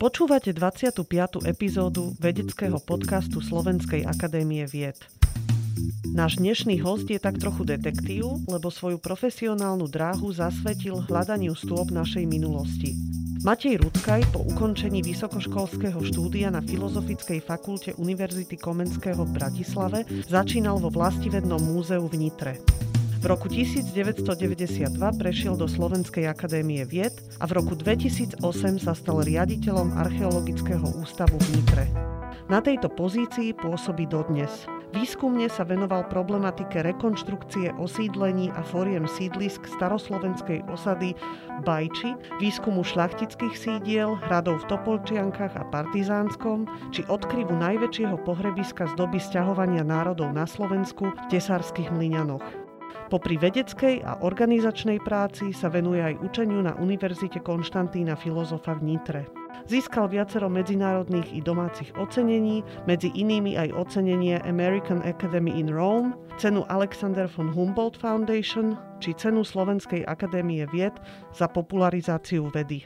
Počúvate 0.00 0.56
25. 0.56 1.44
epizódu 1.44 2.16
vedeckého 2.16 2.80
podcastu 2.80 3.44
Slovenskej 3.44 4.08
akadémie 4.08 4.64
vied. 4.64 4.96
Náš 6.10 6.42
dnešný 6.42 6.82
host 6.82 7.06
je 7.06 7.20
tak 7.22 7.38
trochu 7.38 7.62
detektív, 7.64 8.42
lebo 8.50 8.72
svoju 8.72 8.98
profesionálnu 8.98 9.86
dráhu 9.86 10.32
zasvetil 10.34 11.04
hľadaniu 11.06 11.54
stôp 11.54 11.92
našej 11.94 12.26
minulosti. 12.26 12.98
Matej 13.40 13.80
Rudkaj 13.80 14.36
po 14.36 14.44
ukončení 14.44 15.00
vysokoškolského 15.00 15.96
štúdia 16.04 16.52
na 16.52 16.60
Filozofickej 16.60 17.40
fakulte 17.40 17.96
Univerzity 17.96 18.60
Komenského 18.60 19.24
v 19.24 19.32
Bratislave 19.32 20.04
začínal 20.28 20.76
vo 20.76 20.92
Vlastivednom 20.92 21.56
múzeu 21.56 22.04
v 22.04 22.28
Nitre. 22.28 22.60
V 23.20 23.28
roku 23.28 23.52
1992 23.52 24.96
prešiel 25.20 25.52
do 25.52 25.68
Slovenskej 25.68 26.24
akadémie 26.24 26.88
vied 26.88 27.12
a 27.36 27.44
v 27.44 27.60
roku 27.60 27.76
2008 27.76 28.40
sa 28.80 28.96
stal 28.96 29.20
riaditeľom 29.20 29.92
Archeologického 29.92 30.88
ústavu 30.96 31.36
v 31.36 31.48
Nitre. 31.60 31.84
Na 32.48 32.64
tejto 32.64 32.88
pozícii 32.88 33.52
pôsobí 33.52 34.08
dodnes. 34.08 34.64
Výskumne 34.90 35.46
sa 35.46 35.62
venoval 35.62 36.08
problematike 36.10 36.82
rekonštrukcie 36.82 37.76
osídlení 37.78 38.50
a 38.56 38.64
foriem 38.64 39.06
sídlisk 39.06 39.68
staroslovenskej 39.68 40.66
osady 40.66 41.14
Bajči, 41.62 42.16
výskumu 42.42 42.82
šlachtických 42.82 43.54
sídiel, 43.54 44.18
hradov 44.26 44.64
v 44.64 44.68
Topolčiankach 44.74 45.54
a 45.60 45.68
Partizánskom, 45.70 46.66
či 46.90 47.06
odkryvu 47.06 47.54
najväčšieho 47.54 48.18
pohrebiska 48.26 48.90
z 48.90 48.96
doby 48.98 49.22
sťahovania 49.22 49.86
národov 49.86 50.34
na 50.34 50.48
Slovensku 50.48 51.12
v 51.12 51.22
Tesárskych 51.30 51.92
mlyňanoch. 51.94 52.59
Popri 53.10 53.34
vedeckej 53.40 54.06
a 54.06 54.22
organizačnej 54.22 55.02
práci 55.02 55.50
sa 55.50 55.66
venuje 55.66 55.98
aj 55.98 56.22
učeniu 56.22 56.62
na 56.62 56.78
Univerzite 56.78 57.42
Konštantína 57.42 58.14
Filozofa 58.14 58.78
v 58.78 58.94
Nitre. 58.94 59.22
Získal 59.66 60.10
viacero 60.10 60.50
medzinárodných 60.50 61.30
i 61.36 61.40
domácich 61.42 61.94
ocenení, 61.98 62.62
medzi 62.86 63.10
inými 63.14 63.54
aj 63.54 63.74
ocenenie 63.76 64.42
American 64.42 65.02
Academy 65.02 65.52
in 65.54 65.70
Rome, 65.70 66.14
cenu 66.38 66.66
Alexander 66.70 67.30
von 67.30 67.50
Humboldt 67.50 67.98
Foundation 67.98 68.78
či 68.98 69.14
cenu 69.14 69.42
Slovenskej 69.42 70.06
akadémie 70.06 70.66
vied 70.70 70.94
za 71.34 71.46
popularizáciu 71.50 72.50
vedy. 72.50 72.82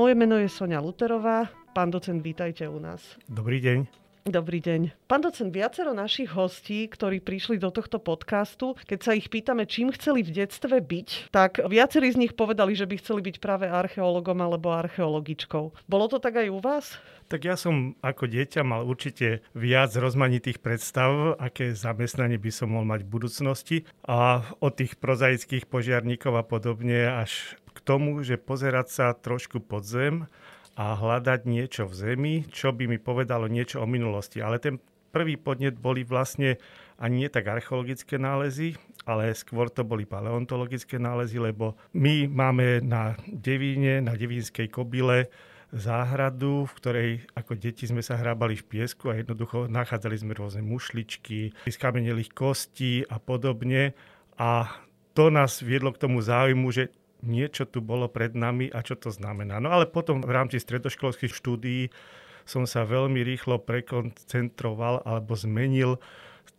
Moje 0.00 0.16
meno 0.16 0.40
je 0.40 0.48
Sonia 0.48 0.80
Luterová. 0.80 1.52
Pán 1.76 1.92
docent, 1.92 2.24
vítajte 2.24 2.66
u 2.66 2.80
nás. 2.82 3.20
Dobrý 3.28 3.60
deň. 3.60 3.99
Dobrý 4.28 4.60
deň. 4.60 5.08
Pán 5.08 5.24
docent, 5.24 5.48
viacero 5.48 5.96
našich 5.96 6.28
hostí, 6.36 6.84
ktorí 6.92 7.24
prišli 7.24 7.56
do 7.56 7.72
tohto 7.72 7.96
podcastu, 7.96 8.76
keď 8.84 9.00
sa 9.00 9.16
ich 9.16 9.32
pýtame, 9.32 9.64
čím 9.64 9.88
chceli 9.96 10.20
v 10.20 10.44
detstve 10.44 10.76
byť, 10.76 11.32
tak 11.32 11.64
viacerí 11.64 12.12
z 12.12 12.20
nich 12.20 12.36
povedali, 12.36 12.76
že 12.76 12.84
by 12.84 13.00
chceli 13.00 13.24
byť 13.24 13.40
práve 13.40 13.64
archeologom 13.72 14.44
alebo 14.44 14.76
archeologičkou. 14.76 15.88
Bolo 15.88 16.04
to 16.12 16.20
tak 16.20 16.36
aj 16.36 16.52
u 16.52 16.60
vás? 16.60 17.00
Tak 17.32 17.48
ja 17.48 17.56
som 17.56 17.96
ako 18.04 18.28
dieťa 18.28 18.60
mal 18.60 18.84
určite 18.84 19.40
viac 19.56 19.96
rozmanitých 19.96 20.60
predstav, 20.60 21.40
aké 21.40 21.72
zamestnanie 21.72 22.36
by 22.36 22.52
som 22.52 22.76
mohol 22.76 22.84
mať 22.92 23.08
v 23.08 23.12
budúcnosti. 23.16 23.76
A 24.04 24.44
od 24.60 24.76
tých 24.76 25.00
prozaických 25.00 25.64
požiarníkov 25.64 26.36
a 26.36 26.44
podobne 26.44 27.08
až 27.08 27.56
k 27.72 27.78
tomu, 27.80 28.20
že 28.20 28.36
pozerať 28.36 28.86
sa 28.92 29.06
trošku 29.16 29.64
pod 29.64 29.86
zem 29.86 30.28
a 30.80 30.96
hľadať 30.96 31.44
niečo 31.44 31.84
v 31.84 31.92
zemi, 31.92 32.34
čo 32.48 32.72
by 32.72 32.88
mi 32.88 32.96
povedalo 32.96 33.52
niečo 33.52 33.84
o 33.84 33.86
minulosti. 33.86 34.40
Ale 34.40 34.56
ten 34.56 34.80
prvý 35.12 35.36
podnet 35.36 35.76
boli 35.76 36.08
vlastne 36.08 36.56
ani 36.96 37.24
nie 37.24 37.28
tak 37.28 37.52
archeologické 37.52 38.16
nálezy, 38.16 38.80
ale 39.04 39.36
skôr 39.36 39.68
to 39.68 39.84
boli 39.84 40.08
paleontologické 40.08 40.96
nálezy, 40.96 41.36
lebo 41.36 41.76
my 41.92 42.24
máme 42.32 42.80
na 42.80 43.12
Devíne, 43.28 44.00
na 44.00 44.16
Devínskej 44.16 44.72
kobile 44.72 45.28
záhradu, 45.68 46.64
v 46.64 46.76
ktorej 46.76 47.10
ako 47.36 47.60
deti 47.60 47.84
sme 47.84 48.00
sa 48.00 48.16
hrábali 48.16 48.56
v 48.56 48.68
piesku 48.68 49.12
a 49.12 49.20
jednoducho 49.20 49.68
nachádzali 49.68 50.16
sme 50.16 50.32
rôzne 50.32 50.64
mušličky, 50.64 51.52
skamenelých 51.68 52.32
kostí 52.32 53.04
a 53.04 53.20
podobne. 53.20 53.92
A 54.40 54.66
to 55.12 55.28
nás 55.28 55.60
viedlo 55.60 55.92
k 55.92 56.00
tomu 56.08 56.24
záujmu, 56.24 56.72
že 56.72 56.88
niečo 57.22 57.68
tu 57.68 57.84
bolo 57.84 58.08
pred 58.08 58.32
nami 58.36 58.68
a 58.72 58.84
čo 58.84 58.96
to 58.96 59.12
znamená. 59.12 59.60
No 59.60 59.72
ale 59.72 59.88
potom 59.88 60.20
v 60.24 60.32
rámci 60.32 60.60
stredoškolských 60.60 61.32
štúdií 61.32 61.92
som 62.48 62.64
sa 62.66 62.82
veľmi 62.88 63.20
rýchlo 63.22 63.62
prekoncentroval 63.62 65.06
alebo 65.06 65.36
zmenil 65.36 66.00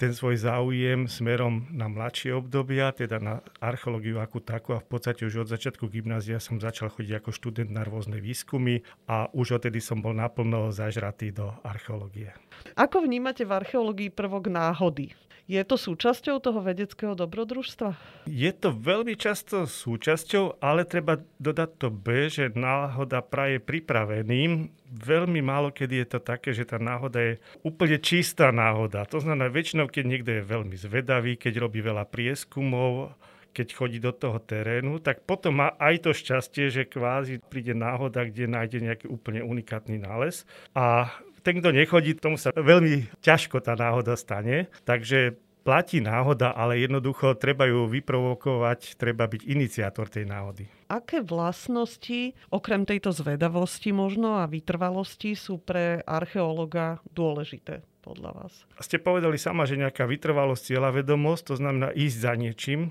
ten 0.02 0.18
svoj 0.18 0.34
záujem 0.34 1.06
smerom 1.06 1.70
na 1.70 1.86
mladšie 1.86 2.34
obdobia, 2.34 2.90
teda 2.90 3.22
na 3.22 3.38
archeológiu 3.62 4.18
ako 4.18 4.42
takú 4.42 4.74
a 4.74 4.82
v 4.82 4.88
podstate 4.90 5.30
už 5.30 5.46
od 5.46 5.52
začiatku 5.54 5.86
gymnázia 5.94 6.42
som 6.42 6.58
začal 6.58 6.90
chodiť 6.90 7.22
ako 7.22 7.30
študent 7.30 7.70
na 7.70 7.86
rôzne 7.86 8.18
výskumy 8.18 8.82
a 9.06 9.30
už 9.30 9.62
odtedy 9.62 9.78
som 9.78 10.02
bol 10.02 10.18
naplno 10.18 10.74
zažratý 10.74 11.30
do 11.30 11.54
archeológie. 11.62 12.34
Ako 12.74 13.06
vnímate 13.06 13.46
v 13.46 13.62
archeológii 13.62 14.10
prvok 14.10 14.50
náhody? 14.50 15.14
Je 15.52 15.60
to 15.68 15.76
súčasťou 15.76 16.40
toho 16.40 16.64
vedeckého 16.64 17.12
dobrodružstva? 17.12 18.24
Je 18.24 18.52
to 18.56 18.72
veľmi 18.72 19.20
často 19.20 19.68
súčasťou, 19.68 20.64
ale 20.64 20.88
treba 20.88 21.20
dodať 21.44 21.70
to 21.76 21.92
B, 21.92 22.32
že 22.32 22.56
náhoda 22.56 23.20
praje 23.20 23.60
pripraveným. 23.60 24.72
Veľmi 24.88 25.44
málo 25.44 25.76
kedy 25.76 26.08
je 26.08 26.08
to 26.08 26.20
také, 26.24 26.56
že 26.56 26.64
tá 26.64 26.80
náhoda 26.80 27.20
je 27.20 27.34
úplne 27.68 28.00
čistá 28.00 28.56
náhoda. 28.56 29.04
To 29.12 29.20
znamená, 29.20 29.52
väčšinou, 29.52 29.92
keď 29.92 30.04
niekto 30.08 30.32
je 30.40 30.48
veľmi 30.48 30.76
zvedavý, 30.80 31.36
keď 31.36 31.68
robí 31.68 31.84
veľa 31.84 32.08
prieskumov, 32.08 33.12
keď 33.52 33.68
chodí 33.76 34.00
do 34.00 34.16
toho 34.16 34.40
terénu, 34.40 35.04
tak 35.04 35.28
potom 35.28 35.60
má 35.60 35.76
aj 35.76 36.08
to 36.08 36.12
šťastie, 36.16 36.72
že 36.72 36.88
kvázi 36.88 37.44
príde 37.44 37.76
náhoda, 37.76 38.24
kde 38.24 38.48
nájde 38.48 38.80
nejaký 38.88 39.12
úplne 39.12 39.44
unikátny 39.44 40.00
nález. 40.00 40.48
A 40.72 41.12
ten, 41.42 41.62
kto 41.62 41.74
nechodí, 41.74 42.18
tomu 42.18 42.38
sa 42.38 42.54
veľmi 42.54 43.10
ťažko 43.22 43.62
tá 43.62 43.74
náhoda 43.74 44.14
stane. 44.14 44.70
Takže 44.86 45.38
platí 45.62 46.02
náhoda, 46.02 46.54
ale 46.54 46.82
jednoducho 46.82 47.38
treba 47.38 47.70
ju 47.70 47.86
vyprovokovať, 47.86 48.98
treba 48.98 49.30
byť 49.30 49.42
iniciátor 49.46 50.10
tej 50.10 50.26
náhody. 50.26 50.66
Aké 50.90 51.22
vlastnosti, 51.22 52.34
okrem 52.50 52.86
tejto 52.86 53.14
zvedavosti 53.14 53.94
možno 53.94 54.42
a 54.42 54.50
vytrvalosti, 54.50 55.38
sú 55.38 55.62
pre 55.62 56.02
archeológa 56.06 57.02
dôležité 57.14 57.86
podľa 58.02 58.32
vás? 58.34 58.54
Ste 58.82 58.98
povedali 58.98 59.38
sama, 59.38 59.70
že 59.70 59.78
nejaká 59.78 60.10
vytrvalosť, 60.10 60.74
cieľa 60.74 60.90
vedomosť, 60.94 61.54
to 61.54 61.56
znamená 61.62 61.94
ísť 61.94 62.18
za 62.18 62.34
niečím. 62.34 62.82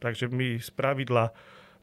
Takže 0.00 0.28
my 0.28 0.60
z 0.60 0.68
pravidla 0.72 1.32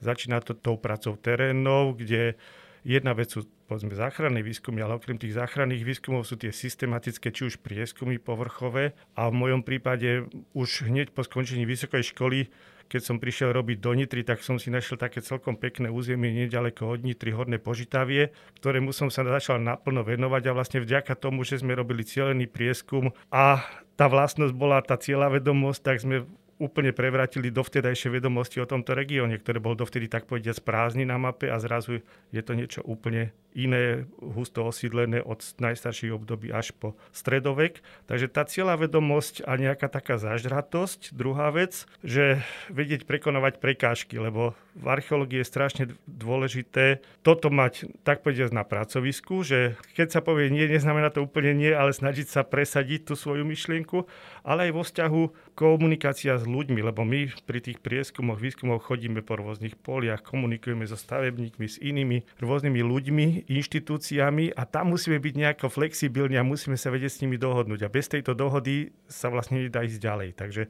začína 0.02 0.42
to 0.42 0.58
tou 0.58 0.78
pracou 0.78 1.18
terénov, 1.18 1.98
kde 1.98 2.38
Jedna 2.82 3.14
vec 3.14 3.30
sú 3.30 3.46
povedzme 3.72 3.96
záchranné 3.96 4.44
výskumy, 4.44 4.84
ale 4.84 5.00
okrem 5.00 5.16
tých 5.16 5.40
záchranných 5.40 5.88
výskumov 5.88 6.28
sú 6.28 6.36
tie 6.36 6.52
systematické, 6.52 7.32
či 7.32 7.48
už 7.48 7.64
prieskumy 7.64 8.20
povrchové 8.20 8.92
a 9.16 9.32
v 9.32 9.40
mojom 9.40 9.64
prípade 9.64 10.28
už 10.52 10.92
hneď 10.92 11.16
po 11.16 11.24
skončení 11.24 11.64
vysokej 11.64 12.12
školy 12.12 12.52
keď 12.92 13.08
som 13.08 13.24
prišiel 13.24 13.56
robiť 13.56 13.80
do 13.80 13.96
Nitry, 13.96 14.28
tak 14.28 14.44
som 14.44 14.60
si 14.60 14.68
našiel 14.68 15.00
také 15.00 15.24
celkom 15.24 15.56
pekné 15.56 15.88
územie 15.88 16.28
nedaleko 16.36 16.92
od 16.92 17.08
Nitry, 17.08 17.32
Horné 17.32 17.56
Požitavie, 17.56 18.36
ktorému 18.60 18.92
som 18.92 19.08
sa 19.08 19.24
začal 19.24 19.64
naplno 19.64 20.04
venovať 20.04 20.52
a 20.52 20.56
vlastne 20.60 20.84
vďaka 20.84 21.16
tomu, 21.16 21.48
že 21.48 21.64
sme 21.64 21.72
robili 21.72 22.04
cieľený 22.04 22.52
prieskum 22.52 23.16
a 23.32 23.64
tá 23.96 24.12
vlastnosť 24.12 24.52
bola 24.52 24.84
tá 24.84 25.00
cieľa 25.00 25.40
vedomosť, 25.40 25.80
tak 25.80 26.04
sme 26.04 26.28
úplne 26.62 26.94
prevratili 26.94 27.50
dovtedajšie 27.50 28.14
vedomosti 28.14 28.62
o 28.62 28.70
tomto 28.70 28.94
regióne, 28.94 29.42
ktoré 29.42 29.58
bol 29.58 29.74
dovtedy 29.74 30.06
tak 30.06 30.30
povediať 30.30 30.62
prázdny 30.62 31.10
na 31.10 31.18
mape 31.18 31.50
a 31.50 31.58
zrazu 31.58 32.06
je 32.30 32.42
to 32.46 32.54
niečo 32.54 32.86
úplne 32.86 33.34
iné, 33.52 34.08
husto 34.22 34.64
osídlené 34.64 35.20
od 35.20 35.44
najstarších 35.60 36.16
období 36.16 36.54
až 36.54 36.72
po 36.72 36.96
stredovek. 37.12 37.84
Takže 38.08 38.32
tá 38.32 38.48
cieľa 38.48 38.80
vedomosť 38.80 39.44
a 39.44 39.60
nejaká 39.60 39.92
taká 39.92 40.16
zažratosť. 40.16 41.12
Druhá 41.12 41.52
vec, 41.52 41.84
že 42.06 42.40
vedieť 42.72 43.04
prekonovať 43.04 43.60
prekážky, 43.60 44.16
lebo 44.22 44.56
v 44.72 44.86
archeológii 44.88 45.44
je 45.44 45.52
strašne 45.52 45.84
dôležité 46.08 47.04
toto 47.28 47.52
mať, 47.52 47.92
tak 48.08 48.24
povediať, 48.24 48.54
na 48.56 48.64
pracovisku, 48.64 49.44
že 49.44 49.80
keď 49.96 50.20
sa 50.20 50.22
povie 50.24 50.52
nie, 50.52 50.68
neznamená 50.68 51.12
to 51.12 51.24
úplne 51.24 51.56
nie, 51.56 51.72
ale 51.72 51.96
snažiť 51.96 52.28
sa 52.28 52.42
presadiť 52.44 53.12
tú 53.12 53.14
svoju 53.16 53.44
myšlienku, 53.48 54.08
ale 54.44 54.68
aj 54.68 54.72
vo 54.76 54.84
vzťahu 54.84 55.22
komunikácia 55.56 56.36
s 56.40 56.48
ľuďmi, 56.52 56.84
lebo 56.84 57.08
my 57.08 57.32
pri 57.48 57.64
tých 57.64 57.80
prieskumoch, 57.80 58.38
výskumoch 58.38 58.84
chodíme 58.84 59.24
po 59.24 59.40
rôznych 59.40 59.80
poliach, 59.80 60.20
komunikujeme 60.28 60.84
so 60.84 61.00
stavebníkmi, 61.00 61.66
s 61.66 61.80
inými 61.80 62.28
rôznymi 62.44 62.82
ľuďmi, 62.84 63.26
inštitúciami 63.48 64.52
a 64.52 64.68
tam 64.68 64.92
musíme 64.92 65.18
byť 65.18 65.34
nejako 65.40 65.72
flexibilní 65.72 66.36
a 66.36 66.44
musíme 66.44 66.76
sa 66.76 66.92
vedieť 66.92 67.12
s 67.16 67.22
nimi 67.24 67.40
dohodnúť. 67.40 67.88
A 67.88 67.94
bez 67.94 68.12
tejto 68.12 68.36
dohody 68.36 68.92
sa 69.08 69.32
vlastne 69.32 69.64
nedá 69.64 69.88
ísť 69.88 70.04
ďalej. 70.04 70.30
Takže 70.36 70.64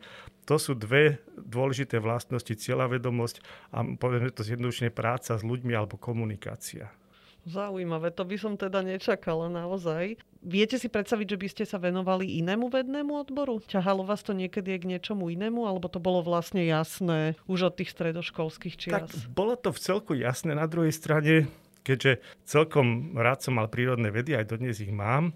to 0.45 0.56
sú 0.62 0.78
dve 0.78 1.18
dôležité 1.36 1.98
vlastnosti, 1.98 2.54
vedomosť 2.54 3.42
a 3.74 3.81
povedzme 3.98 4.30
to 4.30 4.45
zjednodušene 4.45 4.94
práca 4.94 5.34
s 5.34 5.42
ľuďmi 5.42 5.74
alebo 5.74 5.98
komunikácia. 5.98 6.94
Zaujímavé, 7.41 8.13
to 8.13 8.21
by 8.21 8.38
som 8.38 8.53
teda 8.53 8.85
nečakala 8.85 9.49
naozaj. 9.49 10.21
Viete 10.41 10.77
si 10.77 10.89
predstaviť, 10.89 11.27
že 11.33 11.41
by 11.41 11.47
ste 11.49 11.63
sa 11.65 11.81
venovali 11.81 12.38
inému 12.41 12.69
vednému 12.69 13.17
odboru? 13.17 13.61
Ťahalo 13.65 14.05
vás 14.05 14.21
to 14.21 14.38
niekedy 14.38 14.77
k 14.77 14.89
niečomu 14.89 15.29
inému, 15.33 15.65
alebo 15.65 15.89
to 15.89 15.97
bolo 15.97 16.21
vlastne 16.21 16.61
jasné 16.61 17.33
už 17.49 17.73
od 17.73 17.77
tých 17.81 17.93
stredoškolských 17.93 18.75
čias? 18.77 19.09
Tak 19.09 19.33
bolo 19.33 19.57
to 19.57 19.73
v 19.73 19.79
celku 19.81 20.13
jasné. 20.13 20.53
Na 20.53 20.69
druhej 20.69 20.93
strane 20.93 21.49
keďže 21.81 22.21
celkom 22.45 23.17
rád 23.17 23.41
som 23.41 23.57
mal 23.57 23.67
prírodné 23.67 24.13
vedy, 24.13 24.38
aj 24.38 24.53
dodnes 24.53 24.77
ich 24.79 24.93
mám, 24.93 25.33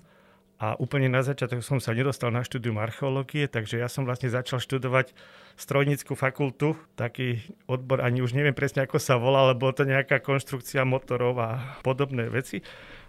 a 0.55 0.79
úplne 0.79 1.11
na 1.11 1.19
začiatok 1.19 1.59
som 1.59 1.83
sa 1.83 1.91
nedostal 1.91 2.31
na 2.31 2.39
štúdium 2.39 2.79
archeológie, 2.79 3.51
takže 3.51 3.75
ja 3.75 3.91
som 3.91 4.07
vlastne 4.07 4.31
začal 4.31 4.63
študovať 4.63 5.11
strojnickú 5.59 6.15
fakultu, 6.15 6.79
taký 6.95 7.43
odbor, 7.67 7.99
ani 7.99 8.23
už 8.23 8.31
neviem 8.31 8.55
presne 8.55 8.87
ako 8.87 8.95
sa 8.95 9.19
volá, 9.19 9.43
ale 9.43 9.59
bolo 9.59 9.75
to 9.75 9.83
nejaká 9.83 10.23
konštrukcia 10.23 10.87
motorov 10.87 11.35
a 11.43 11.79
podobné 11.83 12.31
veci. 12.31 12.63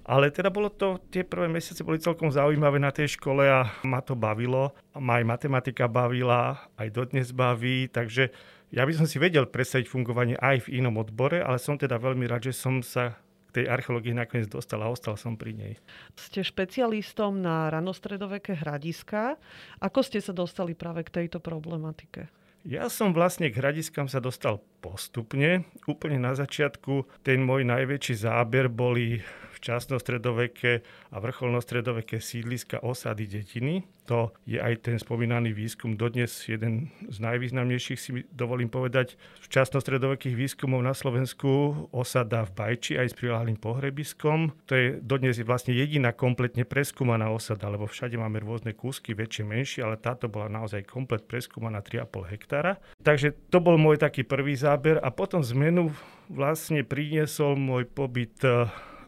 Ale 0.07 0.31
teda 0.31 0.55
bolo 0.55 0.71
to, 0.71 1.03
tie 1.11 1.27
prvé 1.27 1.51
mesiace 1.51 1.83
boli 1.83 1.99
celkom 1.99 2.31
zaujímavé 2.31 2.79
na 2.79 2.95
tej 2.95 3.19
škole 3.19 3.43
a 3.43 3.75
ma 3.83 3.99
to 3.99 4.15
bavilo. 4.15 4.71
Ma 4.95 5.19
aj 5.19 5.27
matematika 5.27 5.91
bavila, 5.91 6.71
aj 6.79 6.95
dodnes 6.95 7.35
baví, 7.35 7.91
takže 7.91 8.31
ja 8.71 8.87
by 8.87 8.95
som 8.95 9.07
si 9.07 9.19
vedel 9.19 9.51
predstaviť 9.51 9.87
fungovanie 9.91 10.39
aj 10.39 10.67
v 10.67 10.83
inom 10.83 10.99
odbore, 10.99 11.43
ale 11.43 11.59
som 11.59 11.75
teda 11.75 11.99
veľmi 11.99 12.27
rád, 12.27 12.51
že 12.51 12.55
som 12.55 12.83
sa 12.87 13.19
tej 13.57 13.67
archeológii 13.73 14.13
nakoniec 14.13 14.53
dostal 14.53 14.85
a 14.85 14.93
ostal 14.93 15.17
som 15.17 15.41
pri 15.41 15.57
nej. 15.57 15.75
Ste 16.13 16.45
špecialistom 16.45 17.41
na 17.41 17.73
ranostredoveké 17.73 18.61
hradiska. 18.61 19.41
Ako 19.81 20.05
ste 20.05 20.21
sa 20.21 20.37
dostali 20.37 20.77
práve 20.77 21.09
k 21.09 21.25
tejto 21.25 21.41
problematike? 21.41 22.29
Ja 22.67 22.91
som 22.91 23.15
vlastne 23.15 23.47
k 23.47 23.63
hradiskám 23.63 24.11
sa 24.11 24.19
dostal 24.19 24.59
postupne. 24.83 25.65
Úplne 25.87 26.19
na 26.19 26.35
začiatku 26.35 27.23
ten 27.23 27.39
môj 27.47 27.63
najväčší 27.63 28.27
záber 28.27 28.67
boli 28.67 29.23
včasno-stredoveké 29.57 30.85
a 31.11 31.17
vrcholno-stredoveké 31.17 32.21
sídliska 32.21 32.85
osady 32.85 33.25
detiny. 33.25 33.89
To 34.07 34.31
je 34.47 34.63
aj 34.63 34.87
ten 34.87 34.97
spomínaný 35.03 35.51
výskum, 35.51 35.99
dodnes 35.99 36.31
jeden 36.47 36.95
z 37.11 37.17
najvýznamnejších 37.19 37.99
si 37.99 38.23
dovolím 38.31 38.71
povedať, 38.71 39.19
včasno-stredovekých 39.43 40.39
výskumov 40.39 40.79
na 40.87 40.95
Slovensku 40.95 41.75
osada 41.91 42.47
v 42.47 42.55
Bajči 42.55 43.03
aj 43.03 43.11
s 43.11 43.19
prilahlým 43.19 43.59
pohrebiskom. 43.59 44.55
To 44.71 44.73
je 44.79 44.87
dodnes 45.03 45.35
vlastne 45.43 45.75
jediná 45.75 46.15
kompletne 46.15 46.63
preskúmaná 46.63 47.35
osada, 47.35 47.67
lebo 47.67 47.91
všade 47.91 48.15
máme 48.15 48.39
rôzne 48.39 48.79
kúsky, 48.79 49.11
väčšie, 49.11 49.43
menšie, 49.43 49.81
ale 49.83 49.99
táto 49.99 50.31
bola 50.31 50.47
naozaj 50.47 50.87
komplet 50.87 51.27
preskúmaná 51.27 51.83
3,5 51.83 52.31
hektára. 52.31 52.79
Takže 53.03 53.35
to 53.51 53.59
bol 53.59 53.75
môj 53.75 53.99
taký 53.99 54.23
prvý 54.23 54.55
záber 54.55 55.03
a 55.03 55.11
potom 55.11 55.43
zmenu 55.43 55.91
vlastne 56.31 56.87
priniesol 56.87 57.59
môj 57.59 57.91
pobyt 57.91 58.39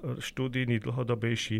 štúdijný 0.02 0.82
dlhodobejší 0.82 1.58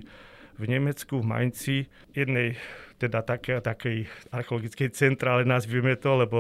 v 0.59 0.65
Nemecku, 0.67 1.23
v 1.23 1.27
Mainci, 1.27 1.77
jednej 2.11 2.59
teda 2.99 3.23
také, 3.23 3.63
takej 3.63 4.11
archeologickej 4.35 4.91
centrále, 4.91 5.47
nazvieme 5.47 5.95
to, 5.95 6.19
lebo 6.19 6.39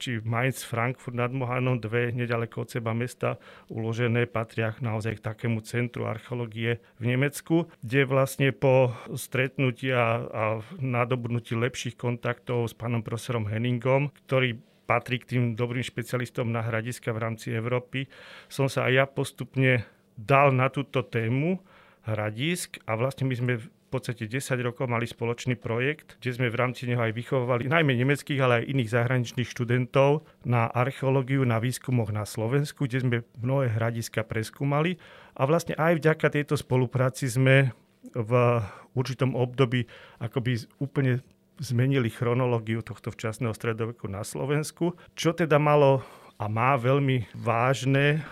či 0.00 0.24
Mainz, 0.24 0.64
Frankfurt 0.64 1.12
nad 1.12 1.28
Mohanom, 1.28 1.76
dve 1.76 2.08
nedaleko 2.08 2.64
od 2.64 2.72
seba 2.72 2.96
mesta 2.96 3.36
uložené, 3.68 4.24
patria 4.24 4.72
naozaj 4.80 5.20
k 5.20 5.26
takému 5.28 5.60
centru 5.60 6.08
archeológie 6.08 6.80
v 6.96 7.04
Nemecku, 7.04 7.68
kde 7.84 8.08
vlastne 8.08 8.48
po 8.56 8.96
stretnutí 9.12 9.92
a, 9.92 10.24
a 10.24 10.44
nadobudnutí 10.80 11.52
lepších 11.52 12.00
kontaktov 12.00 12.64
s 12.64 12.72
pánom 12.72 13.04
profesorom 13.04 13.44
Henningom, 13.44 14.08
ktorý 14.24 14.56
patrí 14.88 15.20
k 15.20 15.36
tým 15.36 15.44
dobrým 15.54 15.84
špecialistom 15.84 16.48
na 16.50 16.64
hradiska 16.64 17.12
v 17.12 17.22
rámci 17.22 17.52
Európy, 17.52 18.08
som 18.50 18.66
sa 18.66 18.88
aj 18.88 18.92
ja 18.96 19.04
postupne 19.06 19.84
dal 20.16 20.54
na 20.54 20.72
túto 20.72 21.02
tému 21.04 21.60
hradisk 22.04 22.80
a 22.88 22.96
vlastne 22.96 23.28
my 23.28 23.34
sme 23.36 23.52
v 23.60 23.66
podstate 23.90 24.30
10 24.30 24.54
rokov 24.62 24.86
mali 24.86 25.02
spoločný 25.02 25.58
projekt, 25.58 26.14
kde 26.22 26.30
sme 26.30 26.46
v 26.46 26.56
rámci 26.62 26.86
neho 26.86 27.02
aj 27.02 27.10
vychovávali 27.10 27.66
najmä 27.66 27.98
nemeckých, 27.98 28.38
ale 28.38 28.62
aj 28.62 28.70
iných 28.70 28.92
zahraničných 28.94 29.50
študentov 29.50 30.22
na 30.46 30.70
archeológiu, 30.70 31.42
na 31.42 31.58
výskumoch 31.58 32.14
na 32.14 32.22
Slovensku, 32.22 32.86
kde 32.86 32.98
sme 33.02 33.16
mnohé 33.42 33.74
hradiska 33.74 34.22
preskúmali. 34.22 34.94
A 35.34 35.42
vlastne 35.42 35.74
aj 35.74 35.98
vďaka 35.98 36.30
tejto 36.30 36.54
spolupráci 36.54 37.26
sme 37.26 37.74
v 38.14 38.62
určitom 38.94 39.34
období 39.34 39.90
akoby 40.22 40.70
úplne 40.78 41.20
zmenili 41.60 42.08
chronológiu 42.08 42.80
tohto 42.80 43.12
včasného 43.12 43.52
stredoveku 43.52 44.08
na 44.08 44.24
Slovensku, 44.24 44.96
čo 45.18 45.36
teda 45.36 45.60
malo 45.60 46.00
a 46.40 46.48
má 46.48 46.72
veľmi 46.80 47.28
vážne 47.36 48.24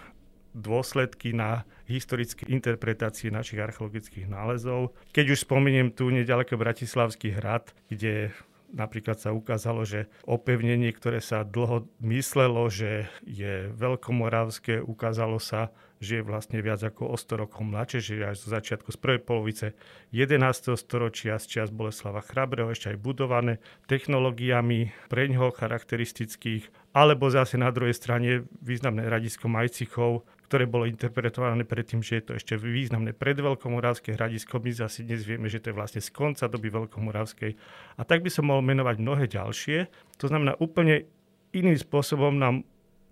dôsledky 0.59 1.33
na 1.33 1.63
historické 1.87 2.45
interpretácie 2.51 3.31
našich 3.31 3.63
archeologických 3.63 4.27
nálezov. 4.27 4.93
Keď 5.15 5.27
už 5.33 5.47
spomeniem 5.47 5.95
tu 5.95 6.11
nedaleko 6.11 6.59
Bratislavský 6.59 7.33
hrad, 7.39 7.71
kde 7.89 8.35
Napríklad 8.69 9.17
sa 9.17 9.33
ukázalo, 9.33 9.89
že 9.89 10.13
opevnenie, 10.29 10.93
ktoré 10.93 11.25
sa 11.25 11.41
dlho 11.41 11.89
myslelo, 12.05 12.69
že 12.69 13.09
je 13.25 13.73
veľkomoravské, 13.73 14.85
ukázalo 14.85 15.41
sa, 15.41 15.73
že 16.05 16.21
je 16.21 16.27
vlastne 16.29 16.61
viac 16.61 16.85
ako 16.85 17.09
o 17.09 17.17
100 17.17 17.43
rokov 17.49 17.65
mladšie, 17.65 18.01
že 18.05 18.29
až 18.29 18.37
zo 18.45 18.53
začiatku 18.53 18.93
z 18.93 18.99
prvej 19.01 19.21
polovice 19.25 19.67
11. 20.13 20.77
storočia 20.77 21.41
z 21.41 21.49
čias 21.49 21.73
Boleslava 21.73 22.21
Chrabreho 22.21 22.69
ešte 22.69 22.93
aj 22.93 23.01
budované 23.01 23.57
technológiami 23.89 24.93
pre 25.09 25.33
ňoho 25.33 25.49
charakteristických, 25.57 26.69
alebo 26.93 27.33
zase 27.33 27.57
na 27.57 27.73
druhej 27.73 27.97
strane 27.97 28.45
významné 28.61 29.09
radisko 29.09 29.49
Majcichov, 29.49 30.29
ktoré 30.49 30.65
bolo 30.65 30.89
interpretované 30.89 31.69
predtým, 31.69 32.01
že 32.01 32.19
je 32.19 32.25
to 32.25 32.33
ešte 32.41 32.57
významné 32.57 33.13
predveľkomoravské 33.13 34.17
hradisko. 34.17 34.65
My 34.65 34.73
zase 34.73 35.05
dnes 35.05 35.21
vieme, 35.29 35.53
že 35.53 35.61
to 35.61 35.71
je 35.71 35.77
vlastne 35.77 36.01
z 36.01 36.09
konca 36.09 36.49
doby 36.49 36.73
veľkomoravskej. 36.73 37.53
A 38.01 38.03
tak 38.09 38.25
by 38.25 38.33
som 38.33 38.49
mohol 38.49 38.65
menovať 38.65 38.97
mnohé 38.97 39.29
ďalšie. 39.29 39.93
To 40.17 40.27
znamená, 40.27 40.57
úplne 40.57 41.05
iným 41.53 41.77
spôsobom 41.77 42.41
nám 42.41 42.65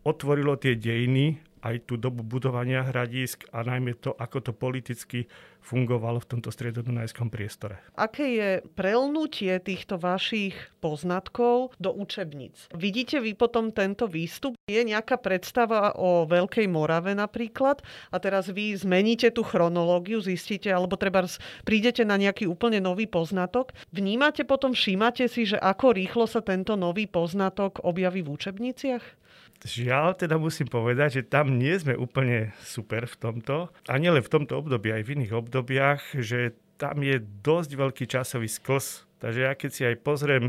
otvorilo 0.09 0.57
tie 0.57 0.81
dejiny 0.81 1.37
aj 1.65 1.89
tú 1.89 1.95
dobu 1.97 2.27
budovania 2.27 2.85
hradisk 2.85 3.49
a 3.53 3.65
najmä 3.65 3.97
to, 3.99 4.13
ako 4.17 4.39
to 4.41 4.53
politicky 4.53 5.27
fungovalo 5.67 6.23
v 6.23 6.31
tomto 6.31 6.55
stredodunajskom 6.55 7.27
priestore. 7.27 7.83
Aké 7.99 8.39
je 8.39 8.51
prelnutie 8.79 9.59
týchto 9.59 9.99
vašich 9.99 10.55
poznatkov 10.79 11.75
do 11.83 11.91
učebníc? 11.91 12.71
Vidíte 12.71 13.19
vy 13.19 13.35
potom 13.35 13.75
tento 13.75 14.07
výstup? 14.07 14.55
Je 14.71 14.79
nejaká 14.87 15.19
predstava 15.19 15.99
o 15.99 16.23
Veľkej 16.31 16.71
Morave 16.71 17.19
napríklad 17.19 17.83
a 18.15 18.17
teraz 18.23 18.47
vy 18.47 18.79
zmeníte 18.79 19.35
tú 19.35 19.43
chronológiu, 19.43 20.23
zistíte, 20.23 20.71
alebo 20.71 20.95
treba 20.95 21.27
prídete 21.67 22.07
na 22.07 22.15
nejaký 22.15 22.47
úplne 22.47 22.79
nový 22.79 23.11
poznatok. 23.11 23.75
Vnímate 23.91 24.47
potom, 24.47 24.71
všímate 24.71 25.27
si, 25.27 25.51
že 25.51 25.59
ako 25.59 25.99
rýchlo 25.99 26.31
sa 26.31 26.39
tento 26.47 26.79
nový 26.79 27.11
poznatok 27.11 27.83
objaví 27.83 28.23
v 28.23 28.39
učebniciach? 28.39 29.26
Žiaľ, 29.65 30.21
teda 30.21 30.37
musím 30.37 30.69
povedať, 30.69 31.21
že 31.21 31.29
tam 31.29 31.57
nie 31.57 31.73
sme 31.79 31.97
úplne 31.97 32.53
super 32.61 33.09
v 33.09 33.17
tomto. 33.17 33.73
A 33.89 33.95
nielen 33.97 34.21
v 34.21 34.33
tomto 34.33 34.61
období, 34.61 34.93
aj 34.93 35.03
v 35.07 35.13
iných 35.21 35.33
obdobiach, 35.33 36.03
že 36.21 36.53
tam 36.77 37.01
je 37.01 37.21
dosť 37.21 37.71
veľký 37.73 38.05
časový 38.05 38.49
sklz. 38.53 39.09
Takže 39.17 39.41
ja 39.49 39.53
keď 39.57 39.71
si 39.73 39.83
aj 39.89 40.05
pozriem 40.05 40.45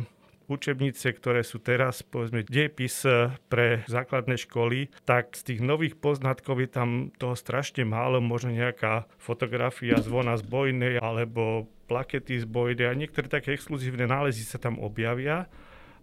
učebnice, 0.48 1.12
ktoré 1.12 1.44
sú 1.44 1.60
teraz, 1.60 2.02
povedzme, 2.02 2.48
dejepis 2.48 3.04
pre 3.52 3.84
základné 3.92 4.40
školy, 4.40 4.88
tak 5.04 5.36
z 5.36 5.44
tých 5.54 5.60
nových 5.60 6.00
poznatkov 6.00 6.64
je 6.64 6.70
tam 6.72 6.90
toho 7.20 7.36
strašne 7.36 7.84
málo, 7.84 8.24
možno 8.24 8.56
nejaká 8.56 9.12
fotografia 9.20 10.00
zvona 10.00 10.40
z 10.40 10.48
bojnej 10.48 11.04
alebo 11.04 11.68
plakety 11.92 12.40
z 12.40 12.48
bojnej 12.48 12.88
a 12.92 12.96
niektoré 12.96 13.28
také 13.28 13.56
exkluzívne 13.56 14.08
nálezy 14.08 14.44
sa 14.44 14.60
tam 14.60 14.80
objavia 14.80 15.48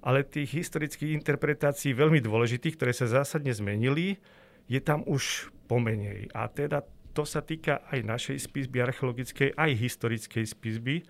ale 0.04 0.20
tých 0.20 0.52
historických 0.52 1.16
interpretácií 1.16 1.96
veľmi 1.96 2.20
dôležitých, 2.20 2.76
ktoré 2.76 2.92
sa 2.92 3.08
zásadne 3.08 3.56
zmenili, 3.56 4.20
je 4.68 4.76
tam 4.84 5.00
už 5.08 5.48
pomenej. 5.64 6.28
A 6.36 6.44
teda 6.52 6.84
to 7.16 7.24
sa 7.24 7.40
týka 7.40 7.80
aj 7.88 8.04
našej 8.04 8.36
spisby 8.44 8.84
archeologickej, 8.84 9.56
aj 9.56 9.70
historickej 9.72 10.44
spisby. 10.44 11.08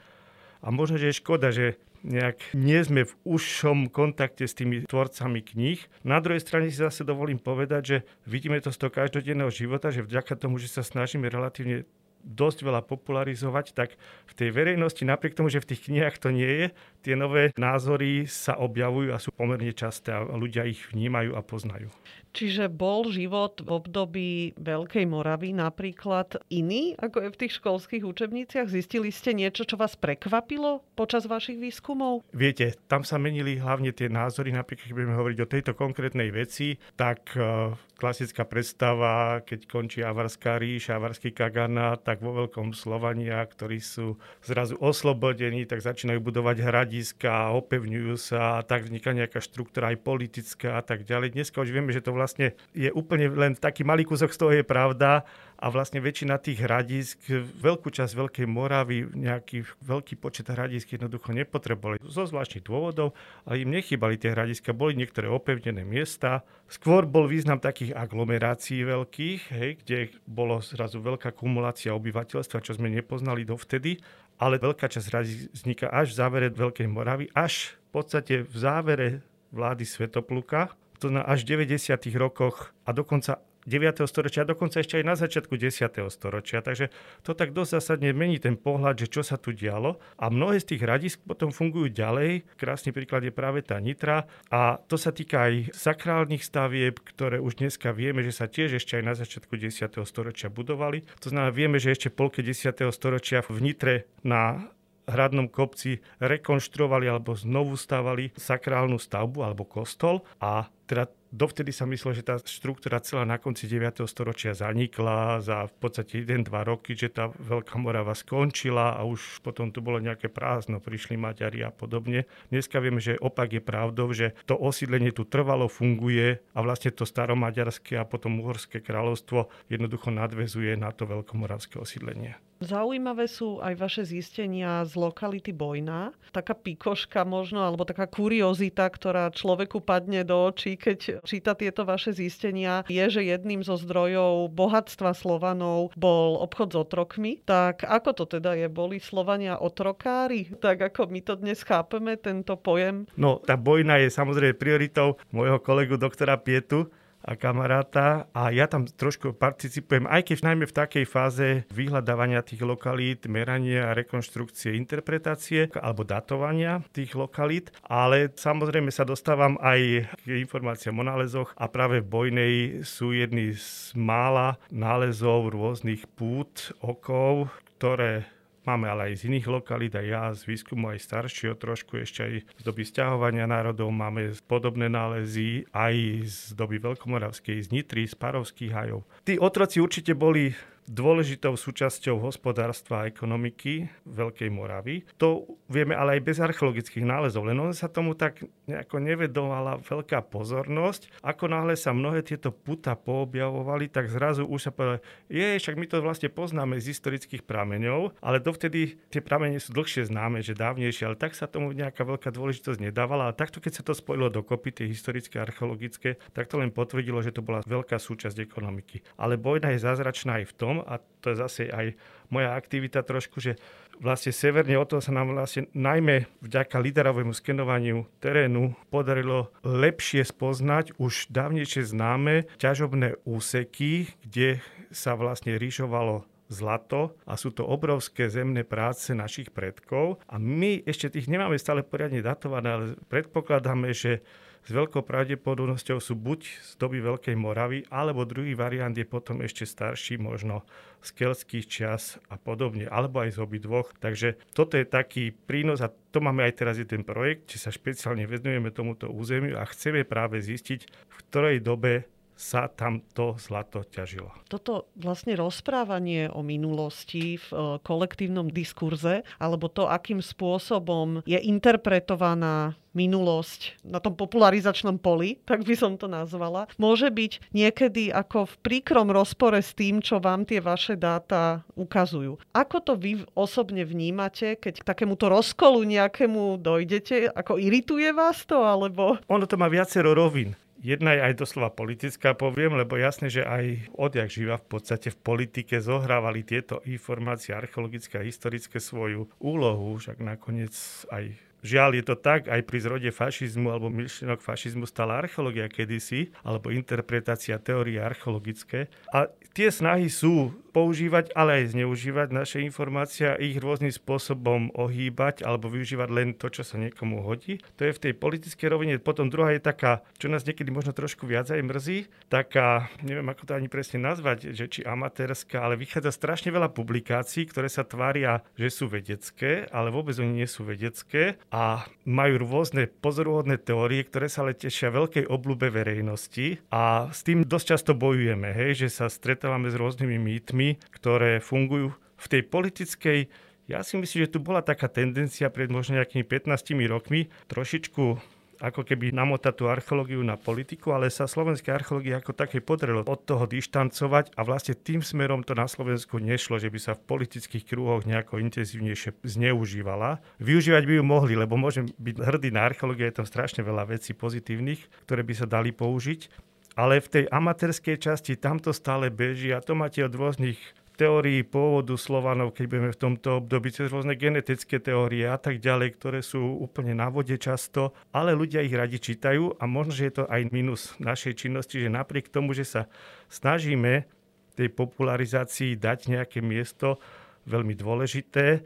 A 0.63 0.71
možno, 0.71 0.97
že 0.97 1.11
je 1.11 1.21
škoda, 1.21 1.51
že 1.51 1.75
nejak 2.05 2.53
nie 2.53 2.79
sme 2.85 3.09
v 3.09 3.17
užšom 3.25 3.89
kontakte 3.89 4.45
s 4.45 4.55
tými 4.55 4.85
tvorcami 4.85 5.41
kníh. 5.41 5.81
Na 6.05 6.21
druhej 6.21 6.45
strane 6.45 6.69
si 6.69 6.77
zase 6.77 7.03
dovolím 7.03 7.41
povedať, 7.41 7.83
že 7.83 7.99
vidíme 8.29 8.61
to 8.61 8.69
z 8.71 8.79
toho 8.79 8.93
každodenného 8.93 9.49
života, 9.49 9.89
že 9.89 10.05
vďaka 10.05 10.37
tomu, 10.37 10.61
že 10.61 10.69
sa 10.69 10.85
snažíme 10.85 11.27
relatívne 11.27 11.89
dosť 12.25 12.65
veľa 12.65 12.83
popularizovať, 12.89 13.77
tak 13.77 14.01
v 14.25 14.33
tej 14.33 14.49
verejnosti, 14.51 15.05
napriek 15.05 15.37
tomu, 15.37 15.53
že 15.53 15.61
v 15.61 15.69
tých 15.77 15.93
knihách 15.93 16.17
to 16.19 16.33
nie 16.33 16.49
je, 16.49 16.67
tie 17.05 17.15
nové 17.15 17.53
názory 17.61 18.25
sa 18.25 18.57
objavujú 18.57 19.13
a 19.13 19.21
sú 19.21 19.31
pomerne 19.31 19.71
časté 19.77 20.17
a 20.17 20.25
ľudia 20.25 20.65
ich 20.65 20.81
vnímajú 20.91 21.37
a 21.37 21.45
poznajú. 21.45 21.93
Čiže 22.35 22.67
bol 22.67 23.07
život 23.15 23.63
v 23.63 23.71
období 23.71 24.31
Veľkej 24.59 25.07
Moravy 25.07 25.55
napríklad 25.55 26.43
iný, 26.51 26.99
ako 26.99 27.23
je 27.23 27.29
v 27.31 27.41
tých 27.47 27.63
školských 27.63 28.03
učebniciach? 28.03 28.67
Zistili 28.67 29.15
ste 29.15 29.39
niečo, 29.39 29.63
čo 29.63 29.79
vás 29.79 29.95
prekvapilo 29.95 30.83
počas 30.99 31.31
vašich 31.31 31.63
výskumov? 31.63 32.27
Viete, 32.35 32.75
tam 32.91 33.07
sa 33.07 33.23
menili 33.23 33.63
hlavne 33.63 33.95
tie 33.95 34.11
názory, 34.11 34.51
napríklad 34.51 34.91
keď 34.91 34.97
budeme 34.99 35.15
hovoriť 35.15 35.39
o 35.47 35.51
tejto 35.51 35.73
konkrétnej 35.79 36.35
veci, 36.35 36.75
tak 36.99 37.39
uh, 37.39 37.71
klasická 37.95 38.43
predstava, 38.43 39.39
keď 39.47 39.71
končí 39.71 40.03
Avarská 40.03 40.59
ríš, 40.59 40.91
Avarský 40.91 41.31
Kagana, 41.31 41.95
tak 41.95 42.19
vo 42.19 42.35
Veľkom 42.35 42.75
Slovania, 42.75 43.47
ktorí 43.47 43.79
sú 43.79 44.19
zrazu 44.43 44.75
oslobodení, 44.83 45.71
tak 45.71 45.87
začínajú 45.87 46.19
budovať 46.19 46.67
hradiska, 46.67 47.55
opevňujú 47.55 48.15
sa 48.19 48.59
a 48.59 48.67
tak 48.67 48.91
vzniká 48.91 49.15
nejaká 49.15 49.39
štruktúra 49.39 49.95
aj 49.95 50.03
politická 50.03 50.77
a 50.77 50.83
tak 50.83 51.07
ďalej. 51.07 51.39
Dneska 51.39 51.63
už 51.63 51.71
vieme, 51.71 51.95
že 51.95 52.03
to 52.03 52.11
vlastne 52.11 52.24
je 52.73 52.91
úplne 52.95 53.29
len 53.29 53.53
taký 53.53 53.85
malý 53.85 54.09
kúsok 54.09 54.33
z 54.33 54.39
toho 54.41 54.53
je 54.57 54.65
pravda 54.65 55.27
a 55.55 55.67
vlastne 55.71 56.03
väčšina 56.03 56.37
tých 56.43 56.61
hradísk, 56.67 57.19
veľkú 57.63 57.89
časť 57.89 58.13
Veľkej 58.13 58.47
Moravy, 58.49 59.07
nejaký 59.07 59.65
veľký 59.81 60.19
počet 60.19 60.51
hradísk 60.51 60.93
jednoducho 60.93 61.33
nepotrebovali. 61.33 62.03
Zo 62.05 62.29
zvláštnych 62.29 62.67
dôvodov, 62.67 63.17
ale 63.49 63.65
im 63.65 63.73
nechýbali 63.73 64.19
tie 64.21 64.35
hradiska, 64.35 64.77
boli 64.77 64.99
niektoré 64.99 65.31
opevnené 65.31 65.87
miesta. 65.87 66.45
Skôr 66.69 67.09
bol 67.09 67.31
význam 67.31 67.63
takých 67.63 67.97
aglomerácií 67.97 68.83
veľkých, 68.85 69.41
hej, 69.57 69.71
kde 69.81 69.99
bolo 70.29 70.61
zrazu 70.61 71.01
veľká 71.01 71.33
kumulácia 71.33 71.97
obyvateľstva, 71.97 72.65
čo 72.65 72.77
sme 72.77 72.93
nepoznali 72.93 73.47
dovtedy, 73.47 74.03
ale 74.37 74.59
veľká 74.59 74.91
časť 74.91 75.07
hradísk 75.09 75.39
vzniká 75.55 75.87
až 75.89 76.13
v 76.13 76.19
závere 76.19 76.49
Veľkej 76.51 76.89
Moravy, 76.91 77.31
až 77.33 77.79
v 77.89 78.03
podstate 78.03 78.43
v 78.43 78.55
závere 78.59 79.09
vlády 79.55 79.87
Svetopluka, 79.87 80.75
to 81.05 81.13
na 81.13 81.21
až 81.21 81.45
v 81.45 81.69
90. 81.69 82.01
rokoch 82.17 82.73
a 82.89 82.97
dokonca 82.97 83.45
9. 83.69 84.05
storočia 84.09 84.45
a 84.45 84.49
dokonca 84.49 84.81
ešte 84.81 85.01
aj 85.01 85.05
na 85.05 85.17
začiatku 85.17 85.57
10. 85.57 85.89
storočia. 86.09 86.65
Takže 86.65 86.89
to 87.25 87.33
tak 87.37 87.53
dosť 87.53 87.81
zásadne 87.81 88.13
mení 88.13 88.41
ten 88.41 88.57
pohľad, 88.57 89.05
že 89.05 89.09
čo 89.09 89.21
sa 89.25 89.41
tu 89.41 89.53
dialo. 89.57 90.01
A 90.21 90.29
mnohé 90.29 90.61
z 90.61 90.73
tých 90.73 90.85
hradísk 90.85 91.19
potom 91.25 91.49
fungujú 91.49 91.93
ďalej. 91.93 92.45
Krásny 92.61 92.93
príklad 92.93 93.25
je 93.25 93.33
práve 93.33 93.65
tá 93.65 93.81
Nitra. 93.81 94.29
A 94.53 94.81
to 94.85 95.01
sa 95.01 95.17
týka 95.17 95.49
aj 95.49 95.73
sakrálnych 95.73 96.45
stavieb, 96.45 97.01
ktoré 97.01 97.41
už 97.41 97.61
dneska 97.61 97.97
vieme, 97.97 98.21
že 98.21 98.37
sa 98.37 98.49
tiež 98.49 98.77
ešte 98.81 99.01
aj 99.01 99.05
na 99.05 99.15
začiatku 99.17 99.57
10. 99.57 99.97
storočia 100.05 100.53
budovali. 100.53 101.05
To 101.25 101.33
znamená, 101.33 101.49
vieme, 101.49 101.81
že 101.81 101.97
ešte 101.97 102.13
polke 102.13 102.45
10. 102.45 102.85
storočia 102.93 103.41
v 103.45 103.65
Nitre 103.65 104.13
na 104.21 104.73
hradnom 105.09 105.49
kopci 105.53 106.01
rekonštruovali 106.21 107.09
alebo 107.09 107.37
znovu 107.37 107.77
stavali 107.77 108.33
sakrálnu 108.37 108.97
stavbu 108.97 109.45
alebo 109.45 109.69
kostol 109.69 110.25
a 110.41 110.69
teda 110.85 111.09
dovtedy 111.35 111.75
sa 111.75 111.89
myslelo, 111.91 112.15
že 112.15 112.23
tá 112.23 112.39
štruktúra 112.39 113.03
celá 113.03 113.27
na 113.27 113.43
konci 113.43 113.67
9. 113.67 114.07
storočia 114.07 114.55
zanikla 114.55 115.43
za 115.43 115.67
v 115.67 115.75
podstate 115.83 116.23
1-2 116.23 116.47
roky, 116.63 116.95
že 116.95 117.11
tá 117.11 117.33
Veľká 117.35 117.75
Morava 117.81 118.15
skončila 118.15 118.95
a 118.95 119.03
už 119.03 119.43
potom 119.43 119.75
tu 119.75 119.83
bolo 119.83 119.99
nejaké 119.99 120.31
prázdno, 120.31 120.79
prišli 120.79 121.19
Maďari 121.19 121.67
a 121.67 121.75
podobne. 121.75 122.31
Dneska 122.55 122.79
vieme, 122.79 123.03
že 123.03 123.19
opak 123.19 123.59
je 123.59 123.63
pravdou, 123.65 124.15
že 124.15 124.39
to 124.47 124.55
osídlenie 124.55 125.11
tu 125.11 125.27
trvalo 125.27 125.67
funguje 125.67 126.39
a 126.55 126.59
vlastne 126.63 126.95
to 126.95 127.03
staromaďarské 127.03 127.99
a 127.99 128.07
potom 128.07 128.39
uhorské 128.45 128.79
kráľovstvo 128.79 129.51
jednoducho 129.67 130.15
nadvezuje 130.15 130.79
na 130.79 130.95
to 130.95 131.09
veľkomoravské 131.11 131.83
osídlenie. 131.83 132.39
Zaujímavé 132.63 133.27
sú 133.27 133.59
aj 133.59 133.75
vaše 133.77 134.03
zistenia 134.07 134.87
z 134.87 134.95
lokality 134.95 135.51
Bojna. 135.51 136.15
Taká 136.31 136.55
pikoška 136.55 137.27
možno, 137.27 137.67
alebo 137.67 137.83
taká 137.83 138.07
kuriozita, 138.07 138.87
ktorá 138.89 139.29
človeku 139.35 139.83
padne 139.83 140.23
do 140.23 140.39
očí, 140.39 140.74
keď 140.77 141.25
číta 141.25 141.53
tieto 141.55 141.87
vaše 141.87 142.15
zistenia, 142.15 142.87
je, 142.87 143.05
že 143.09 143.23
jedným 143.25 143.63
zo 143.63 143.79
zdrojov 143.79 144.53
bohatstva 144.53 145.15
Slovanov 145.17 145.95
bol 145.95 146.39
obchod 146.41 146.69
s 146.73 146.77
otrokmi. 146.77 147.33
Tak 147.47 147.87
ako 147.87 148.11
to 148.13 148.25
teda 148.39 148.55
je? 148.59 148.67
Boli 148.71 148.99
Slovania 148.99 149.59
otrokári? 149.59 150.51
Tak 150.59 150.95
ako 150.95 151.11
my 151.11 151.21
to 151.23 151.35
dnes 151.39 151.63
chápeme, 151.63 152.19
tento 152.19 152.59
pojem? 152.59 153.07
No, 153.19 153.41
tá 153.41 153.55
Bojna 153.59 154.01
je 154.03 154.11
samozrejme 154.11 154.57
prioritou 154.57 155.17
môjho 155.31 155.59
kolegu 155.63 155.97
doktora 155.97 156.39
Pietu, 156.41 156.91
a 157.25 157.33
kamaráta. 157.35 158.29
A 158.37 158.53
ja 158.53 158.69
tam 158.69 158.85
trošku 158.85 159.33
participujem, 159.33 160.05
aj 160.05 160.29
keď 160.29 160.39
najmä 160.45 160.65
v 160.69 160.77
takej 160.77 161.05
fáze 161.09 161.49
vyhľadávania 161.73 162.45
tých 162.45 162.61
lokalít, 162.61 163.25
merania 163.27 163.97
rekonštrukcie, 163.97 164.77
interpretácie 164.77 165.73
alebo 165.81 166.05
datovania 166.05 166.85
tých 166.93 167.17
lokalít, 167.17 167.73
ale 167.89 168.29
samozrejme 168.31 168.93
sa 168.93 169.09
dostávam 169.09 169.57
aj 169.65 170.05
k 170.05 170.27
informáciám 170.45 171.01
o 171.01 171.05
nálezoch 171.05 171.51
a 171.57 171.65
práve 171.67 172.05
v 172.05 172.11
Bojnej 172.13 172.55
sú 172.85 173.17
jedny 173.17 173.57
z 173.57 173.97
mála 173.97 174.61
nálezov 174.69 175.51
rôznych 175.51 176.05
pút, 176.13 176.77
okov, 176.85 177.49
ktoré 177.77 178.29
Máme 178.65 178.89
ale 178.89 179.13
aj 179.13 179.21
z 179.21 179.23
iných 179.29 179.47
lokalít, 179.49 179.93
aj 179.93 180.07
ja 180.09 180.23
z 180.33 180.49
výskumu 180.49 180.89
aj 180.97 181.05
staršieho 181.05 181.53
trošku, 181.53 182.01
ešte 182.01 182.21
aj 182.25 182.35
z 182.49 182.63
doby 182.65 182.83
stiahovania 182.89 183.45
národov 183.45 183.93
máme 183.93 184.33
podobné 184.49 184.89
nálezy, 184.89 185.69
aj 185.77 185.95
z 186.25 186.37
doby 186.57 186.81
Veľkomoravskej, 186.81 187.61
z 187.61 187.69
Nitry, 187.69 188.09
z 188.09 188.17
Parovských 188.17 188.73
hajov. 188.73 189.05
Tí 189.29 189.37
otroci 189.37 189.85
určite 189.85 190.17
boli 190.17 190.57
dôležitou 190.89 191.57
súčasťou 191.57 192.21
hospodárstva 192.21 193.05
a 193.05 193.09
ekonomiky 193.09 193.89
Veľkej 194.05 194.51
Moravy. 194.53 195.05
To 195.17 195.45
vieme 195.69 195.97
ale 195.97 196.21
aj 196.21 196.23
bez 196.25 196.39
archeologických 196.41 197.05
nálezov, 197.05 197.49
len 197.49 197.57
on 197.61 197.73
sa 197.73 197.89
tomu 197.89 198.13
tak 198.13 198.45
nejako 198.69 199.01
nevedovala 199.01 199.81
veľká 199.81 200.25
pozornosť. 200.29 201.21
Ako 201.21 201.49
náhle 201.49 201.77
sa 201.77 201.93
mnohé 201.93 202.25
tieto 202.25 202.53
puta 202.53 202.97
poobjavovali, 202.97 203.89
tak 203.93 204.09
zrazu 204.09 204.45
už 204.49 204.61
sa 204.69 204.71
povedali, 204.73 205.01
je, 205.29 205.61
však 205.61 205.77
my 205.77 205.87
to 205.89 206.05
vlastne 206.05 206.29
poznáme 206.33 206.81
z 206.81 206.93
historických 206.93 207.45
prameňov, 207.45 208.21
ale 208.21 208.41
dovtedy 208.41 208.97
tie 209.09 209.21
pramene 209.25 209.61
sú 209.61 209.73
dlhšie 209.77 210.09
známe, 210.09 210.41
že 210.41 210.57
dávnejšie, 210.57 211.09
ale 211.09 211.17
tak 211.17 211.37
sa 211.37 211.49
tomu 211.49 211.73
nejaká 211.73 212.05
veľká 212.05 212.33
dôležitosť 212.33 212.79
nedávala. 212.81 213.33
Ale 213.33 213.37
takto, 213.37 213.61
keď 213.61 213.73
sa 213.81 213.87
to 213.87 213.93
spojilo 213.97 214.33
dokopy, 214.33 214.73
tie 214.73 214.87
historické 214.89 215.41
a 215.41 215.47
archeologické, 215.49 216.17
tak 216.33 216.49
to 216.49 216.61
len 216.61 216.73
potvrdilo, 216.73 217.21
že 217.21 217.33
to 217.33 217.45
bola 217.45 217.65
veľká 217.65 217.97
súčasť 217.97 218.41
ekonomiky. 218.41 219.05
Ale 219.17 219.41
Bojna 219.41 219.73
je 219.73 219.85
zázračná 219.85 220.43
aj 220.43 220.51
v 220.51 220.57
tom, 220.57 220.74
a 220.83 220.99
to 221.23 221.31
je 221.31 221.37
zase 221.39 221.63
aj 221.71 221.95
moja 222.33 222.59
aktivita 222.59 223.07
trošku, 223.07 223.39
že 223.39 223.55
vlastne 224.03 224.35
severne 224.35 224.75
od 224.75 224.91
toho 224.91 225.03
sa 225.05 225.15
nám 225.15 225.31
vlastne 225.31 225.71
najmä 225.71 226.27
vďaka 226.43 226.83
liderovému 226.83 227.31
skenovaniu 227.31 228.11
terénu 228.19 228.75
podarilo 228.91 229.55
lepšie 229.63 230.27
spoznať 230.27 230.99
už 230.99 231.31
dávnejšie 231.31 231.87
známe 231.87 232.51
ťažobné 232.59 233.23
úseky, 233.23 234.11
kde 234.27 234.59
sa 234.91 235.15
vlastne 235.15 235.55
rýžovalo 235.55 236.27
zlato 236.53 237.17
a 237.25 237.35
sú 237.41 237.51
to 237.51 237.65
obrovské 237.65 238.29
zemné 238.29 238.63
práce 238.63 239.11
našich 239.17 239.51
predkov. 239.51 240.21
A 240.29 240.37
my 240.37 240.85
ešte 240.85 241.11
tých 241.11 241.31
nemáme 241.31 241.57
stále 241.57 241.81
poriadne 241.83 242.21
datované, 242.21 242.69
ale 242.71 242.87
predpokladáme, 243.09 243.91
že 243.97 244.21
s 244.65 244.71
veľkou 244.73 245.05
pravdepodobnosťou 245.05 246.01
sú 246.01 246.17
buď 246.17 246.41
z 246.49 246.71
doby 246.81 247.05
Veľkej 247.05 247.37
Moravy, 247.37 247.85
alebo 247.93 248.25
druhý 248.25 248.57
variant 248.57 248.97
je 248.97 249.05
potom 249.05 249.45
ešte 249.45 249.69
starší, 249.69 250.17
možno 250.17 250.65
z 251.05 251.13
kelských 251.21 251.69
čas 251.69 252.17
a 252.33 252.41
podobne, 252.41 252.89
alebo 252.89 253.21
aj 253.21 253.37
z 253.37 253.39
obi 253.45 253.61
dvoch. 253.61 253.93
Takže 254.01 254.41
toto 254.57 254.81
je 254.81 254.89
taký 254.89 255.37
prínos 255.37 255.85
a 255.85 255.93
to 255.93 256.25
máme 256.25 256.49
aj 256.49 256.57
teraz 256.57 256.81
je 256.81 256.89
ten 256.89 257.05
projekt, 257.05 257.53
či 257.53 257.61
sa 257.61 257.69
špeciálne 257.69 258.25
venujeme 258.25 258.73
tomuto 258.73 259.13
územiu 259.13 259.61
a 259.61 259.69
chceme 259.69 260.01
práve 260.09 260.41
zistiť, 260.41 260.81
v 260.89 261.15
ktorej 261.29 261.61
dobe 261.61 262.09
sa 262.35 262.67
tam 262.67 263.03
to 263.15 263.39
zlato 263.39 263.87
ťažilo. 263.87 264.35
Toto 264.51 264.91
vlastne 264.99 265.39
rozprávanie 265.39 266.27
o 266.31 266.43
minulosti 266.43 267.39
v 267.39 267.49
e, 267.51 267.57
kolektívnom 267.81 268.51
diskurze, 268.51 269.23
alebo 269.39 269.71
to, 269.71 269.87
akým 269.87 270.19
spôsobom 270.19 271.23
je 271.25 271.39
interpretovaná 271.39 272.75
minulosť 272.95 273.83
na 273.83 273.99
tom 273.99 274.15
popularizačnom 274.15 275.03
poli, 275.03 275.43
tak 275.43 275.67
by 275.67 275.75
som 275.75 275.99
to 275.99 276.07
nazvala, 276.07 276.71
môže 276.79 277.11
byť 277.11 277.51
niekedy 277.51 278.15
ako 278.15 278.47
v 278.47 278.55
príkrom 278.63 279.11
rozpore 279.11 279.59
s 279.59 279.75
tým, 279.75 279.99
čo 279.99 280.23
vám 280.23 280.47
tie 280.47 280.63
vaše 280.63 280.95
dáta 280.95 281.67
ukazujú. 281.75 282.39
Ako 282.55 282.79
to 282.81 282.95
vy 282.95 283.27
osobne 283.35 283.83
vnímate, 283.83 284.55
keď 284.55 284.81
k 284.81 284.87
takémuto 284.87 285.27
rozkolu 285.27 285.83
nejakému 285.83 286.63
dojdete? 286.63 287.35
Ako 287.35 287.59
irituje 287.59 288.15
vás 288.15 288.47
to, 288.47 288.63
alebo... 288.63 289.19
Ono 289.27 289.45
to 289.45 289.59
má 289.59 289.67
viacero 289.67 290.15
rovin. 290.15 290.55
Jedna 290.85 291.17
je 291.17 291.25
aj 291.33 291.41
doslova 291.41 291.73
politická, 291.73 292.37
poviem, 292.37 292.77
lebo 292.77 293.01
jasne, 293.01 293.33
že 293.33 293.41
aj 293.41 293.89
odjak 293.97 294.29
živa 294.29 294.61
v 294.61 294.69
podstate 294.69 295.09
v 295.09 295.17
politike 295.17 295.81
zohrávali 295.81 296.45
tieto 296.45 296.85
informácie 296.85 297.57
archeologické 297.57 298.21
a 298.21 298.27
historické 298.29 298.77
svoju 298.77 299.33
úlohu, 299.41 299.97
však 299.97 300.21
nakoniec 300.21 300.77
aj 301.09 301.33
Žiaľ, 301.65 301.91
je 301.97 302.05
to 302.05 302.17
tak, 302.21 302.45
aj 302.53 302.61
pri 302.69 302.79
zrode 302.85 303.09
fašizmu 303.09 303.73
alebo 303.73 303.89
myšlienok 303.89 304.45
fašizmu 304.45 304.85
stala 304.85 305.25
archeológia 305.25 305.73
kedysi, 305.73 306.29
alebo 306.45 306.69
interpretácia 306.69 307.57
teórie 307.57 307.97
archeologické. 308.05 308.93
A 309.09 309.33
tie 309.57 309.73
snahy 309.73 310.13
sú 310.13 310.53
používať, 310.75 311.31
ale 311.39 311.63
aj 311.63 311.79
zneužívať 311.79 312.29
naše 312.35 312.59
informácie 312.67 313.31
a 313.31 313.39
ich 313.39 313.63
rôznym 313.63 313.95
spôsobom 313.95 314.75
ohýbať 314.75 315.47
alebo 315.47 315.71
využívať 315.71 316.09
len 316.11 316.29
to, 316.35 316.51
čo 316.51 316.67
sa 316.67 316.75
niekomu 316.83 317.23
hodí. 317.23 317.63
To 317.79 317.87
je 317.87 317.95
v 317.95 318.03
tej 318.11 318.13
politickej 318.19 318.69
rovine. 318.75 318.99
Potom 318.99 319.31
druhá 319.31 319.55
je 319.55 319.63
taká, 319.63 320.03
čo 320.19 320.27
nás 320.27 320.43
niekedy 320.43 320.75
možno 320.75 320.91
trošku 320.91 321.31
viac 321.31 321.47
aj 321.55 321.63
mrzí, 321.63 322.11
taká, 322.27 322.91
neviem 323.07 323.31
ako 323.31 323.47
to 323.47 323.53
ani 323.55 323.71
presne 323.71 324.03
nazvať, 324.03 324.51
že 324.51 324.67
či 324.67 324.81
amatérska, 324.83 325.63
ale 325.63 325.79
vychádza 325.79 326.11
strašne 326.11 326.51
veľa 326.51 326.75
publikácií, 326.75 327.47
ktoré 327.47 327.71
sa 327.71 327.87
tvária, 327.87 328.43
že 328.59 328.75
sú 328.75 328.91
vedecké, 328.91 329.71
ale 329.71 329.95
vôbec 329.95 330.19
oni 330.19 330.43
nie 330.43 330.49
sú 330.51 330.67
vedecké 330.67 331.39
a 331.55 331.87
majú 332.03 332.43
rôzne 332.43 332.91
pozoruhodné 332.99 333.63
teórie, 333.63 334.03
ktoré 334.03 334.27
sa 334.27 334.43
ale 334.43 334.59
tešia 334.59 334.91
veľkej 334.91 335.31
oblúbe 335.31 335.71
verejnosti 335.71 336.59
a 336.75 337.15
s 337.15 337.23
tým 337.23 337.47
dosť 337.47 337.67
často 337.79 337.93
bojujeme, 337.95 338.51
hej, 338.51 338.83
že 338.83 338.89
sa 338.91 339.07
stretávame 339.07 339.71
s 339.71 339.79
rôznymi 339.79 340.19
mýtmi, 340.19 340.83
ktoré 340.91 341.39
fungujú 341.39 341.95
v 342.19 342.27
tej 342.27 342.43
politickej 342.51 343.21
ja 343.65 343.81
si 343.81 343.97
myslím, 343.97 344.29
že 344.29 344.33
tu 344.37 344.45
bola 344.45 344.61
taká 344.61 344.93
tendencia 344.93 345.49
pred 345.49 345.73
možno 345.73 345.97
nejakými 345.97 346.21
15 346.29 346.77
rokmi 346.85 347.33
trošičku 347.49 348.21
ako 348.61 348.87
keby 348.87 349.11
namotať 349.15 349.55
tú 349.55 349.65
archeológiu 349.67 350.21
na 350.23 350.39
politiku, 350.39 350.95
ale 350.95 351.11
sa 351.11 351.27
slovenská 351.27 351.75
archeológia 351.75 352.21
ako 352.21 352.37
také 352.37 352.63
podarilo 352.63 353.03
od 353.07 353.21
toho 353.27 353.47
dištancovať 353.49 354.35
a 354.35 354.41
vlastne 354.47 354.79
tým 354.79 355.03
smerom 355.03 355.43
to 355.43 355.57
na 355.57 355.67
Slovensku 355.67 356.23
nešlo, 356.23 356.63
že 356.63 356.71
by 356.71 356.79
sa 356.79 356.93
v 356.95 357.05
politických 357.07 357.65
krúhoch 357.65 358.07
nejako 358.07 358.39
intenzívnejšie 358.43 359.25
zneužívala. 359.25 360.23
Využívať 360.39 360.83
by 360.87 360.95
ju 361.01 361.05
mohli, 361.05 361.35
lebo 361.35 361.59
môžem 361.59 361.91
byť 361.99 362.17
hrdý 362.21 362.49
na 362.55 362.67
archeológiu, 362.67 363.09
je 363.09 363.19
tam 363.19 363.27
strašne 363.27 363.65
veľa 363.65 363.91
vecí 363.91 364.15
pozitívnych, 364.15 365.09
ktoré 365.09 365.27
by 365.27 365.35
sa 365.35 365.47
dali 365.49 365.75
použiť. 365.75 366.53
Ale 366.75 366.99
v 366.99 367.07
tej 367.07 367.25
amatérskej 367.31 368.03
časti 368.03 368.35
tamto 368.35 368.75
stále 368.75 369.07
beží 369.07 369.55
a 369.55 369.63
to 369.63 369.79
máte 369.79 370.03
od 370.03 370.11
rôznych 370.11 370.59
teórií 370.95 371.43
pôvodu 371.43 371.99
Slovanov, 371.99 372.55
keď 372.55 372.65
budeme 372.71 372.91
v 372.95 373.03
tomto 373.03 373.43
období, 373.43 373.75
cez 373.75 373.91
rôzne 373.91 374.15
genetické 374.15 374.79
teórie 374.79 375.27
a 375.27 375.35
tak 375.37 375.59
ďalej, 375.59 375.99
ktoré 375.99 376.21
sú 376.23 376.41
úplne 376.41 376.95
na 376.95 377.11
vode 377.11 377.35
často, 377.37 377.91
ale 378.15 378.33
ľudia 378.33 378.63
ich 378.63 378.73
radi 378.73 379.03
čítajú 379.03 379.59
a 379.59 379.65
možno, 379.67 379.93
že 379.93 380.07
je 380.09 380.15
to 380.23 380.25
aj 380.31 380.55
minus 380.55 380.95
našej 381.03 381.35
činnosti, 381.35 381.83
že 381.83 381.91
napriek 381.91 382.31
tomu, 382.31 382.55
že 382.55 382.63
sa 382.63 382.87
snažíme 383.27 384.07
tej 384.55 384.71
popularizácii 384.71 385.75
dať 385.75 386.15
nejaké 386.15 386.39
miesto 386.39 387.03
veľmi 387.51 387.75
dôležité, 387.75 388.63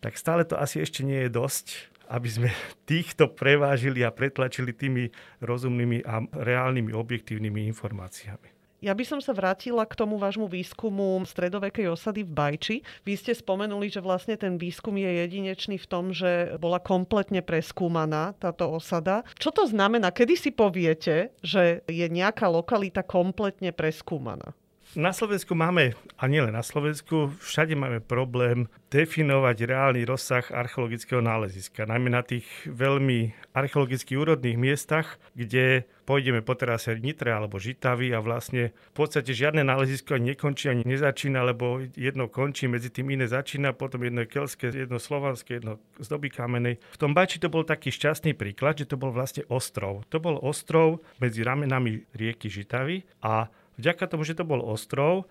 tak 0.00 0.16
stále 0.16 0.48
to 0.48 0.56
asi 0.56 0.80
ešte 0.80 1.04
nie 1.04 1.28
je 1.28 1.30
dosť, 1.30 1.66
aby 2.08 2.28
sme 2.30 2.48
týchto 2.88 3.28
prevážili 3.28 4.00
a 4.00 4.14
pretlačili 4.14 4.72
tými 4.72 5.12
rozumnými 5.44 6.06
a 6.06 6.24
reálnymi 6.24 6.94
objektívnymi 6.94 7.68
informáciami. 7.68 8.55
Ja 8.84 8.92
by 8.92 9.04
som 9.08 9.20
sa 9.24 9.32
vrátila 9.32 9.88
k 9.88 9.96
tomu 9.96 10.20
vášmu 10.20 10.52
výskumu 10.52 11.24
stredovekej 11.24 11.96
osady 11.96 12.28
v 12.28 12.30
Bajči. 12.36 12.76
Vy 13.08 13.16
ste 13.16 13.32
spomenuli, 13.32 13.88
že 13.88 14.04
vlastne 14.04 14.36
ten 14.36 14.60
výskum 14.60 15.00
je 15.00 15.24
jedinečný 15.24 15.80
v 15.80 15.88
tom, 15.88 16.12
že 16.12 16.60
bola 16.60 16.76
kompletne 16.76 17.40
preskúmaná 17.40 18.36
táto 18.36 18.68
osada. 18.68 19.24
Čo 19.40 19.48
to 19.56 19.64
znamená? 19.64 20.12
Kedy 20.12 20.34
si 20.36 20.50
poviete, 20.52 21.32
že 21.40 21.80
je 21.88 22.06
nejaká 22.12 22.52
lokalita 22.52 23.00
kompletne 23.00 23.72
preskúmaná? 23.72 24.52
Na 24.96 25.12
Slovensku 25.12 25.52
máme, 25.52 25.92
a 26.16 26.24
nielen 26.24 26.56
na 26.56 26.64
Slovensku, 26.64 27.28
všade 27.44 27.76
máme 27.76 28.00
problém 28.00 28.64
definovať 28.88 29.68
reálny 29.68 30.08
rozsah 30.08 30.48
archeologického 30.48 31.20
náleziska. 31.20 31.84
Najmä 31.84 32.08
na 32.16 32.24
tých 32.24 32.48
veľmi 32.64 33.36
archeologicky 33.52 34.16
úrodných 34.16 34.56
miestach, 34.56 35.20
kde 35.36 35.84
pôjdeme 36.08 36.40
po 36.40 36.56
terase 36.56 36.96
Nitre 36.96 37.28
alebo 37.28 37.60
Žitavy 37.60 38.16
a 38.16 38.24
vlastne 38.24 38.72
v 38.72 38.94
podstate 38.96 39.36
žiadne 39.36 39.68
nálezisko 39.68 40.16
ani 40.16 40.32
nekončí, 40.32 40.72
ani 40.72 40.88
nezačína, 40.88 41.44
lebo 41.44 41.84
jedno 41.92 42.32
končí, 42.32 42.64
medzi 42.64 42.88
tým 42.88 43.12
iné 43.20 43.28
začína, 43.28 43.76
potom 43.76 44.00
jedno 44.00 44.24
je 44.24 44.32
kelské, 44.32 44.72
jedno 44.72 44.96
slovanské, 44.96 45.60
jedno 45.60 45.76
z 46.00 46.08
doby 46.08 46.32
kamenej. 46.32 46.80
V 46.80 47.00
tom 47.04 47.12
Bajči 47.12 47.36
to 47.36 47.52
bol 47.52 47.68
taký 47.68 47.92
šťastný 47.92 48.32
príklad, 48.32 48.80
že 48.80 48.88
to 48.88 48.96
bol 48.96 49.12
vlastne 49.12 49.44
ostrov. 49.52 50.08
To 50.08 50.24
bol 50.24 50.40
ostrov 50.40 51.04
medzi 51.20 51.44
ramenami 51.44 52.08
rieky 52.16 52.48
Žitavy 52.48 53.04
a 53.20 53.52
vďaka 53.80 54.04
tomu, 54.08 54.24
že 54.24 54.36
to 54.36 54.44
bol 54.44 54.60
ostrov, 54.60 55.28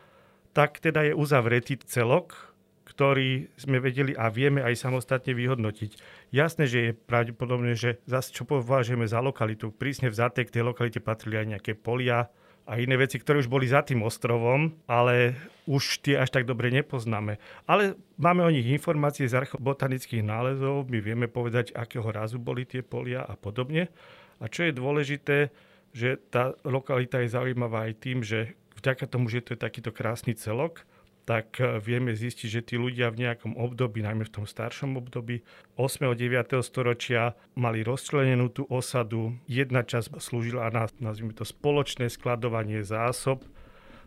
tak 0.56 0.80
teda 0.80 1.12
je 1.12 1.14
uzavretý 1.14 1.76
celok, 1.84 2.56
ktorý 2.86 3.52
sme 3.60 3.82
vedeli 3.82 4.16
a 4.16 4.32
vieme 4.32 4.62
aj 4.62 4.78
samostatne 4.78 5.34
vyhodnotiť. 5.36 5.98
Jasné, 6.32 6.64
že 6.70 6.80
je 6.80 6.92
pravdepodobné, 6.96 7.76
že 7.76 8.00
zase 8.06 8.32
čo 8.32 8.48
považujeme 8.48 9.04
za 9.10 9.20
lokalitu, 9.20 9.74
prísne 9.74 10.08
vzaté 10.08 10.46
k 10.46 10.54
tej 10.56 10.64
lokalite 10.64 11.02
patrili 11.02 11.42
aj 11.42 11.48
nejaké 11.58 11.74
polia 11.76 12.30
a 12.66 12.82
iné 12.82 12.98
veci, 12.98 13.22
ktoré 13.22 13.42
už 13.42 13.50
boli 13.50 13.70
za 13.70 13.86
tým 13.86 14.02
ostrovom, 14.02 14.74
ale 14.90 15.38
už 15.70 16.02
tie 16.02 16.18
až 16.18 16.34
tak 16.34 16.50
dobre 16.50 16.74
nepoznáme. 16.74 17.38
Ale 17.70 17.94
máme 18.18 18.42
o 18.42 18.54
nich 18.54 18.66
informácie 18.66 19.30
z 19.30 19.38
archobotanických 19.38 20.26
nálezov, 20.26 20.90
my 20.90 20.98
vieme 21.02 21.28
povedať, 21.30 21.74
akého 21.78 22.10
razu 22.10 22.42
boli 22.42 22.66
tie 22.66 22.82
polia 22.82 23.22
a 23.22 23.38
podobne. 23.38 23.90
A 24.42 24.50
čo 24.50 24.66
je 24.66 24.74
dôležité, 24.74 25.54
že 25.96 26.20
tá 26.28 26.52
lokalita 26.68 27.24
je 27.24 27.32
zaujímavá 27.32 27.88
aj 27.88 27.94
tým, 28.04 28.20
že 28.20 28.60
vďaka 28.84 29.08
tomu, 29.08 29.32
že 29.32 29.48
to 29.48 29.56
je 29.56 29.64
takýto 29.64 29.96
krásny 29.96 30.36
celok, 30.36 30.84
tak 31.24 31.58
e, 31.58 31.80
vieme 31.80 32.12
zistiť, 32.12 32.48
že 32.52 32.62
tí 32.62 32.76
ľudia 32.76 33.10
v 33.10 33.26
nejakom 33.26 33.56
období, 33.56 34.04
najmä 34.04 34.28
v 34.28 34.36
tom 34.36 34.46
staršom 34.46 35.00
období 35.00 35.42
8. 35.80 36.06
a 36.06 36.14
9. 36.14 36.60
storočia 36.62 37.34
mali 37.56 37.82
rozčlenenú 37.82 38.52
tú 38.52 38.68
osadu. 38.68 39.40
Jedna 39.48 39.82
časť 39.82 40.20
slúžila 40.20 40.68
na, 40.70 40.86
nazvime 41.00 41.32
to, 41.32 41.48
spoločné 41.48 42.12
skladovanie 42.12 42.84
zásob, 42.84 43.48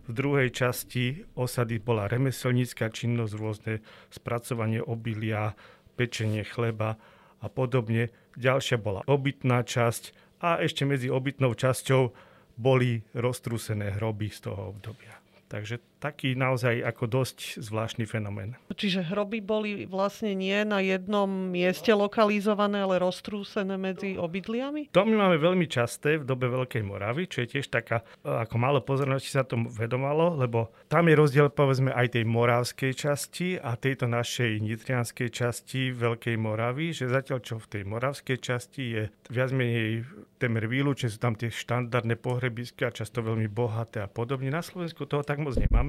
v 0.08 0.16
druhej 0.16 0.48
časti 0.48 1.28
osady 1.36 1.76
bola 1.84 2.08
remeselnícka 2.08 2.88
činnosť, 2.88 3.32
rôzne 3.36 3.74
spracovanie 4.08 4.80
obilia, 4.80 5.52
pečenie 6.00 6.48
chleba 6.48 6.96
a 7.44 7.46
podobne. 7.52 8.08
Ďalšia 8.40 8.80
bola 8.80 9.04
obytná 9.04 9.60
časť 9.68 10.27
a 10.38 10.62
ešte 10.62 10.86
medzi 10.86 11.10
obytnou 11.10 11.54
časťou 11.54 12.14
boli 12.58 13.02
roztrúsené 13.14 13.94
hroby 13.98 14.30
z 14.30 14.50
toho 14.50 14.74
obdobia. 14.74 15.14
Takže 15.48 15.97
taký 15.98 16.38
naozaj 16.38 16.82
ako 16.86 17.04
dosť 17.10 17.58
zvláštny 17.58 18.06
fenomén. 18.06 18.54
Čiže 18.70 19.10
hroby 19.10 19.42
boli 19.42 19.70
vlastne 19.84 20.32
nie 20.38 20.62
na 20.62 20.78
jednom 20.78 21.26
mieste 21.26 21.90
lokalizované, 21.90 22.86
ale 22.86 23.02
roztrúsené 23.02 23.74
medzi 23.74 24.14
obydliami? 24.14 24.94
To 24.94 25.02
my 25.02 25.14
máme 25.18 25.36
veľmi 25.42 25.66
časté 25.66 26.22
v 26.22 26.24
dobe 26.24 26.46
Veľkej 26.46 26.86
Moravy, 26.86 27.26
čo 27.26 27.42
je 27.42 27.58
tiež 27.58 27.66
taká, 27.68 28.06
ako 28.22 28.54
málo 28.56 28.78
pozornosti 28.78 29.34
sa 29.34 29.42
tomu 29.42 29.66
vedomalo, 29.68 30.38
lebo 30.38 30.70
tam 30.86 31.10
je 31.10 31.18
rozdiel 31.18 31.50
povedzme 31.50 31.90
aj 31.90 32.14
tej 32.14 32.24
moravskej 32.24 32.92
časti 32.94 33.48
a 33.58 33.74
tejto 33.74 34.06
našej 34.06 34.62
nitrianskej 34.62 35.28
časti 35.34 35.90
Veľkej 35.90 36.38
Moravy, 36.38 36.94
že 36.94 37.10
zatiaľ 37.10 37.42
čo 37.42 37.58
v 37.58 37.66
tej 37.66 37.82
moravskej 37.82 38.38
časti 38.38 38.82
je 38.94 39.02
viac 39.34 39.50
menej 39.50 40.06
temer 40.38 40.70
výlučne, 40.70 41.10
sú 41.10 41.18
tam 41.18 41.34
tie 41.34 41.50
štandardné 41.50 42.14
pohrebisky 42.14 42.86
a 42.86 42.94
často 42.94 43.18
veľmi 43.24 43.50
bohaté 43.50 43.98
a 44.04 44.08
podobne. 44.08 44.54
Na 44.54 44.62
Slovensku 44.62 45.02
toho 45.04 45.26
tak 45.26 45.42
moc 45.42 45.58
nemáme. 45.58 45.87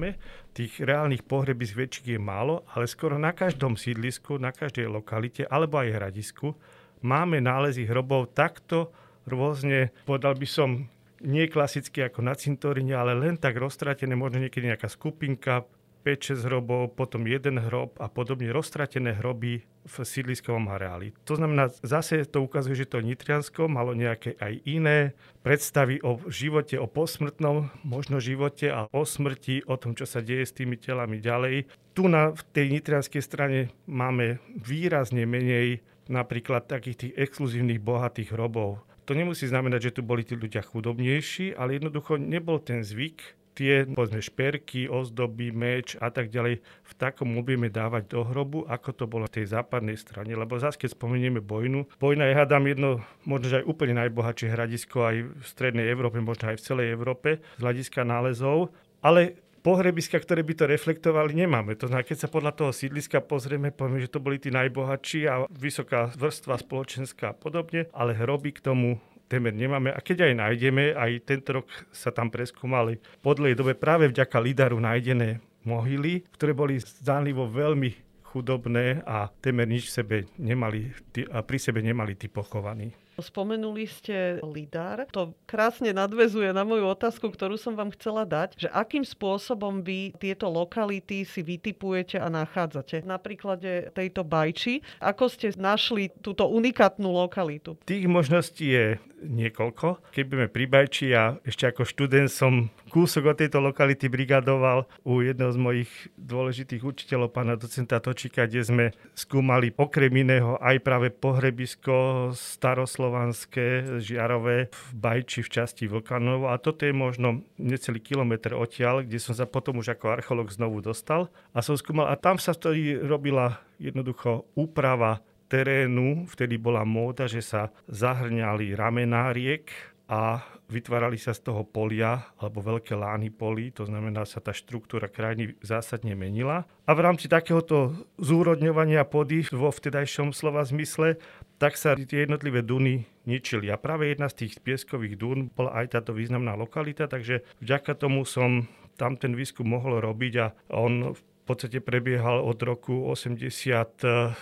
Tých 0.56 0.82
reálnych 0.82 1.22
pohrebisk 1.24 1.76
väčších 1.76 2.16
je 2.16 2.20
málo, 2.20 2.66
ale 2.74 2.90
skoro 2.90 3.20
na 3.20 3.36
každom 3.36 3.76
sídlisku, 3.78 4.40
na 4.40 4.50
každej 4.50 4.88
lokalite 4.90 5.44
alebo 5.46 5.78
aj 5.78 5.94
hradisku 5.94 6.56
máme 7.00 7.40
nálezy 7.40 7.88
hrobov 7.88 8.32
takto 8.36 8.92
rôzne, 9.28 9.92
povedal 10.04 10.36
by 10.36 10.48
som, 10.48 10.88
nie 11.20 11.52
klasicky 11.52 12.00
ako 12.00 12.24
na 12.24 12.32
cintoríne, 12.32 12.96
ale 12.96 13.12
len 13.12 13.36
tak 13.36 13.60
roztratené, 13.60 14.16
možno 14.16 14.40
niekedy 14.40 14.72
nejaká 14.72 14.88
skupinka, 14.88 15.68
5-6 16.00 16.48
hrobov, 16.48 16.96
potom 16.96 17.28
jeden 17.28 17.60
hrob 17.60 17.94
a 18.00 18.08
podobne 18.08 18.48
roztratené 18.50 19.16
hroby 19.20 19.62
v 19.64 19.94
sídliskovom 20.00 20.68
areáli. 20.68 21.12
To 21.24 21.36
znamená, 21.36 21.72
zase 21.80 22.24
to 22.28 22.44
ukazuje, 22.44 22.84
že 22.84 22.90
to 22.90 23.00
Nitriansko 23.00 23.68
malo 23.68 23.96
nejaké 23.96 24.36
aj 24.36 24.52
iné 24.68 25.16
predstavy 25.40 26.00
o 26.04 26.20
živote, 26.28 26.76
o 26.76 26.88
posmrtnom 26.88 27.72
možno 27.84 28.20
živote 28.20 28.68
a 28.68 28.88
o 28.92 29.02
smrti, 29.04 29.64
o 29.64 29.76
tom, 29.80 29.96
čo 29.96 30.04
sa 30.04 30.20
deje 30.20 30.44
s 30.44 30.56
tými 30.56 30.76
telami 30.76 31.20
ďalej. 31.20 31.68
Tu 31.96 32.02
na 32.08 32.32
v 32.32 32.42
tej 32.52 32.66
nitrianskej 32.80 33.22
strane 33.24 33.72
máme 33.88 34.40
výrazne 34.52 35.24
menej 35.24 35.80
napríklad 36.10 36.66
takých 36.66 36.96
tých 37.06 37.12
exkluzívnych 37.16 37.80
bohatých 37.80 38.34
hrobov. 38.34 38.82
To 39.08 39.18
nemusí 39.18 39.50
znamenať, 39.50 39.90
že 39.90 39.94
tu 39.98 40.02
boli 40.06 40.22
tí 40.22 40.38
ľudia 40.38 40.62
chudobnejší, 40.62 41.58
ale 41.58 41.82
jednoducho 41.82 42.14
nebol 42.14 42.62
ten 42.62 42.86
zvyk 42.86 43.39
tie 43.54 43.84
povedzme 43.86 44.22
šperky, 44.22 44.86
ozdoby, 44.86 45.50
meč 45.50 45.98
a 45.98 46.08
tak 46.08 46.30
ďalej 46.30 46.62
v 46.62 46.92
takom 46.96 47.36
objeme 47.36 47.68
dávať 47.68 48.10
do 48.10 48.20
hrobu, 48.26 48.64
ako 48.66 48.90
to 48.94 49.04
bolo 49.10 49.26
v 49.26 49.42
tej 49.42 49.52
západnej 49.52 49.98
strane. 49.98 50.32
Lebo 50.32 50.56
zase, 50.56 50.78
keď 50.78 50.96
spomenieme 50.96 51.42
Bojnu, 51.42 51.86
Bojna 51.98 52.30
je, 52.30 52.38
hádam, 52.38 52.64
jedno, 52.66 53.02
možno 53.26 53.60
aj 53.60 53.66
úplne 53.66 53.94
najbohatšie 54.06 54.48
hradisko 54.50 54.96
aj 55.06 55.16
v 55.26 55.44
strednej 55.44 55.86
Európe, 55.90 56.22
možno 56.22 56.54
aj 56.54 56.58
v 56.58 56.66
celej 56.66 56.86
Európe 56.94 57.30
z 57.58 57.60
hľadiska 57.60 58.00
nálezov. 58.06 58.72
Ale 59.00 59.40
pohrebiska, 59.60 60.16
ktoré 60.16 60.40
by 60.40 60.54
to 60.56 60.64
reflektovali, 60.68 61.36
nemáme. 61.36 61.76
To 61.76 61.88
znamená, 61.88 62.04
keď 62.04 62.18
sa 62.26 62.32
podľa 62.32 62.52
toho 62.56 62.72
sídliska 62.72 63.20
pozrieme, 63.20 63.72
povieme, 63.72 64.00
že 64.00 64.12
to 64.12 64.20
boli 64.20 64.40
tí 64.40 64.48
najbohatší 64.48 65.20
a 65.28 65.44
vysoká 65.52 66.08
vrstva 66.16 66.56
spoločenská 66.56 67.32
a 67.32 67.36
podobne, 67.36 67.88
ale 67.92 68.16
hroby 68.16 68.56
k 68.56 68.64
tomu 68.64 69.00
témer 69.30 69.54
nemáme. 69.54 69.94
A 69.94 70.02
keď 70.02 70.26
aj 70.26 70.34
nájdeme, 70.42 70.90
aj 70.98 71.22
tento 71.22 71.62
rok 71.62 71.70
sa 71.94 72.10
tam 72.10 72.26
preskúmali 72.34 72.98
po 73.22 73.38
dobe 73.38 73.78
práve 73.78 74.10
vďaka 74.10 74.42
Lidaru 74.42 74.82
nájdené 74.82 75.38
mohyly, 75.62 76.26
ktoré 76.34 76.50
boli 76.50 76.82
zdánlivo 76.82 77.46
veľmi 77.46 77.94
chudobné 78.26 79.06
a 79.06 79.30
témer 79.42 79.70
nič 79.70 79.90
sebe 79.90 80.26
nemali, 80.34 80.90
a 81.30 81.42
pri 81.46 81.58
sebe 81.62 81.78
nemali 81.78 82.18
tí 82.18 82.26
pochovaní. 82.26 82.90
Spomenuli 83.20 83.86
ste 83.86 84.40
Lidar. 84.42 85.06
To 85.14 85.36
krásne 85.44 85.92
nadvezuje 85.94 86.50
na 86.50 86.66
moju 86.66 86.90
otázku, 86.90 87.30
ktorú 87.30 87.60
som 87.60 87.76
vám 87.78 87.92
chcela 87.94 88.26
dať, 88.26 88.56
že 88.56 88.68
akým 88.72 89.06
spôsobom 89.06 89.84
vy 89.84 90.12
tieto 90.16 90.48
lokality 90.48 91.22
si 91.22 91.40
vytipujete 91.44 92.18
a 92.18 92.26
nachádzate. 92.32 93.04
Na 93.06 93.20
príklade 93.20 93.92
tejto 93.94 94.26
bajči, 94.26 94.82
ako 94.98 95.28
ste 95.30 95.52
našli 95.54 96.10
túto 96.20 96.48
unikátnu 96.48 97.06
lokalitu? 97.06 97.76
Tých 97.86 98.08
možností 98.10 98.72
je 98.72 98.86
niekoľko. 99.20 100.00
Keď 100.16 100.24
budeme 100.24 100.48
pri 100.48 100.64
Bajči, 100.66 101.12
ja 101.12 101.36
ešte 101.44 101.68
ako 101.68 101.84
študent 101.84 102.32
som 102.32 102.72
kúsok 102.88 103.32
od 103.32 103.36
tejto 103.38 103.60
lokality 103.60 104.08
brigadoval 104.08 104.88
u 105.04 105.20
jedného 105.20 105.52
z 105.52 105.58
mojich 105.60 105.90
dôležitých 106.16 106.82
učiteľov, 106.82 107.36
pána 107.36 107.54
docenta 107.54 108.00
Točika, 108.00 108.48
kde 108.48 108.62
sme 108.64 108.84
skúmali 109.12 109.70
okrem 109.76 110.10
iného 110.10 110.56
aj 110.58 110.76
práve 110.82 111.12
pohrebisko 111.12 112.30
staroslov 112.34 113.09
slovanské, 113.10 113.98
žiarové 113.98 114.70
v 114.70 114.90
Bajči 114.94 115.42
v 115.42 115.50
časti 115.50 115.90
Vlkanov 115.90 116.46
a 116.46 116.54
toto 116.62 116.86
je 116.86 116.94
možno 116.94 117.42
necelý 117.58 117.98
kilometr 117.98 118.54
odtiaľ, 118.54 119.02
kde 119.02 119.18
som 119.18 119.34
sa 119.34 119.50
potom 119.50 119.82
už 119.82 119.98
ako 119.98 120.14
archeolog 120.14 120.46
znovu 120.46 120.78
dostal 120.78 121.26
a 121.50 121.58
som 121.58 121.74
skúmal. 121.74 122.06
A 122.06 122.14
tam 122.14 122.38
sa 122.38 122.54
vtedy 122.54 123.02
robila 123.02 123.58
jednoducho 123.82 124.46
úprava 124.54 125.18
terénu, 125.50 126.30
vtedy 126.30 126.54
bola 126.54 126.86
móda, 126.86 127.26
že 127.26 127.42
sa 127.42 127.74
zahrňali 127.90 128.78
ramená 128.78 129.34
riek 129.34 129.74
a 130.06 130.46
vytvárali 130.70 131.18
sa 131.18 131.34
z 131.34 131.50
toho 131.50 131.66
polia 131.66 132.30
alebo 132.38 132.62
veľké 132.62 132.94
lány 132.94 133.34
polí, 133.34 133.74
to 133.74 133.82
znamená 133.90 134.22
sa 134.22 134.38
tá 134.38 134.54
štruktúra 134.54 135.10
krajiny 135.10 135.58
zásadne 135.66 136.14
menila. 136.14 136.62
A 136.86 136.94
v 136.94 137.02
rámci 137.02 137.26
takéhoto 137.26 138.06
zúrodňovania 138.22 139.02
pody 139.02 139.42
vo 139.50 139.74
vtedajšom 139.74 140.30
slova 140.30 140.62
zmysle, 140.62 141.18
tak 141.60 141.76
sa 141.76 141.92
tie 141.92 142.24
jednotlivé 142.24 142.64
duny 142.64 143.04
ničili. 143.28 143.68
A 143.68 143.76
práve 143.76 144.08
jedna 144.08 144.32
z 144.32 144.48
tých 144.48 144.64
pieskových 144.64 145.20
dún 145.20 145.52
bola 145.52 145.84
aj 145.84 145.92
táto 145.92 146.16
významná 146.16 146.56
lokalita, 146.56 147.04
takže 147.04 147.44
vďaka 147.60 147.92
tomu 148.00 148.24
som 148.24 148.64
tam 148.96 149.20
ten 149.20 149.36
výskum 149.36 149.68
mohol 149.68 150.00
robiť 150.00 150.34
a 150.40 150.46
on 150.72 151.12
v 151.12 151.22
podstate 151.44 151.84
prebiehal 151.84 152.40
od 152.40 152.56
roku 152.64 153.12
87 153.12 154.32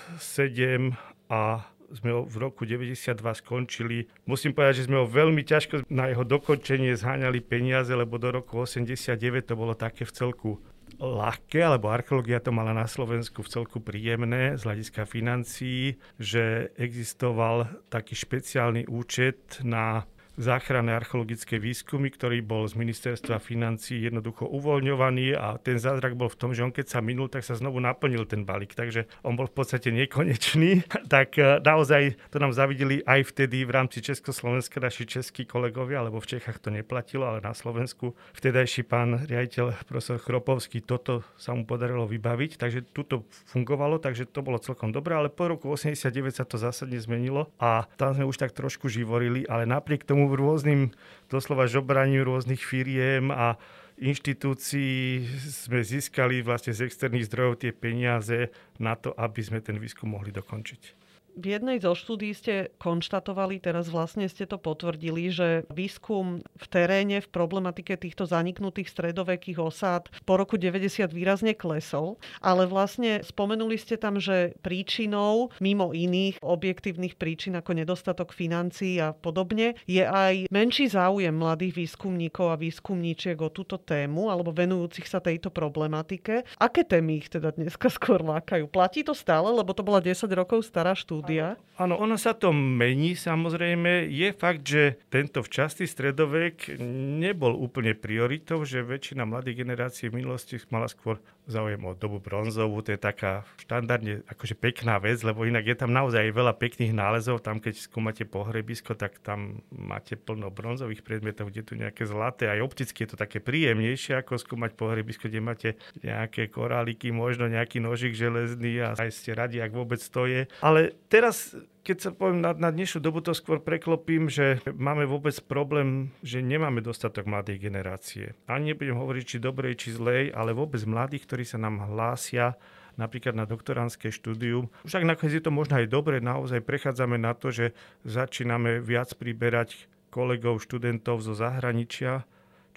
a 1.26 1.42
sme 1.88 2.10
ho 2.12 2.20
v 2.22 2.36
roku 2.36 2.68
92 2.68 3.16
skončili. 3.40 4.06
Musím 4.28 4.52
povedať, 4.52 4.84
že 4.84 4.86
sme 4.92 5.00
ho 5.00 5.06
veľmi 5.08 5.40
ťažko 5.40 5.88
na 5.88 6.12
jeho 6.12 6.20
dokončenie 6.20 6.92
zháňali 6.94 7.40
peniaze, 7.40 7.88
lebo 7.96 8.20
do 8.20 8.28
roku 8.28 8.60
89 8.60 9.16
to 9.48 9.54
bolo 9.56 9.72
také 9.72 10.04
v 10.04 10.12
celku 10.12 10.50
ľahké, 10.98 11.62
alebo 11.62 11.94
archeológia 11.94 12.42
to 12.42 12.50
mala 12.50 12.74
na 12.74 12.90
Slovensku 12.90 13.46
v 13.46 13.50
celku 13.50 13.78
príjemné 13.78 14.58
z 14.58 14.62
hľadiska 14.66 15.06
financií, 15.06 15.96
že 16.18 16.74
existoval 16.74 17.70
taký 17.88 18.18
špeciálny 18.18 18.90
účet 18.90 19.62
na 19.62 20.04
záchranné 20.38 20.94
archeologické 20.94 21.58
výskumy, 21.58 22.14
ktorý 22.14 22.40
bol 22.40 22.64
z 22.70 22.78
ministerstva 22.78 23.42
financí 23.42 23.98
jednoducho 24.06 24.46
uvoľňovaný 24.46 25.34
a 25.34 25.58
ten 25.58 25.82
zázrak 25.82 26.14
bol 26.14 26.30
v 26.30 26.38
tom, 26.38 26.50
že 26.54 26.62
on 26.62 26.70
keď 26.70 26.86
sa 26.86 27.02
minul, 27.02 27.26
tak 27.26 27.42
sa 27.42 27.58
znovu 27.58 27.82
naplnil 27.82 28.22
ten 28.24 28.46
balík, 28.46 28.78
takže 28.78 29.10
on 29.26 29.34
bol 29.34 29.50
v 29.50 29.56
podstate 29.58 29.90
nekonečný. 29.90 30.86
tak 31.14 31.34
e, 31.36 31.58
naozaj 31.58 32.14
to 32.30 32.38
nám 32.38 32.54
zavideli 32.54 33.02
aj 33.02 33.34
vtedy 33.34 33.66
v 33.66 33.74
rámci 33.74 33.98
Československa 33.98 34.78
naši 34.78 35.04
českí 35.10 35.42
kolegovia, 35.42 36.06
lebo 36.06 36.22
v 36.22 36.38
Čechách 36.38 36.62
to 36.62 36.70
neplatilo, 36.70 37.26
ale 37.26 37.42
na 37.42 37.50
Slovensku 37.50 38.14
vtedajší 38.38 38.86
pán 38.86 39.26
riaditeľ 39.26 39.74
profesor 39.90 40.22
Chropovský 40.22 40.86
toto 40.86 41.26
sa 41.34 41.50
mu 41.58 41.66
podarilo 41.66 42.06
vybaviť, 42.06 42.62
takže 42.62 42.86
tuto 42.94 43.26
fungovalo, 43.50 43.98
takže 43.98 44.30
to 44.30 44.46
bolo 44.46 44.62
celkom 44.62 44.94
dobré, 44.94 45.18
ale 45.18 45.34
po 45.34 45.50
roku 45.50 45.66
89 45.74 46.38
sa 46.38 46.46
to 46.46 46.62
zásadne 46.62 47.02
zmenilo 47.02 47.50
a 47.58 47.90
tam 47.98 48.14
sme 48.14 48.22
už 48.22 48.38
tak 48.38 48.54
trošku 48.54 48.86
živorili, 48.86 49.42
ale 49.50 49.66
napriek 49.66 50.06
tomu 50.06 50.27
rôznym 50.34 50.92
doslova 51.32 51.70
žobraním 51.70 52.24
rôznych 52.24 52.60
firiem 52.60 53.32
a 53.32 53.56
inštitúcií 53.98 55.26
sme 55.48 55.82
získali 55.82 56.44
vlastne 56.44 56.76
z 56.76 56.86
externých 56.86 57.26
zdrojov 57.26 57.64
tie 57.64 57.72
peniaze 57.74 58.52
na 58.78 58.94
to, 58.94 59.14
aby 59.16 59.40
sme 59.42 59.58
ten 59.64 59.80
výskum 59.80 60.14
mohli 60.14 60.30
dokončiť 60.30 61.07
v 61.38 61.54
jednej 61.54 61.78
zo 61.78 61.94
štúdí 61.94 62.34
ste 62.34 62.74
konštatovali, 62.82 63.62
teraz 63.62 63.86
vlastne 63.86 64.26
ste 64.26 64.42
to 64.42 64.58
potvrdili, 64.58 65.30
že 65.30 65.62
výskum 65.70 66.42
v 66.42 66.66
teréne 66.66 67.22
v 67.22 67.28
problematike 67.30 67.94
týchto 67.94 68.26
zaniknutých 68.26 68.90
stredovekých 68.90 69.62
osád 69.62 70.10
po 70.26 70.34
roku 70.34 70.58
90 70.58 71.14
výrazne 71.14 71.54
klesol, 71.54 72.18
ale 72.42 72.66
vlastne 72.66 73.22
spomenuli 73.22 73.78
ste 73.78 73.94
tam, 73.94 74.18
že 74.18 74.58
príčinou, 74.66 75.54
mimo 75.62 75.94
iných 75.94 76.42
objektívnych 76.42 77.14
príčin 77.14 77.54
ako 77.54 77.78
nedostatok 77.78 78.34
financií 78.34 78.98
a 78.98 79.14
podobne, 79.14 79.78
je 79.86 80.02
aj 80.02 80.50
menší 80.50 80.90
záujem 80.90 81.32
mladých 81.32 81.86
výskumníkov 81.86 82.50
a 82.50 82.58
výskumníčiek 82.58 83.38
o 83.38 83.54
túto 83.54 83.78
tému 83.78 84.26
alebo 84.34 84.50
venujúcich 84.50 85.06
sa 85.06 85.22
tejto 85.22 85.54
problematike. 85.54 86.42
Aké 86.58 86.82
témy 86.82 87.22
ich 87.22 87.30
teda 87.30 87.54
dneska 87.54 87.86
skôr 87.86 88.18
lákajú? 88.26 88.66
Platí 88.66 89.06
to 89.06 89.14
stále, 89.14 89.54
lebo 89.54 89.70
to 89.70 89.86
bola 89.86 90.02
10 90.02 90.26
rokov 90.34 90.66
stará 90.66 90.98
štúdia? 90.98 91.27
Štúdia? 91.28 91.60
Áno, 91.78 91.94
ono 91.94 92.18
sa 92.18 92.34
to 92.34 92.50
mení 92.50 93.14
samozrejme. 93.14 94.10
Je 94.10 94.34
fakt, 94.34 94.66
že 94.66 94.98
tento 95.14 95.46
včasný 95.46 95.86
stredovek 95.86 96.74
nebol 97.22 97.54
úplne 97.54 97.94
prioritou, 97.94 98.66
že 98.66 98.82
väčšina 98.82 99.22
mladých 99.22 99.62
generácií 99.62 100.10
v 100.10 100.18
minulosti 100.18 100.58
mala 100.74 100.90
skôr 100.90 101.22
záujem 101.46 101.78
o 101.86 101.94
dobu 101.94 102.18
bronzovú. 102.18 102.82
To 102.82 102.90
je 102.92 102.98
taká 102.98 103.46
štandardne 103.62 104.26
akože 104.26 104.58
pekná 104.58 104.98
vec, 104.98 105.22
lebo 105.22 105.46
inak 105.46 105.70
je 105.70 105.78
tam 105.78 105.94
naozaj 105.94 106.34
veľa 106.34 106.58
pekných 106.58 106.90
nálezov. 106.90 107.46
Tam, 107.46 107.62
keď 107.62 107.78
skúmate 107.78 108.26
pohrebisko, 108.26 108.98
tak 108.98 109.22
tam 109.22 109.62
máte 109.70 110.18
plno 110.18 110.50
bronzových 110.50 111.06
predmetov, 111.06 111.54
kde 111.54 111.62
tu 111.62 111.78
nejaké 111.78 112.10
zlaté. 112.10 112.50
Aj 112.50 112.58
opticky 112.58 113.06
je 113.06 113.14
to 113.14 113.16
také 113.16 113.38
príjemnejšie, 113.38 114.18
ako 114.18 114.34
skúmať 114.34 114.74
pohrebisko, 114.74 115.30
kde 115.30 115.40
máte 115.40 115.68
nejaké 116.02 116.50
koráliky, 116.50 117.14
možno 117.14 117.46
nejaký 117.46 117.78
nožik 117.78 118.18
železný 118.18 118.82
a 118.82 118.98
aj 118.98 119.14
ste 119.14 119.30
radi, 119.30 119.62
ak 119.62 119.70
vôbec 119.70 120.02
to 120.02 120.26
je. 120.26 120.50
Ale 120.58 120.98
teraz 121.18 121.50
keď 121.88 121.98
sa 122.04 122.10
poviem 122.12 122.44
na, 122.44 122.52
na 122.52 122.68
dnešnú 122.68 123.00
dobu, 123.00 123.24
to 123.24 123.32
skôr 123.32 123.64
preklopím, 123.64 124.28
že 124.28 124.60
máme 124.76 125.08
vôbec 125.08 125.32
problém, 125.48 126.12
že 126.20 126.44
nemáme 126.44 126.84
dostatok 126.84 127.24
mladej 127.24 127.56
generácie. 127.56 128.36
Ani 128.44 128.76
nebudem 128.76 128.92
hovoriť, 128.92 129.24
či 129.24 129.36
dobrej, 129.40 129.74
či 129.80 129.96
zlej, 129.96 130.28
ale 130.36 130.52
vôbec 130.52 130.84
mladých, 130.84 131.24
ktorí 131.24 131.48
sa 131.48 131.56
nám 131.56 131.88
hlásia 131.88 132.60
napríklad 133.00 133.32
na 133.32 133.48
doktoránske 133.48 134.12
štúdium. 134.12 134.68
Však 134.84 135.08
nakoniec 135.08 135.40
je 135.40 135.44
to 135.48 135.54
možno 135.54 135.80
aj 135.80 135.88
dobre, 135.88 136.20
naozaj 136.20 136.60
prechádzame 136.60 137.16
na 137.16 137.32
to, 137.32 137.48
že 137.48 137.72
začíname 138.04 138.84
viac 138.84 139.16
priberať 139.16 139.88
kolegov, 140.12 140.60
študentov 140.60 141.24
zo 141.24 141.32
zahraničia, 141.32 142.28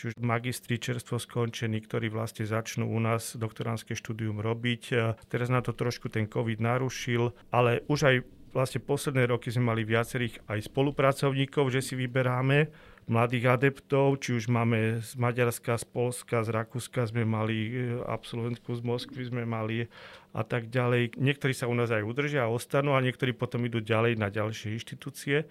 či 0.01 0.09
už 0.09 0.17
magistri 0.17 0.81
čerstvo 0.81 1.21
skončení, 1.21 1.77
ktorí 1.77 2.09
vlastne 2.09 2.41
začnú 2.49 2.89
u 2.89 2.97
nás 2.97 3.37
doktoránske 3.37 3.93
štúdium 3.93 4.41
robiť. 4.41 5.13
Teraz 5.29 5.53
na 5.53 5.61
to 5.61 5.77
trošku 5.77 6.09
ten 6.09 6.25
COVID 6.25 6.57
narušil, 6.57 7.37
ale 7.53 7.85
už 7.85 8.09
aj 8.09 8.15
vlastne 8.49 8.81
posledné 8.81 9.29
roky 9.29 9.53
sme 9.53 9.69
mali 9.69 9.85
viacerých 9.85 10.41
aj 10.49 10.73
spolupracovníkov, 10.73 11.69
že 11.69 11.85
si 11.85 11.93
vyberáme 11.93 12.73
mladých 13.05 13.61
adeptov, 13.61 14.17
či 14.25 14.41
už 14.41 14.49
máme 14.49 15.05
z 15.05 15.13
Maďarska, 15.21 15.77
z 15.77 15.85
Polska, 15.85 16.41
z 16.41 16.49
Rakúska 16.49 17.05
sme 17.05 17.21
mali 17.21 17.69
e, 17.69 18.01
absolventku 18.01 18.73
z 18.73 18.81
Moskvy 18.81 19.29
sme 19.29 19.45
mali 19.45 19.85
a 20.33 20.41
tak 20.41 20.73
ďalej. 20.73 21.13
Niektorí 21.13 21.53
sa 21.53 21.69
u 21.69 21.77
nás 21.77 21.93
aj 21.93 22.01
udržia 22.01 22.49
a 22.49 22.53
ostanú 22.53 22.97
a 22.97 23.05
niektorí 23.05 23.37
potom 23.37 23.61
idú 23.69 23.85
ďalej 23.85 24.17
na 24.17 24.33
ďalšie 24.33 24.73
inštitúcie, 24.81 25.45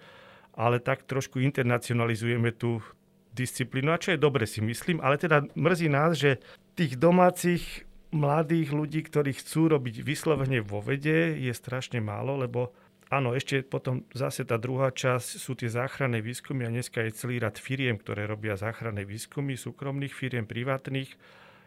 ale 0.59 0.83
tak 0.83 1.07
trošku 1.07 1.39
internacionalizujeme 1.39 2.51
tú 2.51 2.83
disciplínu, 3.31 3.91
a 3.91 4.01
čo 4.01 4.13
je 4.15 4.19
dobre 4.19 4.43
si 4.45 4.59
myslím, 4.59 4.99
ale 4.99 5.15
teda 5.15 5.47
mrzí 5.55 5.87
nás, 5.87 6.19
že 6.19 6.43
tých 6.75 6.99
domácich 6.99 7.87
mladých 8.11 8.75
ľudí, 8.75 9.07
ktorí 9.07 9.31
chcú 9.35 9.71
robiť 9.71 10.03
vyslovene 10.03 10.59
vo 10.59 10.83
vede, 10.83 11.39
je 11.39 11.53
strašne 11.55 12.03
málo, 12.03 12.35
lebo 12.35 12.75
Áno, 13.11 13.35
ešte 13.35 13.59
potom 13.59 14.07
zase 14.15 14.47
tá 14.47 14.55
druhá 14.55 14.87
časť 14.87 15.35
sú 15.35 15.51
tie 15.51 15.67
záchranné 15.67 16.23
výskumy 16.23 16.63
a 16.63 16.71
dneska 16.71 17.03
je 17.03 17.11
celý 17.11 17.43
rad 17.43 17.59
firiem, 17.59 17.99
ktoré 17.99 18.23
robia 18.23 18.55
záchranné 18.55 19.03
výskumy, 19.03 19.59
súkromných 19.59 20.15
firiem, 20.15 20.47
privátnych, 20.47 21.19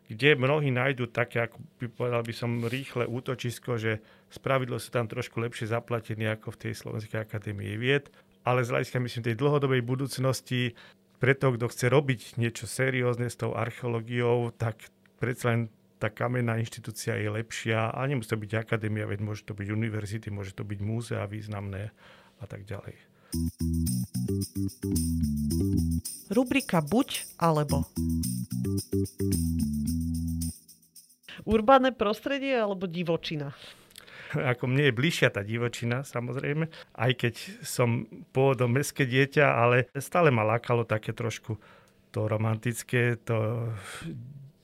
kde 0.09 0.41
mnohí 0.41 0.73
nájdú 0.73 1.13
také, 1.13 1.45
ako 1.45 1.61
by 1.85 1.87
povedal 1.93 2.25
by 2.25 2.33
som, 2.33 2.65
rýchle 2.65 3.05
útočisko, 3.05 3.77
že 3.77 4.01
spravidlo 4.33 4.81
sú 4.81 4.89
tam 4.89 5.05
trošku 5.05 5.37
lepšie 5.37 5.69
zaplatení 5.69 6.25
ako 6.33 6.57
v 6.57 6.61
tej 6.65 6.73
Slovenskej 6.81 7.29
akadémii 7.29 7.77
vied, 7.77 8.09
ale 8.49 8.65
z 8.65 8.73
hľadiska 8.73 9.05
myslím 9.05 9.29
tej 9.29 9.37
dlhodobej 9.37 9.85
budúcnosti 9.85 10.73
pre 11.19 11.33
to, 11.35 11.55
kto 11.55 11.67
chce 11.71 11.87
robiť 11.89 12.21
niečo 12.37 12.67
seriózne 12.67 13.31
s 13.31 13.39
tou 13.39 13.55
archeológiou, 13.55 14.51
tak 14.55 14.91
predsa 15.19 15.55
len 15.55 15.61
tá 16.03 16.13
kamenná 16.13 16.61
inštitúcia 16.61 17.17
je 17.17 17.31
lepšia 17.33 17.95
a 17.95 18.01
nemusí 18.05 18.29
to 18.29 18.37
byť 18.37 18.53
akadémia, 18.61 19.09
veď 19.09 19.21
môže 19.25 19.47
to 19.47 19.57
byť 19.57 19.69
univerzity, 19.73 20.29
môže 20.29 20.53
to 20.53 20.67
byť 20.67 20.79
múzea 20.85 21.25
významné 21.25 21.95
a 22.43 22.45
tak 22.45 22.69
ďalej. 22.69 22.93
Rubrika 26.31 26.79
buď 26.85 27.25
alebo. 27.41 27.89
Urbánne 31.43 31.91
prostredie 31.91 32.55
alebo 32.55 32.87
divočina? 32.87 33.51
Ako 34.53 34.71
mne 34.71 34.91
je 34.91 34.97
bližšia 34.97 35.29
tá 35.35 35.45
divočina, 35.45 36.03
samozrejme, 36.07 36.69
aj 36.97 37.13
keď 37.15 37.35
som 37.63 38.09
pôvodom 38.33 38.73
mestské 38.73 39.05
dieťa, 39.05 39.45
ale 39.45 39.89
stále 39.99 40.33
ma 40.33 40.47
lákalo 40.47 40.87
také 40.87 41.13
trošku 41.13 41.59
to 42.15 42.31
romantické, 42.31 43.19
to 43.19 43.69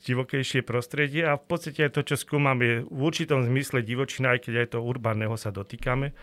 divokejšie 0.06 0.64
prostredie 0.64 1.26
a 1.26 1.36
v 1.36 1.44
podstate 1.44 1.90
aj 1.90 1.92
to, 1.92 2.02
čo 2.14 2.16
skúmam, 2.16 2.56
je 2.62 2.86
v 2.86 3.00
určitom 3.00 3.44
zmysle 3.44 3.84
divočina, 3.84 4.32
aj 4.32 4.48
keď 4.48 4.54
aj 4.64 4.68
to 4.72 4.78
urbánneho 4.80 5.36
sa 5.36 5.52
dotýkame 5.52 6.14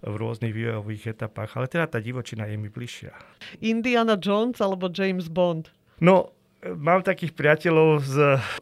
v 0.00 0.14
rôznych 0.16 0.56
vývojových 0.56 1.12
etapách, 1.14 1.60
ale 1.60 1.68
teda 1.68 1.86
tá 1.86 1.98
divočina 2.00 2.48
je 2.48 2.56
mi 2.56 2.72
bližšia. 2.72 3.12
Indiana 3.60 4.16
Jones 4.16 4.56
alebo 4.58 4.88
James 4.88 5.28
Bond? 5.28 5.68
No, 6.00 6.32
mám 6.64 7.00
takých 7.00 7.32
priateľov 7.32 8.04
z 8.04 8.16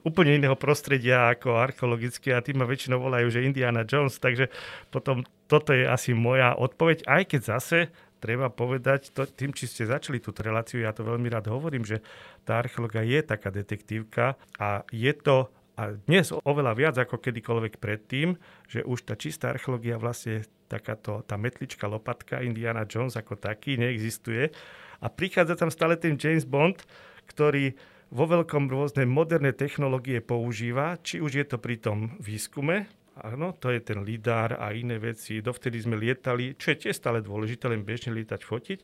úplne 0.07 0.39
iného 0.39 0.55
prostredia 0.55 1.35
ako 1.35 1.59
archeologické 1.59 2.31
a 2.35 2.45
tí 2.45 2.55
ma 2.55 2.63
väčšinou 2.63 3.03
volajú, 3.03 3.27
že 3.31 3.45
Indiana 3.45 3.83
Jones, 3.83 4.23
takže 4.23 4.51
potom 4.95 5.27
toto 5.51 5.75
je 5.75 5.89
asi 5.89 6.15
moja 6.15 6.55
odpoveď, 6.55 7.07
aj 7.09 7.23
keď 7.35 7.41
zase 7.43 7.79
treba 8.19 8.51
povedať, 8.51 9.15
to, 9.15 9.27
tým, 9.31 9.55
či 9.55 9.71
ste 9.71 9.87
začali 9.87 10.19
túto 10.19 10.43
reláciu, 10.43 10.83
ja 10.83 10.91
to 10.91 11.07
veľmi 11.07 11.31
rád 11.31 11.51
hovorím, 11.55 11.87
že 11.87 12.03
tá 12.43 12.59
archeológia 12.59 13.07
je 13.07 13.21
taká 13.23 13.55
detektívka 13.55 14.35
a 14.59 14.83
je 14.91 15.15
to 15.15 15.51
a 15.79 15.95
dnes 16.11 16.35
oveľa 16.35 16.75
viac 16.75 16.95
ako 16.99 17.23
kedykoľvek 17.23 17.79
predtým, 17.79 18.35
že 18.67 18.83
už 18.83 19.07
tá 19.07 19.15
čistá 19.15 19.55
archeológia 19.55 19.95
vlastne 19.95 20.43
takáto, 20.67 21.23
tá 21.23 21.39
metlička, 21.39 21.87
lopatka 21.87 22.43
Indiana 22.43 22.83
Jones 22.83 23.15
ako 23.15 23.39
taký 23.39 23.79
neexistuje. 23.79 24.51
A 24.99 25.07
prichádza 25.07 25.55
tam 25.55 25.71
stále 25.71 25.95
ten 25.95 26.19
James 26.19 26.43
Bond, 26.43 26.83
ktorý 27.29 27.77
vo 28.09 28.25
veľkom 28.25 28.73
rôzne 28.73 29.05
moderné 29.05 29.53
technológie 29.53 30.25
používa, 30.25 30.97
či 31.05 31.21
už 31.21 31.33
je 31.37 31.45
to 31.45 31.61
pri 31.61 31.77
tom 31.77 32.17
výskume, 32.25 32.88
áno, 33.21 33.53
to 33.53 33.69
je 33.69 33.85
ten 33.85 34.01
lidar 34.01 34.57
a 34.57 34.73
iné 34.73 34.97
veci. 34.97 35.45
Dovtedy 35.45 35.77
sme 35.77 36.01
lietali, 36.01 36.57
čo 36.57 36.73
je 36.73 36.88
tiež 36.88 36.97
stále 36.97 37.21
dôležité, 37.21 37.69
len 37.69 37.85
bežne 37.85 38.17
lietať, 38.17 38.41
fotiť, 38.41 38.79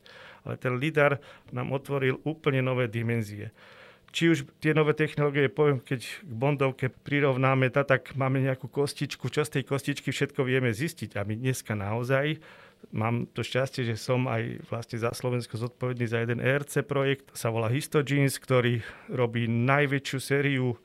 ale 0.45 0.55
ten 0.61 0.77
lidar 0.77 1.17
nám 1.49 1.73
otvoril 1.73 2.21
úplne 2.21 2.61
nové 2.61 2.85
dimenzie 2.85 3.49
či 4.15 4.31
už 4.31 4.47
tie 4.63 4.71
nové 4.71 4.95
technológie, 4.95 5.51
poviem, 5.51 5.83
keď 5.83 6.23
k 6.23 6.31
Bondovke 6.31 6.87
prirovnáme, 6.87 7.67
tá, 7.67 7.83
tak 7.83 8.15
máme 8.15 8.39
nejakú 8.39 8.71
kostičku, 8.71 9.27
čo 9.27 9.43
z 9.43 9.59
tej 9.59 9.63
kostičky 9.67 10.15
všetko 10.15 10.39
vieme 10.47 10.71
zistiť. 10.71 11.19
A 11.19 11.27
my 11.27 11.35
dneska 11.35 11.75
naozaj 11.75 12.39
mám 12.91 13.25
to 13.31 13.41
šťastie, 13.41 13.87
že 13.87 13.95
som 13.97 14.27
aj 14.29 14.65
vlastne 14.69 14.97
za 14.99 15.13
Slovensko 15.13 15.57
zodpovedný 15.57 16.05
za 16.05 16.21
jeden 16.21 16.43
ERC 16.43 16.85
projekt, 16.85 17.33
sa 17.33 17.49
volá 17.49 17.71
Histogenes, 17.71 18.37
ktorý 18.37 18.83
robí 19.09 19.47
najväčšiu 19.47 20.19
sériu 20.21 20.77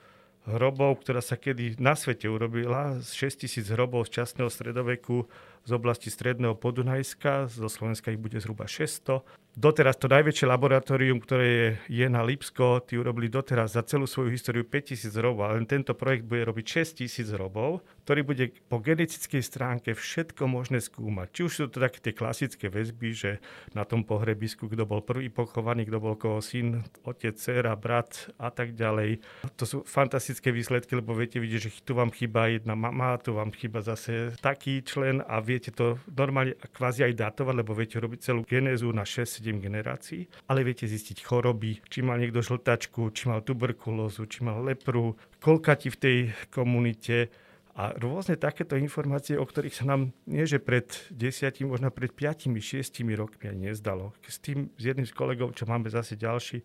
hrobov, 0.48 1.04
ktorá 1.04 1.20
sa 1.20 1.36
kedy 1.36 1.76
na 1.76 1.92
svete 1.92 2.24
urobila. 2.26 2.96
6 3.00 3.44
tisíc 3.44 3.68
hrobov 3.68 4.08
z 4.08 4.20
časného 4.22 4.48
stredoveku 4.48 5.28
z 5.68 5.70
oblasti 5.76 6.08
stredného 6.08 6.56
Podunajska, 6.56 7.52
zo 7.52 7.68
Slovenska 7.68 8.08
ich 8.08 8.20
bude 8.20 8.40
zhruba 8.40 8.64
600 8.64 9.20
doteraz 9.56 9.98
to 9.98 10.06
najväčšie 10.06 10.46
laboratórium, 10.46 11.18
ktoré 11.18 11.46
je, 11.46 11.68
je 12.02 12.06
na 12.06 12.22
Lipsko, 12.22 12.82
tí 12.86 12.94
urobili 12.94 13.26
doteraz 13.26 13.74
za 13.74 13.82
celú 13.82 14.06
svoju 14.06 14.30
históriu 14.30 14.62
5000 14.62 15.10
robov, 15.18 15.50
ale 15.50 15.66
tento 15.66 15.94
projekt 15.98 16.26
bude 16.26 16.46
robiť 16.46 16.86
6000 16.86 17.34
robov, 17.34 17.82
ktorý 18.06 18.20
bude 18.22 18.44
po 18.70 18.78
genetickej 18.78 19.42
stránke 19.42 19.94
všetko 19.94 20.46
možné 20.46 20.78
skúmať. 20.78 21.26
Či 21.34 21.40
už 21.42 21.52
sú 21.52 21.62
to 21.66 21.82
také 21.82 21.98
tie 21.98 22.14
klasické 22.14 22.70
väzby, 22.70 23.08
že 23.10 23.30
na 23.74 23.82
tom 23.82 24.06
pohrebisku, 24.06 24.70
kto 24.70 24.86
bol 24.86 25.02
prvý 25.02 25.30
pochovaný, 25.30 25.86
kto 25.86 25.98
bol 25.98 26.14
koho 26.14 26.38
syn, 26.38 26.86
otec, 27.02 27.34
dcera, 27.34 27.74
brat 27.74 28.30
a 28.38 28.54
tak 28.54 28.78
ďalej. 28.78 29.22
To 29.58 29.64
sú 29.66 29.76
fantastické 29.82 30.54
výsledky, 30.54 30.94
lebo 30.94 31.16
viete 31.16 31.42
vidieť, 31.42 31.60
že 31.60 31.70
tu 31.82 31.98
vám 31.98 32.14
chýba 32.14 32.50
jedna 32.50 32.78
mama, 32.78 33.18
tu 33.18 33.34
vám 33.34 33.50
chýba 33.50 33.82
zase 33.82 34.34
taký 34.38 34.82
člen 34.86 35.22
a 35.26 35.42
viete 35.42 35.74
to 35.74 35.98
normálne 36.10 36.54
kvázi 36.74 37.06
aj 37.06 37.14
datovať, 37.18 37.54
lebo 37.56 37.72
viete 37.74 37.98
robiť 37.98 38.30
celú 38.30 38.42
genézu 38.46 38.92
na 38.94 39.02
6 39.02 39.39
7 39.40 39.56
generácií, 39.56 40.28
ale 40.52 40.60
viete 40.60 40.84
zistiť 40.84 41.24
choroby, 41.24 41.80
či 41.88 42.04
mal 42.04 42.20
niekto 42.20 42.44
žltačku, 42.44 43.08
či 43.16 43.32
mal 43.32 43.40
tuberkulózu, 43.40 44.28
či 44.28 44.44
mal 44.44 44.60
lepru, 44.60 45.16
koľka 45.40 45.80
ti 45.80 45.88
v 45.88 45.96
tej 45.96 46.18
komunite 46.52 47.32
a 47.80 47.96
rôzne 47.96 48.36
takéto 48.36 48.76
informácie, 48.76 49.40
o 49.40 49.46
ktorých 49.48 49.72
sa 49.72 49.88
nám 49.88 50.12
nie 50.28 50.44
že 50.44 50.60
pred 50.60 50.84
desiatimi, 51.08 51.72
možno 51.72 51.88
pred 51.88 52.12
piatimi, 52.12 52.60
šiestimi 52.60 53.16
rokmi 53.16 53.48
ani 53.48 53.72
nezdalo. 53.72 54.12
S 54.28 54.36
tým, 54.36 54.68
s 54.76 54.82
jedným 54.84 55.08
z 55.08 55.16
kolegov, 55.16 55.56
čo 55.56 55.64
máme 55.64 55.88
zase 55.88 56.20
ďalší 56.20 56.60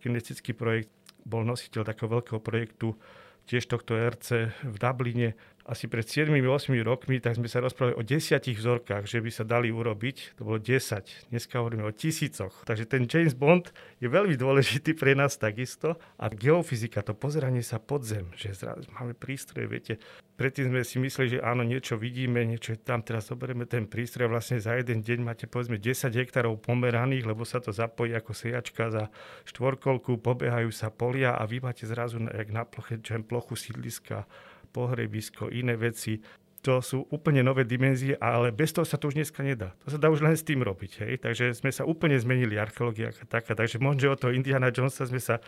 kinetický 0.00 0.56
projekt, 0.56 0.88
bol 1.28 1.44
nositeľ 1.44 1.84
takého 1.84 2.08
veľkého 2.08 2.40
projektu, 2.40 2.96
tiež 3.44 3.68
tohto 3.68 3.92
RC 3.96 4.52
v 4.64 4.76
Dubline, 4.80 5.36
asi 5.64 5.88
pred 5.88 6.04
7-8 6.04 6.44
rokmi, 6.84 7.24
tak 7.24 7.40
sme 7.40 7.48
sa 7.48 7.64
rozprávali 7.64 7.96
o 7.96 8.04
desiatich 8.04 8.60
vzorkách, 8.60 9.08
že 9.08 9.24
by 9.24 9.30
sa 9.32 9.48
dali 9.48 9.72
urobiť. 9.72 10.36
To 10.36 10.44
bolo 10.44 10.60
10. 10.60 11.32
Dneska 11.32 11.56
hovoríme 11.56 11.88
o 11.88 11.92
tisícoch. 11.92 12.68
Takže 12.68 12.84
ten 12.84 13.08
James 13.08 13.32
Bond 13.32 13.72
je 13.96 14.12
veľmi 14.12 14.36
dôležitý 14.36 14.92
pre 14.92 15.16
nás 15.16 15.40
takisto. 15.40 15.96
A 16.20 16.28
geofyzika, 16.28 17.00
to 17.00 17.16
pozeranie 17.16 17.64
sa 17.64 17.80
pod 17.80 18.04
zem, 18.04 18.28
že 18.36 18.52
zrazu 18.52 18.92
máme 18.92 19.16
prístroje, 19.16 19.64
viete. 19.64 19.94
Predtým 20.36 20.68
sme 20.68 20.84
si 20.84 21.00
mysleli, 21.00 21.38
že 21.38 21.40
áno, 21.40 21.64
niečo 21.64 21.96
vidíme, 21.96 22.44
niečo 22.44 22.76
tam 22.76 23.00
teraz 23.00 23.32
zoberieme 23.32 23.64
ten 23.64 23.88
prístroj 23.88 24.28
vlastne 24.28 24.60
za 24.60 24.76
jeden 24.76 25.00
deň 25.00 25.18
máte 25.24 25.46
povedzme 25.48 25.80
10 25.80 26.10
hektárov 26.10 26.60
pomeraných, 26.60 27.24
lebo 27.24 27.46
sa 27.48 27.62
to 27.62 27.72
zapojí 27.72 28.12
ako 28.12 28.36
sejačka 28.36 28.92
za 28.92 29.04
štvorkolku, 29.48 30.20
pobehajú 30.20 30.68
sa 30.74 30.92
polia 30.92 31.38
a 31.38 31.46
vy 31.48 31.64
máte 31.64 31.86
zrazu 31.88 32.20
jak 32.20 32.50
na 32.52 32.68
ploche, 32.68 32.98
plochu 33.00 33.54
sídliska 33.56 34.26
pohrebisko, 34.74 35.54
iné 35.54 35.78
veci. 35.78 36.18
To 36.66 36.82
sú 36.82 37.06
úplne 37.12 37.44
nové 37.44 37.62
dimenzie, 37.62 38.18
ale 38.18 38.50
bez 38.50 38.72
toho 38.74 38.88
sa 38.88 38.98
to 38.98 39.12
už 39.12 39.20
dneska 39.20 39.44
nedá. 39.44 39.76
To 39.84 39.94
sa 39.94 40.00
dá 40.00 40.08
už 40.10 40.24
len 40.24 40.34
s 40.34 40.42
tým 40.42 40.64
robiť. 40.64 41.06
Hej? 41.06 41.14
Takže 41.22 41.44
sme 41.54 41.70
sa 41.70 41.86
úplne 41.86 42.18
zmenili 42.18 42.58
archeológia 42.58 43.12
taká. 43.28 43.54
Takže 43.54 43.78
možno 43.78 44.10
od 44.10 44.18
toho 44.18 44.32
Indiana 44.32 44.72
Jonesa 44.72 45.06
sme 45.06 45.20
sa 45.20 45.38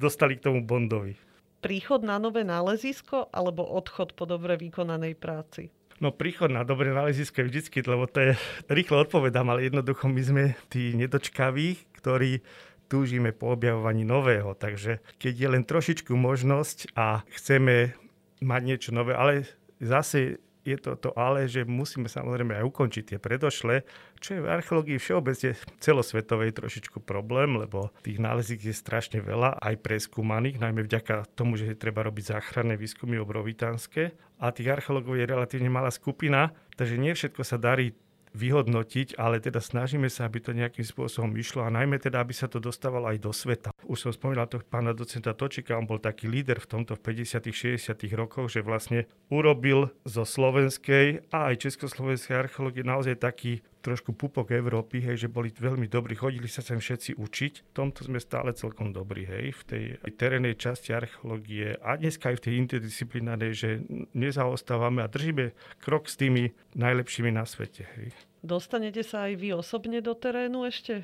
dostali 0.00 0.40
k 0.40 0.48
tomu 0.48 0.64
Bondovi. 0.64 1.14
Príchod 1.62 2.02
na 2.02 2.18
nové 2.18 2.42
nálezisko 2.42 3.30
alebo 3.30 3.62
odchod 3.62 4.18
po 4.18 4.26
dobre 4.26 4.58
vykonanej 4.58 5.14
práci? 5.14 5.70
No 6.02 6.10
príchod 6.10 6.50
na 6.50 6.66
dobré 6.66 6.90
nálezisko 6.90 7.46
je 7.46 7.48
vždycky, 7.52 7.78
lebo 7.86 8.10
to 8.10 8.18
je, 8.18 8.32
rýchlo 8.66 9.06
odpovedám, 9.06 9.46
ale 9.54 9.70
jednoducho 9.70 10.10
my 10.10 10.22
sme 10.24 10.44
tí 10.66 10.98
nedočkaví, 10.98 11.78
ktorí 12.02 12.42
túžime 12.90 13.30
po 13.30 13.54
objavovaní 13.54 14.02
nového. 14.02 14.58
Takže 14.58 14.98
keď 15.22 15.32
je 15.38 15.48
len 15.48 15.62
trošičku 15.62 16.10
možnosť 16.10 16.98
a 16.98 17.22
chceme 17.30 17.94
mať 18.42 18.62
niečo 18.66 18.90
nové, 18.90 19.14
ale 19.14 19.46
zase 19.78 20.42
je 20.62 20.78
to 20.78 20.94
to 20.94 21.10
ale, 21.18 21.50
že 21.50 21.66
musíme 21.66 22.06
samozrejme 22.06 22.54
aj 22.54 22.64
ukončiť 22.70 23.04
tie 23.14 23.18
predošle, 23.18 23.82
čo 24.22 24.38
je 24.38 24.44
v 24.46 24.50
archeológii 24.50 24.98
všeobecne 24.98 25.58
celosvetovej 25.82 26.54
trošičku 26.54 27.02
problém, 27.02 27.58
lebo 27.58 27.90
tých 28.06 28.22
nálezík 28.22 28.62
je 28.70 28.74
strašne 28.74 29.18
veľa, 29.18 29.58
aj 29.58 29.82
preskúmaných, 29.82 30.62
najmä 30.62 30.86
vďaka 30.86 31.34
tomu, 31.34 31.58
že 31.58 31.74
treba 31.74 32.06
robiť 32.06 32.38
záchranné 32.38 32.78
výskumy 32.78 33.18
obrovitánske. 33.18 34.14
A 34.42 34.50
tých 34.50 34.70
archeológov 34.74 35.18
je 35.18 35.26
relatívne 35.26 35.70
malá 35.70 35.90
skupina, 35.90 36.54
takže 36.74 36.98
nie 36.98 37.14
všetko 37.14 37.42
sa 37.42 37.58
darí 37.58 37.94
vyhodnotiť, 38.32 39.20
ale 39.20 39.40
teda 39.40 39.60
snažíme 39.60 40.08
sa, 40.08 40.28
aby 40.28 40.40
to 40.40 40.56
nejakým 40.56 40.84
spôsobom 40.84 41.32
išlo 41.36 41.64
a 41.64 41.72
najmä 41.72 42.00
teda, 42.00 42.20
aby 42.24 42.32
sa 42.32 42.48
to 42.48 42.58
dostávalo 42.58 43.12
aj 43.12 43.18
do 43.20 43.32
sveta. 43.32 43.70
Už 43.84 44.08
som 44.08 44.12
spomínal 44.12 44.48
toho 44.48 44.64
pána 44.64 44.96
docenta 44.96 45.36
Točika, 45.36 45.76
on 45.76 45.88
bol 45.88 46.00
taký 46.00 46.28
líder 46.28 46.60
v 46.60 46.70
tomto 46.78 46.96
v 46.96 47.24
50 47.24 47.44
60 47.52 47.92
rokoch, 48.16 48.48
že 48.48 48.64
vlastne 48.64 49.04
urobil 49.28 49.92
zo 50.08 50.24
slovenskej 50.24 51.28
a 51.32 51.52
aj 51.52 51.68
československej 51.68 52.34
archeológie 52.36 52.84
naozaj 52.84 53.20
taký 53.20 53.60
trošku 53.82 54.14
pupok 54.14 54.54
Európy, 54.54 55.02
hej, 55.02 55.26
že 55.26 55.28
boli 55.28 55.50
veľmi 55.50 55.90
dobrí, 55.90 56.14
chodili 56.14 56.46
sa 56.46 56.62
sem 56.62 56.78
všetci 56.78 57.18
učiť. 57.18 57.52
V 57.68 57.72
tomto 57.74 58.06
sme 58.06 58.22
stále 58.22 58.54
celkom 58.54 58.94
dobrí, 58.94 59.26
hej, 59.26 59.52
v 59.58 59.62
tej 59.66 59.82
terénej 60.14 60.56
časti 60.56 60.94
archeológie 60.94 61.76
a 61.82 61.98
dneska 61.98 62.30
aj 62.30 62.38
v 62.38 62.44
tej 62.46 62.54
interdisciplinárnej, 62.62 63.52
že 63.52 63.82
nezaostávame 64.14 65.02
a 65.02 65.10
držíme 65.10 65.50
krok 65.82 66.06
s 66.06 66.14
tými 66.14 66.54
najlepšími 66.78 67.34
na 67.34 67.42
svete. 67.42 67.84
Hej. 67.98 68.14
Dostanete 68.46 69.02
sa 69.02 69.26
aj 69.26 69.34
vy 69.36 69.58
osobne 69.58 69.98
do 69.98 70.14
terénu 70.14 70.62
ešte? 70.64 71.02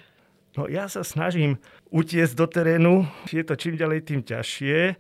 No 0.57 0.71
ja 0.71 0.89
sa 0.89 1.05
snažím 1.05 1.61
utiesť 1.93 2.35
do 2.39 2.47
terénu, 2.49 3.05
je 3.29 3.43
to 3.45 3.55
čím 3.59 3.77
ďalej 3.77 4.01
tým 4.07 4.23
ťažšie, 4.25 4.97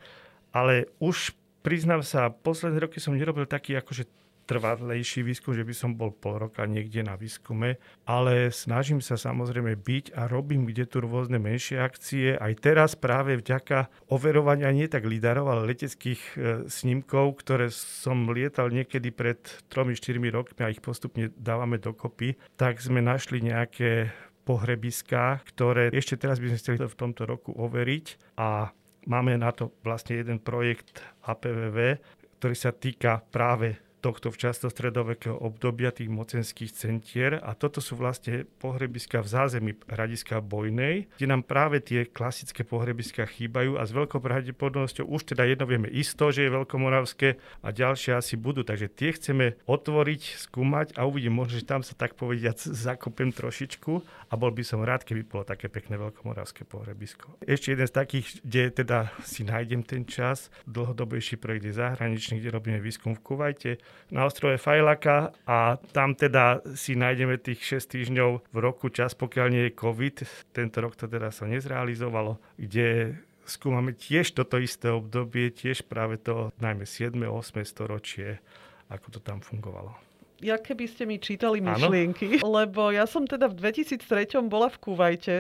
ale 0.52 0.90
už 1.00 1.32
priznám 1.64 2.04
sa, 2.04 2.30
posledné 2.30 2.84
roky 2.84 3.02
som 3.02 3.16
nerobil 3.16 3.48
taký 3.48 3.74
akože 3.74 4.06
trvalejší 4.48 5.20
výskum, 5.20 5.52
že 5.52 5.62
by 5.62 5.74
som 5.76 5.92
bol 5.92 6.08
pol 6.08 6.48
roka 6.48 6.64
niekde 6.64 7.04
na 7.04 7.20
výskume, 7.20 7.76
ale 8.08 8.48
snažím 8.48 9.04
sa 9.04 9.20
samozrejme 9.20 9.76
byť 9.76 10.16
a 10.16 10.24
robím 10.24 10.64
kde 10.64 10.88
tu 10.88 11.04
rôzne 11.04 11.36
menšie 11.36 11.76
akcie. 11.76 12.32
Aj 12.32 12.56
teraz 12.56 12.96
práve 12.96 13.36
vďaka 13.36 13.92
overovania 14.08 14.72
nie 14.72 14.88
tak 14.88 15.04
lidarov, 15.04 15.52
ale 15.52 15.68
leteckých 15.68 16.20
e, 16.24 16.32
snímkov, 16.64 17.44
ktoré 17.44 17.68
som 17.68 18.24
lietal 18.32 18.72
niekedy 18.72 19.12
pred 19.12 19.38
3-4 19.68 20.16
rokmi 20.32 20.60
a 20.64 20.72
ich 20.72 20.80
postupne 20.80 21.28
dávame 21.36 21.76
dokopy, 21.76 22.40
tak 22.56 22.80
sme 22.80 23.04
našli 23.04 23.44
nejaké 23.44 24.08
pohrebiská, 24.48 25.44
ktoré 25.44 25.92
ešte 25.92 26.16
teraz 26.16 26.40
by 26.40 26.48
sme 26.48 26.60
chceli 26.60 26.76
v 26.80 26.96
tomto 26.96 27.28
roku 27.28 27.52
overiť 27.52 28.40
a 28.40 28.72
máme 29.04 29.36
na 29.36 29.52
to 29.52 29.76
vlastne 29.84 30.16
jeden 30.16 30.40
projekt 30.40 31.04
APVV, 31.28 32.00
ktorý 32.40 32.56
sa 32.56 32.72
týka 32.72 33.20
práve 33.28 33.87
tohto 33.98 34.30
včasno-stredovekého 34.30 35.34
obdobia 35.34 35.90
tých 35.90 36.10
mocenských 36.10 36.70
centier. 36.72 37.42
A 37.42 37.54
toto 37.58 37.82
sú 37.82 37.98
vlastne 37.98 38.46
pohrebiska 38.62 39.22
v 39.22 39.28
zázemí 39.28 39.72
hradiska 39.90 40.38
Bojnej, 40.38 41.10
kde 41.18 41.26
nám 41.26 41.42
práve 41.42 41.82
tie 41.82 42.06
klasické 42.06 42.62
pohrebiska 42.62 43.26
chýbajú 43.26 43.76
a 43.76 43.82
s 43.82 43.94
veľkou 43.94 44.22
pravdepodobnosťou 44.22 45.06
už 45.10 45.34
teda 45.34 45.44
jedno 45.46 45.66
vieme 45.66 45.90
isto, 45.90 46.30
že 46.30 46.46
je 46.46 46.54
veľkomoravské 46.54 47.28
a 47.62 47.68
ďalšie 47.74 48.14
asi 48.14 48.34
budú, 48.38 48.62
takže 48.62 48.86
tie 48.90 49.10
chceme 49.14 49.58
otvoriť, 49.66 50.22
skúmať 50.48 50.94
a 50.94 51.04
uvidím 51.04 51.34
možno, 51.34 51.58
že 51.58 51.66
tam 51.66 51.82
sa 51.82 51.98
tak 51.98 52.14
povediať 52.14 52.70
zakopem 52.86 53.34
trošičku. 53.34 53.92
A 54.28 54.36
bol 54.36 54.52
by 54.52 54.60
som 54.60 54.84
rád, 54.84 55.08
keby 55.08 55.24
bolo 55.24 55.44
také 55.48 55.72
pekné 55.72 55.96
veľkomoravské 55.96 56.68
pohrebisko. 56.68 57.40
Ešte 57.40 57.72
jeden 57.72 57.88
z 57.88 57.94
takých, 57.96 58.26
kde 58.44 58.62
teda 58.84 58.98
si 59.24 59.40
nájdem 59.40 59.80
ten 59.80 60.04
čas, 60.04 60.52
dlhodobejší 60.68 61.40
projekt 61.40 61.64
je 61.64 61.80
zahraničný, 61.80 62.36
kde 62.38 62.52
robíme 62.52 62.78
výskum. 62.78 63.16
V 63.16 63.24
Kuvajte, 63.24 63.80
na 64.08 64.24
ostrove 64.24 64.56
Fajlaka 64.56 65.36
a 65.44 65.76
tam 65.92 66.16
teda 66.16 66.64
si 66.72 66.96
nájdeme 66.96 67.36
tých 67.36 67.80
6 67.84 67.92
týždňov 67.92 68.30
v 68.48 68.58
roku 68.58 68.88
čas, 68.88 69.12
pokiaľ 69.12 69.46
nie 69.52 69.64
je 69.68 69.76
COVID. 69.76 70.16
Tento 70.56 70.76
rok 70.80 70.96
to 70.96 71.04
teda 71.04 71.28
sa 71.28 71.44
nezrealizovalo, 71.44 72.40
kde 72.56 73.20
skúmame 73.44 73.92
tiež 73.92 74.32
toto 74.32 74.56
isté 74.56 74.88
obdobie, 74.88 75.52
tiež 75.52 75.84
práve 75.84 76.16
to 76.16 76.52
najmä 76.60 76.88
7. 76.88 77.12
8. 77.16 77.64
storočie, 77.68 78.40
ako 78.88 79.06
to 79.12 79.20
tam 79.20 79.44
fungovalo 79.44 80.07
ja 80.38 80.56
keby 80.58 80.86
ste 80.86 81.02
mi 81.04 81.18
čítali 81.18 81.58
myšlienky, 81.58 82.38
ano? 82.38 82.50
lebo 82.62 82.94
ja 82.94 83.04
som 83.10 83.26
teda 83.26 83.50
v 83.50 83.58
2003 83.58 84.38
bola 84.46 84.70
v 84.70 84.78
Kuvajte 84.78 85.36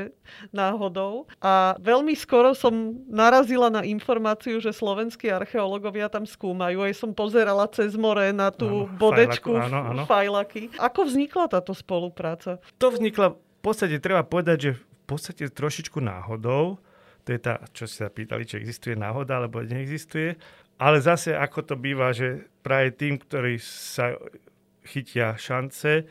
náhodou 0.50 1.30
a 1.38 1.78
veľmi 1.78 2.14
skoro 2.18 2.52
som 2.52 2.98
narazila 3.06 3.70
na 3.70 3.86
informáciu, 3.86 4.58
že 4.58 4.74
slovenskí 4.74 5.30
archeológovia 5.30 6.10
tam 6.10 6.26
skúmajú. 6.26 6.82
Aj 6.82 6.94
som 6.94 7.14
pozerala 7.14 7.70
cez 7.70 7.94
more 7.94 8.34
na 8.34 8.50
tú 8.50 8.90
ano, 8.90 8.98
bodečku 8.98 9.54
fajlaku, 9.54 9.70
áno, 9.70 9.78
áno. 9.94 10.02
fajlaky. 10.04 10.62
Ako 10.76 11.00
vznikla 11.06 11.44
táto 11.46 11.72
spolupráca? 11.72 12.58
To 12.82 12.90
vznikla 12.90 13.38
v 13.38 13.60
podstate, 13.62 14.02
treba 14.02 14.26
povedať, 14.26 14.58
že 14.58 14.70
v 14.74 14.82
podstate 15.06 15.42
trošičku 15.50 16.02
náhodou. 16.02 16.78
To 17.26 17.28
je 17.28 17.40
tá, 17.40 17.60
čo 17.76 17.84
sa 17.84 18.08
pýtali, 18.08 18.48
či 18.48 18.56
existuje 18.56 18.96
náhoda, 18.96 19.36
alebo 19.36 19.60
neexistuje. 19.60 20.40
Ale 20.78 21.02
zase, 21.02 21.34
ako 21.34 21.58
to 21.66 21.74
býva, 21.74 22.14
že 22.14 22.48
práve 22.62 22.94
tým, 22.94 23.18
ktorí 23.18 23.58
sa 23.60 24.14
chytia 24.88 25.36
šance, 25.36 26.08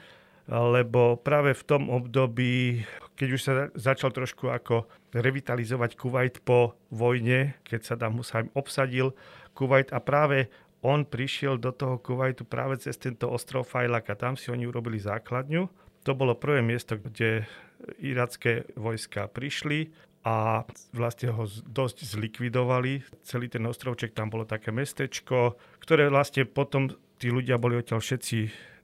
lebo 0.47 1.19
práve 1.19 1.51
v 1.51 1.63
tom 1.67 1.91
období, 1.91 2.85
keď 3.19 3.29
už 3.33 3.41
sa 3.41 3.53
začal 3.75 4.15
trošku 4.15 4.47
ako 4.47 4.87
revitalizovať 5.11 5.99
Kuwait 5.99 6.39
po 6.45 6.77
vojne, 6.93 7.57
keď 7.67 7.81
sa 7.83 7.95
tam 7.99 8.21
Hussein 8.21 8.47
obsadil 8.55 9.11
Kuwait 9.51 9.91
a 9.91 9.99
práve 9.99 10.47
on 10.85 11.03
prišiel 11.03 11.57
do 11.57 11.73
toho 11.73 11.97
Kuwaitu 11.97 12.45
práve 12.45 12.77
cez 12.77 12.95
tento 12.95 13.27
ostrov 13.27 13.65
Fajlak 13.65 14.13
a 14.13 14.15
tam 14.15 14.37
si 14.37 14.53
oni 14.53 14.69
urobili 14.69 15.01
základňu. 15.01 15.67
To 16.05 16.11
bolo 16.15 16.37
prvé 16.37 16.61
miesto, 16.61 16.95
kde 16.95 17.43
iracké 17.99 18.63
vojska 18.77 19.27
prišli 19.27 19.91
a 20.23 20.63
vlastne 20.93 21.33
ho 21.33 21.49
dosť 21.49 22.03
zlikvidovali. 22.03 23.03
Celý 23.25 23.47
ten 23.47 23.65
ostrovček, 23.65 24.13
tam 24.13 24.31
bolo 24.31 24.47
také 24.47 24.71
mestečko, 24.71 25.57
ktoré 25.79 26.07
vlastne 26.07 26.43
potom 26.43 26.93
tí 27.17 27.33
ľudia 27.33 27.57
boli 27.57 27.77
odtiaľ 27.77 28.01
všetci 28.01 28.37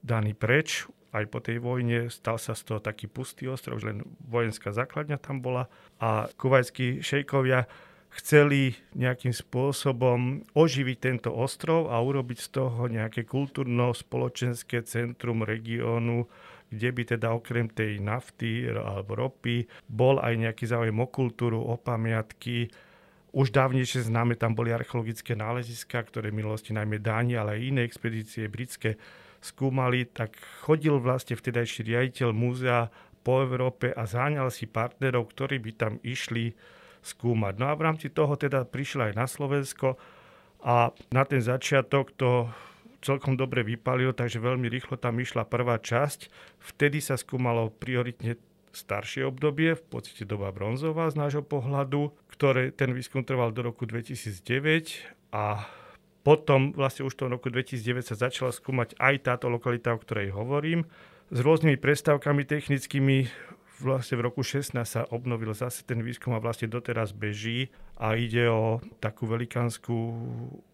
daní 0.04 0.36
preč, 0.36 0.84
aj 1.14 1.30
po 1.30 1.38
tej 1.38 1.62
vojne 1.62 2.10
stal 2.10 2.42
sa 2.42 2.58
z 2.58 2.66
toho 2.66 2.80
taký 2.82 3.06
pustý 3.06 3.46
ostrov, 3.46 3.78
už 3.78 3.86
len 3.86 3.98
vojenská 4.26 4.74
základňa 4.74 5.22
tam 5.22 5.38
bola. 5.38 5.70
A 6.02 6.26
kuvajskí 6.34 7.06
šejkovia 7.06 7.70
chceli 8.14 8.74
nejakým 8.98 9.30
spôsobom 9.30 10.42
oživiť 10.54 10.98
tento 10.98 11.30
ostrov 11.30 11.90
a 11.90 12.02
urobiť 12.02 12.38
z 12.38 12.48
toho 12.50 12.90
nejaké 12.90 13.26
kultúrno-spoločenské 13.26 14.82
centrum 14.86 15.46
regiónu, 15.46 16.26
kde 16.70 16.88
by 16.90 17.02
teda 17.14 17.30
okrem 17.30 17.70
tej 17.70 18.02
nafty 18.02 18.66
alebo 18.66 19.14
ropy 19.14 19.70
bol 19.86 20.18
aj 20.18 20.34
nejaký 20.34 20.66
záujem 20.66 20.98
o 20.98 21.06
kultúru, 21.06 21.62
o 21.62 21.78
pamiatky, 21.78 22.70
už 23.34 23.50
dávnejšie 23.50 24.06
známe, 24.06 24.38
tam 24.38 24.54
boli 24.54 24.70
archeologické 24.70 25.34
náleziska, 25.34 26.06
ktoré 26.06 26.30
v 26.30 26.38
minulosti 26.38 26.70
najmä 26.70 27.02
Dáni, 27.02 27.34
ale 27.34 27.58
aj 27.58 27.66
iné 27.66 27.80
expedície 27.82 28.46
britské 28.46 28.94
skúmali, 29.42 30.06
tak 30.06 30.38
chodil 30.62 31.02
vlastne 31.02 31.34
vtedajší 31.34 31.82
riaditeľ 31.84 32.30
múzea 32.30 32.88
po 33.26 33.42
Európe 33.42 33.90
a 33.90 34.06
záňal 34.06 34.54
si 34.54 34.70
partnerov, 34.70 35.34
ktorí 35.34 35.58
by 35.58 35.72
tam 35.74 35.92
išli 36.06 36.54
skúmať. 37.02 37.58
No 37.58 37.68
a 37.68 37.76
v 37.76 37.84
rámci 37.90 38.08
toho 38.14 38.38
teda 38.38 38.64
prišiel 38.64 39.10
aj 39.10 39.14
na 39.18 39.26
Slovensko 39.26 39.98
a 40.64 40.94
na 41.12 41.22
ten 41.26 41.42
začiatok 41.42 42.14
to 42.16 42.48
celkom 43.04 43.36
dobre 43.36 43.60
vypalil, 43.60 44.16
takže 44.16 44.40
veľmi 44.40 44.70
rýchlo 44.72 44.96
tam 44.96 45.20
išla 45.20 45.44
prvá 45.44 45.76
časť. 45.76 46.32
Vtedy 46.72 47.04
sa 47.04 47.20
skúmalo 47.20 47.68
prioritne 47.68 48.40
staršie 48.76 49.26
obdobie, 49.26 49.78
v 49.78 49.84
podstate 49.86 50.26
doba 50.28 50.50
bronzová 50.50 51.08
z 51.10 51.18
nášho 51.18 51.42
pohľadu, 51.46 52.12
ktoré 52.30 52.74
ten 52.74 52.90
výskum 52.90 53.22
trval 53.22 53.54
do 53.54 53.64
roku 53.66 53.86
2009 53.86 55.34
a 55.34 55.66
potom 56.24 56.72
vlastne 56.72 57.04
už 57.04 57.14
v 57.14 57.20
tom 57.20 57.30
roku 57.36 57.52
2009 57.52 58.10
sa 58.10 58.16
začala 58.16 58.50
skúmať 58.50 58.96
aj 58.96 59.14
táto 59.28 59.46
lokalita, 59.52 59.92
o 59.92 60.00
ktorej 60.00 60.32
hovorím, 60.32 60.88
s 61.28 61.38
rôznymi 61.40 61.76
prestávkami 61.80 62.48
technickými 62.48 63.28
vlastne 63.84 64.16
v 64.16 64.24
roku 64.26 64.40
16 64.40 64.74
sa 64.82 65.04
obnovil 65.12 65.52
zase 65.52 65.84
ten 65.84 66.00
výskum 66.00 66.32
a 66.32 66.40
vlastne 66.40 66.66
doteraz 66.66 67.12
beží 67.12 67.68
a 68.00 68.16
ide 68.18 68.48
o 68.50 68.82
takú 68.98 69.28
velikánskú, 69.28 69.94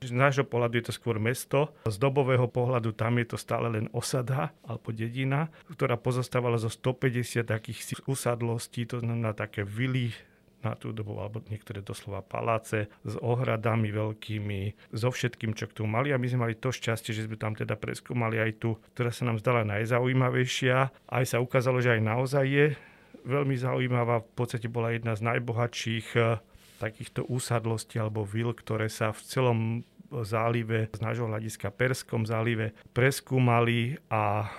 z 0.01 0.15
nášho 0.15 0.47
pohľadu 0.47 0.81
je 0.81 0.85
to 0.89 0.95
skôr 0.95 1.21
mesto, 1.21 1.75
z 1.85 1.99
dobového 2.01 2.49
pohľadu 2.49 2.95
tam 2.95 3.21
je 3.21 3.35
to 3.35 3.37
stále 3.37 3.69
len 3.69 3.91
osada 3.93 4.55
alebo 4.65 4.95
dedina, 4.95 5.51
ktorá 5.75 5.99
pozostávala 6.01 6.57
zo 6.57 6.73
150 6.73 7.45
takých 7.45 8.01
usadlostí, 8.09 8.89
to 8.89 9.03
znamená 9.03 9.37
také 9.37 9.67
vily, 9.67 10.15
na 10.61 10.77
tú 10.77 10.93
dobu, 10.93 11.17
alebo 11.17 11.41
niektoré 11.49 11.81
doslova 11.81 12.21
paláce 12.21 12.93
s 13.05 13.15
ohradami 13.17 13.89
veľkými, 13.89 14.93
so 14.93 15.09
všetkým, 15.09 15.57
čo 15.57 15.69
k 15.69 15.77
tomu 15.81 15.97
mali. 15.97 16.13
A 16.13 16.21
my 16.21 16.27
sme 16.29 16.49
mali 16.49 16.55
to 16.57 16.69
šťastie, 16.69 17.17
že 17.17 17.25
sme 17.27 17.41
tam 17.41 17.57
teda 17.57 17.81
preskúmali 17.81 18.37
aj 18.37 18.61
tú, 18.61 18.77
ktorá 18.93 19.09
sa 19.09 19.25
nám 19.25 19.41
zdala 19.41 19.65
najzaujímavejšia. 19.65 20.77
Aj 21.09 21.25
sa 21.25 21.41
ukázalo, 21.41 21.81
že 21.81 21.97
aj 21.97 22.03
naozaj 22.05 22.45
je 22.45 22.67
veľmi 23.25 23.57
zaujímavá. 23.57 24.23
V 24.25 24.33
podstate 24.35 24.69
bola 24.71 24.95
jedna 24.95 25.17
z 25.17 25.25
najbohatších 25.27 26.09
eh, 26.17 26.41
takýchto 26.81 27.29
úsadlostí 27.29 28.01
alebo 28.01 28.25
vil, 28.25 28.57
ktoré 28.57 28.89
sa 28.89 29.13
v 29.13 29.21
celom 29.25 29.59
zálive, 30.11 30.91
z 30.91 31.01
nášho 31.01 31.31
hľadiska 31.31 31.71
Perskom 31.71 32.27
zálive, 32.27 32.75
preskúmali 32.91 33.95
a 34.11 34.51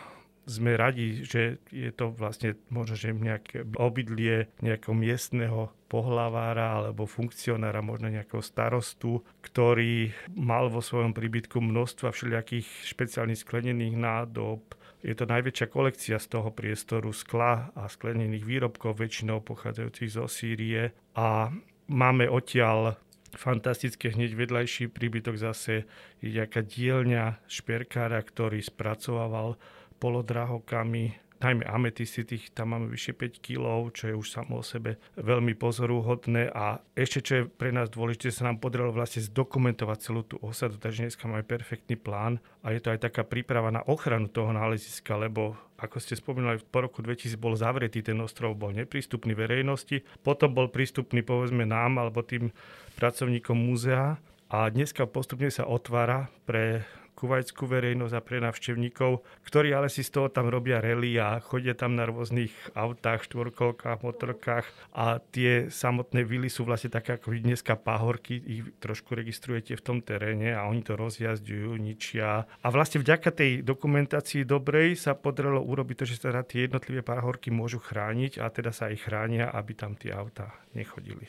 sme 0.48 0.74
radi, 0.74 1.22
že 1.22 1.62
je 1.70 1.92
to 1.94 2.12
vlastne 2.18 2.58
možno, 2.74 2.98
že 2.98 3.14
nejaké 3.14 3.64
obydlie 3.78 4.50
nejakého 4.60 4.96
miestneho 4.98 5.70
pohlavára 5.86 6.82
alebo 6.82 7.06
funkcionára, 7.06 7.86
možno 7.86 8.10
nejakého 8.10 8.42
starostu, 8.42 9.22
ktorý 9.46 10.16
mal 10.34 10.72
vo 10.72 10.82
svojom 10.82 11.14
príbytku 11.14 11.62
množstva 11.62 12.10
všelijakých 12.10 12.68
špeciálnych 12.88 13.44
sklenených 13.44 13.96
nádob, 13.96 14.64
je 15.02 15.14
to 15.18 15.26
najväčšia 15.26 15.68
kolekcia 15.70 16.18
z 16.22 16.28
toho 16.30 16.54
priestoru 16.54 17.10
skla 17.10 17.74
a 17.74 17.90
sklenených 17.90 18.46
výrobkov, 18.46 19.02
väčšinou 19.02 19.42
pochádzajúcich 19.42 20.10
zo 20.14 20.30
Sýrie. 20.30 20.94
A 21.18 21.50
máme 21.90 22.30
odtiaľ 22.30 23.02
fantastické 23.34 24.14
hneď 24.14 24.38
vedľajší 24.38 24.92
príbytok 24.92 25.40
zase 25.40 25.90
je 26.20 26.30
nejaká 26.30 26.62
dielňa 26.62 27.42
šperkára, 27.48 28.22
ktorý 28.22 28.62
spracovával 28.62 29.58
polodrahokami 29.98 31.18
najmä 31.42 31.66
ametisty, 31.66 32.22
tých 32.24 32.54
tam 32.54 32.78
máme 32.78 32.88
vyše 32.88 33.18
5 33.18 33.42
kg, 33.42 33.90
čo 33.90 34.14
je 34.14 34.16
už 34.16 34.28
samo 34.30 34.62
o 34.62 34.64
sebe 34.64 35.02
veľmi 35.18 35.58
pozorúhodné 35.58 36.54
a 36.54 36.80
ešte 36.94 37.20
čo 37.26 37.34
je 37.42 37.44
pre 37.50 37.74
nás 37.74 37.90
dôležité, 37.90 38.30
sa 38.30 38.48
nám 38.48 38.62
podarilo 38.62 38.94
vlastne 38.94 39.26
zdokumentovať 39.26 39.98
celú 40.00 40.22
tú 40.22 40.38
osadu, 40.40 40.78
takže 40.78 41.10
dneska 41.10 41.26
máme 41.26 41.44
perfektný 41.44 41.98
plán. 41.98 42.38
A 42.62 42.72
je 42.72 42.80
to 42.80 42.94
aj 42.94 43.10
taká 43.10 43.26
príprava 43.26 43.74
na 43.74 43.82
ochranu 43.90 44.30
toho 44.30 44.54
náleziska, 44.54 45.18
lebo 45.18 45.58
ako 45.82 45.98
ste 45.98 46.14
spomínali, 46.14 46.62
po 46.62 46.86
roku 46.86 47.02
2000 47.02 47.42
bol 47.42 47.58
zavretý, 47.58 48.06
ten 48.06 48.22
ostrov 48.22 48.54
bol 48.54 48.70
neprístupný 48.70 49.34
verejnosti, 49.34 50.06
potom 50.22 50.54
bol 50.54 50.70
prístupný 50.70 51.26
povedzme 51.26 51.66
nám 51.66 51.98
alebo 51.98 52.22
tým 52.22 52.54
pracovníkom 53.02 53.58
múzea. 53.58 54.22
A 54.52 54.68
dneska 54.68 55.08
postupne 55.10 55.48
sa 55.50 55.66
otvára 55.66 56.30
pre 56.44 56.86
kuvajskú 57.16 57.70
verejnosť 57.70 58.14
a 58.18 58.22
pre 58.24 58.38
návštevníkov, 58.42 59.22
ktorí 59.46 59.76
ale 59.76 59.92
si 59.92 60.02
z 60.02 60.18
toho 60.18 60.28
tam 60.32 60.50
robia 60.50 60.82
rally 60.82 61.20
a 61.22 61.38
chodia 61.44 61.78
tam 61.78 61.94
na 61.94 62.08
rôznych 62.10 62.52
autách, 62.74 63.28
štvorkolkách, 63.30 64.02
motorkách 64.02 64.66
a 64.96 65.20
tie 65.20 65.70
samotné 65.70 66.26
vily 66.26 66.50
sú 66.50 66.66
vlastne 66.66 66.90
také 66.90 67.20
ako 67.20 67.38
dneska 67.38 67.78
pahorky, 67.78 68.40
ich 68.42 68.64
trošku 68.82 69.14
registrujete 69.14 69.78
v 69.78 69.86
tom 69.86 69.98
teréne 70.02 70.56
a 70.56 70.66
oni 70.66 70.82
to 70.82 70.98
rozjazďujú, 70.98 71.70
ničia. 71.78 72.46
A 72.48 72.68
vlastne 72.74 73.04
vďaka 73.04 73.30
tej 73.32 73.52
dokumentácii 73.62 74.48
dobrej 74.48 74.98
sa 74.98 75.14
podarilo 75.14 75.62
urobiť 75.62 75.96
to, 76.02 76.06
že 76.10 76.18
sa 76.18 76.34
teda 76.34 76.42
tie 76.48 76.60
jednotlivé 76.66 77.06
pahorky 77.06 77.54
môžu 77.54 77.78
chrániť 77.78 78.42
a 78.42 78.50
teda 78.50 78.72
sa 78.74 78.90
aj 78.90 78.98
chránia, 79.04 79.46
aby 79.52 79.72
tam 79.78 79.94
tie 79.94 80.10
autá 80.16 80.52
nechodili. 80.74 81.28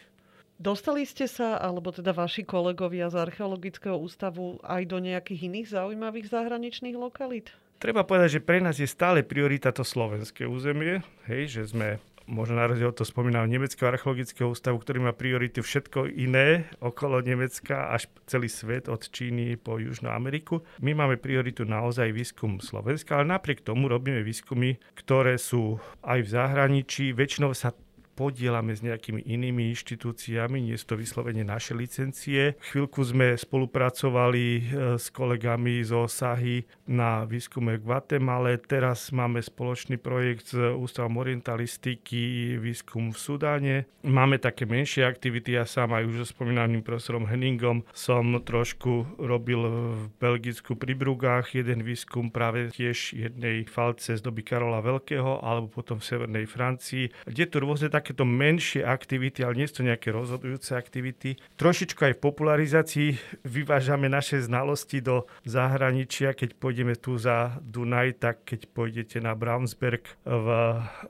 Dostali 0.61 1.03
ste 1.09 1.27
sa, 1.27 1.59
alebo 1.59 1.91
teda 1.91 2.13
vaši 2.13 2.45
kolegovia 2.47 3.09
z 3.09 3.19
Archeologického 3.19 3.97
ústavu 3.99 4.61
aj 4.63 4.83
do 4.89 4.99
nejakých 5.03 5.49
iných 5.49 5.69
zaujímavých 5.73 6.31
zahraničných 6.31 6.97
lokalít? 6.97 7.51
Treba 7.83 8.07
povedať, 8.07 8.39
že 8.39 8.45
pre 8.47 8.63
nás 8.63 8.79
je 8.79 8.87
stále 8.87 9.27
priorita 9.27 9.75
to 9.75 9.83
slovenské 9.83 10.47
územie, 10.47 11.03
hej, 11.27 11.51
že 11.51 11.63
sme 11.75 11.99
možno 12.27 12.59
na 12.59 12.71
rozdiel 12.71 12.95
to 12.95 13.03
spomínal 13.03 13.51
Nemeckého 13.51 13.91
archeologického 13.91 14.51
ústavu, 14.51 14.79
ktorý 14.79 15.03
má 15.03 15.13
priority 15.15 15.59
všetko 15.59 16.07
iné 16.15 16.71
okolo 16.79 17.19
Nemecka 17.19 17.91
až 17.91 18.07
celý 18.31 18.47
svet 18.47 18.87
od 18.87 19.03
Číny 19.03 19.59
po 19.59 19.83
Južnú 19.83 20.11
Ameriku. 20.15 20.63
My 20.79 20.95
máme 20.95 21.19
prioritu 21.19 21.67
naozaj 21.67 22.15
výskum 22.15 22.63
Slovenska, 22.63 23.19
ale 23.19 23.35
napriek 23.35 23.67
tomu 23.67 23.91
robíme 23.91 24.23
výskumy, 24.23 24.79
ktoré 24.95 25.37
sú 25.39 25.83
aj 26.07 26.19
v 26.23 26.29
zahraničí. 26.33 27.11
Väčšinou 27.13 27.53
sa 27.53 27.75
podielame 28.13 28.77
s 28.77 28.85
nejakými 28.85 29.25
inými 29.25 29.73
inštitúciami, 29.73 30.61
nie 30.61 30.77
sú 30.77 30.95
to 30.95 30.97
vyslovene 31.01 31.43
naše 31.43 31.73
licencie. 31.73 32.61
Chvíľku 32.73 33.01
sme 33.03 33.35
spolupracovali 33.35 34.45
e, 34.45 34.63
s 35.01 35.09
kolegami 35.09 35.81
zo 35.83 36.05
Sahy 36.05 36.65
na 36.89 37.25
výskume 37.25 37.81
v 37.81 37.85
Guatemale, 37.89 38.61
teraz 38.61 39.11
máme 39.11 39.41
spoločný 39.41 39.97
projekt 39.97 40.53
s 40.53 40.59
Ústavom 40.59 41.21
orientalistiky, 41.23 42.57
výskum 42.61 43.13
v 43.13 43.19
Sudáne. 43.19 43.77
Máme 44.03 44.37
také 44.37 44.69
menšie 44.69 45.07
aktivity, 45.07 45.57
ja 45.57 45.65
sám 45.65 45.95
aj 45.95 46.05
už 46.09 46.15
so 46.23 46.27
spomínaným 46.37 46.83
profesorom 46.85 47.25
Henningom 47.25 47.87
som 47.93 48.35
trošku 48.43 49.17
robil 49.17 49.63
v 49.69 50.03
Belgicku 50.19 50.75
pri 50.75 50.99
Brugách 50.99 51.55
jeden 51.55 51.87
výskum 51.87 52.29
práve 52.29 52.75
tiež 52.75 53.15
jednej 53.15 53.65
falce 53.65 54.19
z 54.19 54.21
doby 54.21 54.43
Karola 54.43 54.83
Veľkého 54.83 55.41
alebo 55.41 55.71
potom 55.71 56.03
v 56.03 56.09
Severnej 56.09 56.47
Francii, 56.51 57.15
kde 57.25 57.45
tu 57.47 57.57
rôzne 57.63 57.89
takéto 58.03 58.27
menšie 58.27 58.83
aktivity, 58.83 59.47
ale 59.47 59.63
nie 59.63 59.71
sú 59.71 59.81
to 59.81 59.87
nejaké 59.87 60.11
rozhodujúce 60.11 60.75
aktivity. 60.75 61.39
Trošičku 61.55 62.03
aj 62.03 62.19
v 62.19 62.25
popularizácii 62.27 63.11
vyvážame 63.47 64.11
naše 64.11 64.43
znalosti 64.43 64.99
do 64.99 65.31
zahraničia. 65.47 66.35
Keď 66.35 66.59
pôjdeme 66.59 66.99
tu 66.99 67.15
za 67.15 67.63
Dunaj, 67.63 68.19
tak 68.19 68.43
keď 68.43 68.67
pôjdete 68.75 69.23
na 69.23 69.39
Brownsberg 69.39 70.03
v 70.27 70.47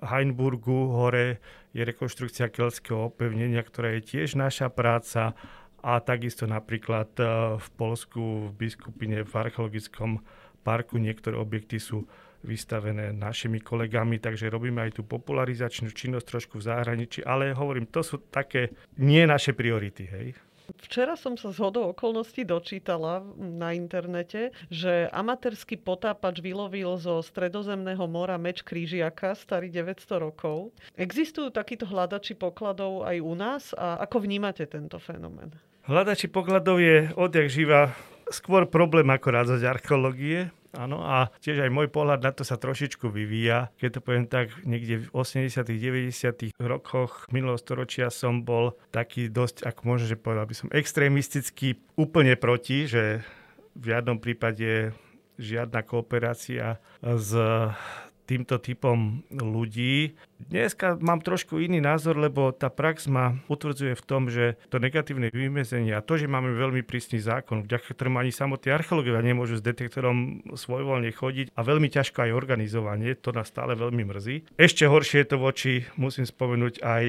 Heinburgu 0.05 0.93
hore, 0.93 1.41
je 1.73 1.81
rekonštrukcia 1.81 2.53
keľského 2.53 3.09
opevnenia, 3.09 3.65
ktorá 3.65 3.97
je 3.97 4.05
tiež 4.05 4.37
naša 4.37 4.69
práca 4.69 5.33
a 5.81 5.99
takisto 6.05 6.45
napríklad 6.45 7.09
e, 7.17 7.25
v 7.59 7.69
Polsku 7.75 8.53
v 8.53 8.69
biskupine 8.69 9.25
v 9.25 9.33
archeologickom 9.33 10.21
parku 10.63 11.01
niektoré 11.01 11.35
objekty 11.35 11.83
sú 11.83 12.07
vystavené 12.43 13.15
našimi 13.15 13.63
kolegami, 13.63 14.19
takže 14.19 14.51
robíme 14.51 14.83
aj 14.83 15.01
tú 15.01 15.03
popularizačnú 15.07 15.91
činnosť 15.95 16.27
trošku 16.27 16.55
v 16.59 16.67
zahraničí, 16.67 17.23
ale 17.23 17.55
hovorím, 17.55 17.89
to 17.89 18.03
sú 18.03 18.19
také 18.31 18.75
nie 18.99 19.23
naše 19.25 19.55
priority, 19.55 20.05
hej. 20.07 20.29
Včera 20.79 21.19
som 21.19 21.35
sa 21.35 21.51
z 21.51 21.59
hodou 21.59 21.91
okolností 21.91 22.47
dočítala 22.47 23.21
na 23.37 23.75
internete, 23.75 24.55
že 24.71 25.11
amatérsky 25.11 25.75
potápač 25.75 26.39
vylovil 26.39 26.97
zo 26.97 27.19
stredozemného 27.21 28.07
mora 28.07 28.39
meč 28.39 28.63
krížiaka 28.63 29.35
starý 29.35 29.69
900 29.69 30.23
rokov. 30.23 30.71
Existujú 30.95 31.51
takíto 31.51 31.85
hľadači 31.85 32.39
pokladov 32.39 33.05
aj 33.05 33.17
u 33.19 33.35
nás 33.35 33.63
a 33.75 34.01
ako 34.07 34.23
vnímate 34.23 34.65
tento 34.71 35.03
fenomén? 35.03 35.51
Hľadači 35.83 36.31
pokladov 36.31 36.79
je 36.79 37.11
odjak 37.19 37.51
živa 37.51 37.91
skôr 38.31 38.65
problém 38.71 39.11
ako 39.11 39.29
rádzať 39.35 39.61
archeológie. 39.67 40.55
Áno, 40.73 41.05
a 41.05 41.29
tiež 41.45 41.69
aj 41.69 41.71
môj 41.71 41.93
pohľad 41.93 42.25
na 42.25 42.33
to 42.33 42.49
sa 42.49 42.57
trošičku 42.57 43.13
vyvíja. 43.13 43.69
Keď 43.77 43.91
to 43.93 44.01
poviem 44.01 44.25
tak, 44.25 44.57
niekde 44.65 45.05
v 45.05 45.09
80 45.13 45.69
90 45.69 46.57
rokoch 46.57 47.29
minulého 47.29 47.61
storočia 47.61 48.09
som 48.09 48.41
bol 48.41 48.73
taký 48.89 49.29
dosť, 49.29 49.69
ako 49.69 49.81
môžem, 49.85 50.17
že 50.17 50.21
povedal 50.21 50.49
by 50.49 50.55
som, 50.57 50.73
extrémistický 50.73 51.77
úplne 52.01 52.41
proti, 52.41 52.89
že 52.89 53.21
v 53.77 53.85
žiadnom 53.93 54.17
prípade 54.17 54.97
žiadna 55.37 55.85
kooperácia 55.85 56.81
s 57.05 57.31
týmto 58.25 58.57
typom 58.57 59.21
ľudí. 59.29 60.17
Dneska 60.49 60.99
mám 60.99 61.23
trošku 61.23 61.63
iný 61.63 61.79
názor, 61.79 62.19
lebo 62.19 62.51
tá 62.51 62.73
prax 62.73 63.07
ma 63.07 63.39
utvrdzuje 63.47 63.95
v 63.95 64.07
tom, 64.07 64.27
že 64.27 64.59
to 64.73 64.83
negatívne 64.83 65.31
vymezenie 65.31 65.95
a 65.95 66.03
to, 66.03 66.19
že 66.19 66.31
máme 66.31 66.51
veľmi 66.57 66.83
prísny 66.83 67.21
zákon, 67.21 67.69
vďaka 67.69 67.93
ktorému 67.93 68.19
ani 68.19 68.33
samotní 68.33 68.73
archeológovia 68.73 69.23
nemôžu 69.23 69.61
s 69.61 69.67
detektorom 69.67 70.43
svojvoľne 70.57 71.13
chodiť 71.13 71.53
a 71.53 71.61
veľmi 71.61 71.93
ťažko 71.93 72.27
aj 72.27 72.33
organizovanie, 72.33 73.15
to 73.15 73.31
nás 73.31 73.53
stále 73.53 73.77
veľmi 73.77 74.03
mrzí. 74.09 74.57
Ešte 74.57 74.89
horšie 74.89 75.23
je 75.23 75.29
to 75.29 75.37
voči, 75.39 75.73
musím 76.01 76.25
spomenúť, 76.25 76.81
aj 76.81 77.05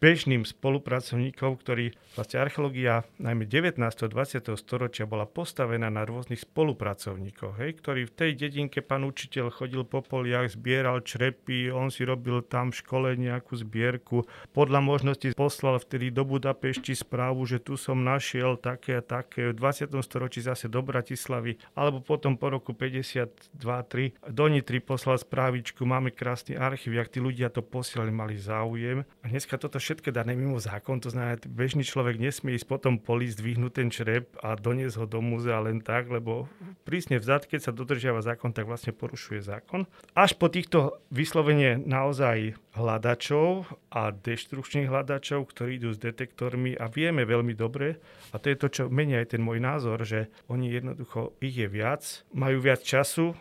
bežným 0.00 0.48
spolupracovníkov, 0.48 1.60
ktorí 1.60 1.92
vlastne 2.16 2.40
archeológia 2.40 3.04
najmä 3.20 3.44
19. 3.44 3.76
a 3.80 4.08
20. 4.08 4.56
storočia 4.56 5.04
bola 5.04 5.28
postavená 5.28 5.92
na 5.92 6.08
rôznych 6.08 6.42
spolupracovníkoch, 6.42 7.60
hej, 7.60 7.70
ktorí 7.80 8.08
v 8.08 8.16
tej 8.16 8.30
dedinke 8.36 8.80
pán 8.80 9.04
učiteľ 9.04 9.52
chodil 9.52 9.84
po 9.84 10.00
poliach, 10.00 10.48
zbieral 10.48 11.04
črepy, 11.04 11.68
on 11.68 11.92
si 11.92 12.08
robil 12.08 12.40
tam 12.40 12.55
v 12.64 12.78
škole 12.80 13.08
nejakú 13.20 13.52
zbierku. 13.60 14.24
Podľa 14.56 14.80
možnosti 14.80 15.28
poslal 15.36 15.76
vtedy 15.76 16.08
do 16.08 16.24
Budapešti 16.24 16.96
správu, 16.96 17.44
že 17.44 17.60
tu 17.60 17.76
som 17.76 18.00
našiel 18.00 18.56
také 18.56 18.98
a 18.98 19.02
také. 19.04 19.52
V 19.52 19.58
20. 19.60 19.92
storočí 20.00 20.40
zase 20.40 20.72
do 20.72 20.80
Bratislavy. 20.80 21.60
Alebo 21.76 22.00
potom 22.00 22.40
po 22.40 22.48
roku 22.48 22.72
52-3 22.72 24.32
do 24.32 24.44
Nitry 24.48 24.80
poslal 24.80 25.20
správičku. 25.20 25.84
Máme 25.84 26.14
krásny 26.14 26.56
archív, 26.56 26.96
jak 26.96 27.12
tí 27.12 27.18
ľudia 27.18 27.50
to 27.52 27.60
posielali, 27.60 28.14
mali 28.14 28.38
záujem. 28.38 29.02
A 29.20 29.24
dneska 29.26 29.58
toto 29.58 29.76
všetko 29.76 30.14
dané 30.14 30.38
mimo 30.38 30.56
zákon. 30.62 31.02
To 31.02 31.10
znamená, 31.10 31.36
bežný 31.50 31.82
človek 31.82 32.16
nesmie 32.22 32.54
ísť 32.54 32.70
potom 32.70 33.02
poli, 33.02 33.26
zdvihnúť 33.26 33.72
ten 33.74 33.88
črep 33.90 34.30
a 34.38 34.54
doniesť 34.54 35.02
ho 35.02 35.06
do 35.10 35.18
múzea 35.18 35.58
len 35.58 35.82
tak, 35.82 36.06
lebo 36.06 36.46
prísne 36.86 37.18
vzad, 37.18 37.50
keď 37.50 37.60
sa 37.66 37.72
dodržiava 37.74 38.22
zákon, 38.22 38.54
tak 38.54 38.70
vlastne 38.70 38.94
porušuje 38.94 39.42
zákon. 39.42 39.90
Až 40.14 40.38
po 40.38 40.46
týchto 40.46 41.02
vyslovene 41.10 41.82
naozaj 41.82 42.45
hľadačov 42.76 43.66
a 43.88 44.12
deštrukčných 44.12 44.86
hľadačov, 44.86 45.48
ktorí 45.48 45.80
idú 45.80 45.90
s 45.90 45.98
detektormi 45.98 46.76
a 46.76 46.86
vieme 46.92 47.24
veľmi 47.24 47.56
dobre, 47.56 47.96
a 48.30 48.36
to 48.36 48.52
je 48.52 48.60
to, 48.60 48.68
čo 48.68 48.82
menia 48.92 49.24
aj 49.24 49.34
ten 49.34 49.42
môj 49.42 49.58
názor, 49.58 50.04
že 50.04 50.28
oni 50.52 50.76
jednoducho, 50.76 51.32
ich 51.40 51.56
je 51.56 51.66
viac, 51.66 52.04
majú 52.36 52.60
viac 52.60 52.84
času, 52.84 53.32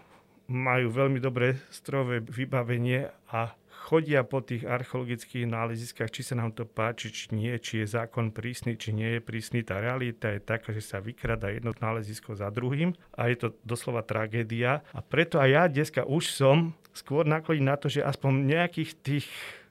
majú 0.48 0.88
veľmi 0.94 1.20
dobré 1.20 1.58
strojové 1.74 2.22
vybavenie 2.22 3.10
a 3.34 3.58
chodia 3.86 4.26
po 4.26 4.42
tých 4.42 4.66
archeologických 4.66 5.46
náleziskách, 5.46 6.10
či 6.10 6.26
sa 6.26 6.42
nám 6.42 6.58
to 6.58 6.66
páči, 6.66 7.14
či 7.14 7.38
nie, 7.38 7.54
či 7.62 7.86
je 7.86 7.94
zákon 7.94 8.34
prísny, 8.34 8.82
či 8.82 8.98
nie 8.98 9.18
je 9.18 9.22
prísny. 9.22 9.62
Tá 9.62 9.78
realita 9.78 10.34
je 10.34 10.42
taká, 10.42 10.74
že 10.74 10.82
sa 10.82 10.98
vykrada 10.98 11.54
jedno 11.54 11.70
nálezisko 11.78 12.34
za 12.34 12.50
druhým 12.50 12.98
a 13.14 13.30
je 13.30 13.38
to 13.38 13.48
doslova 13.62 14.02
tragédia. 14.02 14.82
A 14.90 15.06
preto 15.06 15.38
aj 15.38 15.50
ja 15.54 15.64
dneska 15.70 16.02
už 16.02 16.34
som 16.34 16.74
skôr 16.98 17.30
nakloní 17.30 17.62
na 17.62 17.78
to, 17.78 17.86
že 17.86 18.02
aspoň 18.02 18.58
nejakých 18.58 18.92
tých 19.06 19.28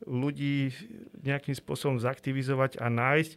ľudí 0.07 0.71
nejakým 1.27 1.57
spôsobom 1.57 1.99
zaktivizovať 1.99 2.79
a 2.79 2.87
nájsť 2.87 3.33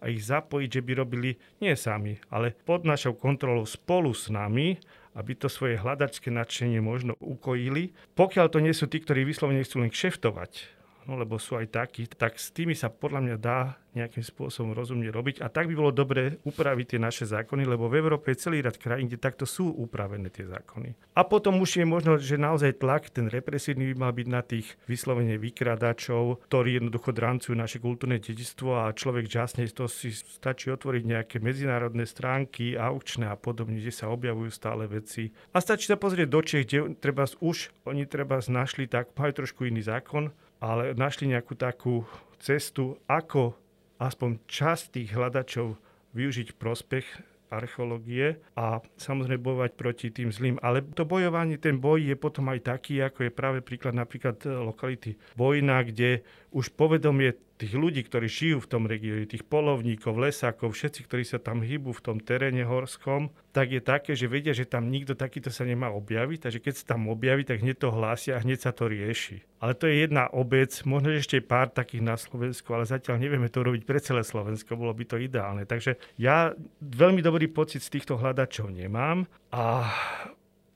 a 0.00 0.08
ich 0.08 0.24
zapojiť, 0.24 0.70
že 0.80 0.84
by 0.84 0.92
robili 0.96 1.30
nie 1.60 1.76
sami, 1.76 2.16
ale 2.32 2.56
pod 2.64 2.88
našou 2.88 3.16
kontrolou 3.16 3.68
spolu 3.68 4.16
s 4.16 4.32
nami 4.32 4.80
aby 5.20 5.36
to 5.36 5.52
svoje 5.52 5.76
hľadačské 5.76 6.32
nadšenie 6.32 6.80
možno 6.80 7.12
ukojili. 7.20 7.92
Pokiaľ 8.16 8.46
to 8.48 8.64
nie 8.64 8.72
sú 8.72 8.88
tí, 8.88 9.04
ktorí 9.04 9.28
vyslovene 9.28 9.60
chcú 9.60 9.84
len 9.84 9.92
kšeftovať, 9.92 10.79
no 11.04 11.16
lebo 11.16 11.40
sú 11.40 11.56
aj 11.56 11.72
takí, 11.72 12.08
tak 12.08 12.36
s 12.36 12.52
tými 12.52 12.76
sa 12.76 12.92
podľa 12.92 13.20
mňa 13.24 13.36
dá 13.40 13.80
nejakým 13.94 14.22
spôsobom 14.22 14.70
rozumne 14.70 15.10
robiť. 15.10 15.42
A 15.42 15.50
tak 15.50 15.66
by 15.66 15.74
bolo 15.74 15.90
dobre 15.90 16.38
upraviť 16.46 16.94
tie 16.94 17.00
naše 17.02 17.24
zákony, 17.26 17.66
lebo 17.66 17.90
v 17.90 17.98
Európe 17.98 18.30
je 18.30 18.46
celý 18.46 18.62
rad 18.62 18.78
krajín, 18.78 19.10
kde 19.10 19.18
takto 19.18 19.44
sú 19.46 19.66
upravené 19.66 20.30
tie 20.30 20.46
zákony. 20.46 20.94
A 21.18 21.26
potom 21.26 21.58
už 21.58 21.82
je 21.82 21.86
možno, 21.86 22.14
že 22.16 22.38
naozaj 22.38 22.78
tlak, 22.78 23.10
ten 23.10 23.26
represívny 23.26 23.90
by 23.90 23.94
mal 23.98 24.12
byť 24.14 24.28
na 24.30 24.42
tých 24.46 24.78
vyslovene 24.86 25.34
vykradačov, 25.42 26.46
ktorí 26.46 26.78
jednoducho 26.78 27.10
drancujú 27.10 27.54
naše 27.58 27.82
kultúrne 27.82 28.22
dedičstvo 28.22 28.86
a 28.86 28.94
človek 28.94 29.26
žasne 29.26 29.66
to 29.70 29.90
si 29.90 30.14
stačí 30.14 30.70
otvoriť 30.70 31.02
nejaké 31.06 31.36
medzinárodné 31.42 32.06
stránky, 32.06 32.78
aukčné 32.78 33.26
a 33.26 33.34
podobne, 33.34 33.78
kde 33.78 33.94
sa 33.94 34.10
objavujú 34.10 34.50
stále 34.54 34.86
veci. 34.86 35.34
A 35.50 35.58
stačí 35.58 35.90
sa 35.90 35.98
pozrieť 35.98 36.28
do 36.30 36.40
Čech, 36.42 36.66
kde 36.66 36.94
treba 36.98 37.26
už 37.42 37.70
oni 37.86 38.06
treba 38.06 38.38
našli 38.50 38.90
tak, 38.90 39.14
majú 39.14 39.32
trošku 39.34 39.66
iný 39.66 39.86
zákon, 39.86 40.34
ale 40.60 40.92
našli 40.94 41.32
nejakú 41.32 41.56
takú 41.56 42.04
cestu, 42.40 43.00
ako 43.08 43.56
aspoň 44.00 44.40
časť 44.48 44.84
tých 44.96 45.10
hľadačov 45.12 45.76
využiť 46.16 46.56
prospech 46.56 47.06
archeológie 47.50 48.38
a 48.54 48.78
samozrejme 48.94 49.42
bojovať 49.42 49.70
proti 49.74 50.06
tým 50.14 50.30
zlým. 50.30 50.56
Ale 50.62 50.86
to 50.94 51.02
bojovanie, 51.02 51.58
ten 51.58 51.82
boj 51.82 51.98
je 51.98 52.16
potom 52.16 52.46
aj 52.46 52.62
taký, 52.62 53.02
ako 53.02 53.26
je 53.26 53.32
práve 53.34 53.58
príklad 53.60 53.98
napríklad 53.98 54.38
e, 54.46 54.54
lokality 54.54 55.18
Vojna, 55.34 55.82
kde 55.82 56.22
už 56.54 56.70
povedomie 56.78 57.34
tých 57.60 57.76
ľudí, 57.76 58.00
ktorí 58.00 58.24
žijú 58.24 58.64
v 58.64 58.70
tom 58.72 58.88
regióne, 58.88 59.28
tých 59.28 59.44
polovníkov, 59.44 60.16
lesákov, 60.16 60.72
všetci, 60.72 61.04
ktorí 61.04 61.28
sa 61.28 61.36
tam 61.36 61.60
hýbu 61.60 61.92
v 61.92 62.00
tom 62.00 62.16
teréne 62.16 62.64
horskom, 62.64 63.28
tak 63.52 63.76
je 63.76 63.84
také, 63.84 64.16
že 64.16 64.32
vedia, 64.32 64.56
že 64.56 64.64
tam 64.64 64.88
nikto 64.88 65.12
takýto 65.12 65.52
sa 65.52 65.68
nemá 65.68 65.92
objaviť, 65.92 66.48
takže 66.48 66.64
keď 66.64 66.74
sa 66.80 66.96
tam 66.96 67.12
objaví, 67.12 67.44
tak 67.44 67.60
hneď 67.60 67.76
to 67.76 67.92
hlásia 67.92 68.40
a 68.40 68.42
hneď 68.42 68.64
sa 68.64 68.72
to 68.72 68.88
rieši. 68.88 69.44
Ale 69.60 69.76
to 69.76 69.84
je 69.84 70.08
jedna 70.08 70.32
obec, 70.32 70.72
možno 70.88 71.12
ešte 71.12 71.44
pár 71.44 71.68
takých 71.68 72.00
na 72.00 72.16
Slovensku, 72.16 72.72
ale 72.72 72.88
zatiaľ 72.88 73.20
nevieme 73.20 73.52
to 73.52 73.60
robiť 73.60 73.84
pre 73.84 74.00
celé 74.00 74.24
Slovensko, 74.24 74.80
bolo 74.80 74.96
by 74.96 75.04
to 75.04 75.20
ideálne. 75.20 75.68
Takže 75.68 76.00
ja 76.16 76.56
veľmi 76.80 77.20
dobrý 77.20 77.44
pocit 77.52 77.84
z 77.84 78.00
týchto 78.00 78.16
hľadačov 78.16 78.72
nemám 78.72 79.28
a 79.52 79.92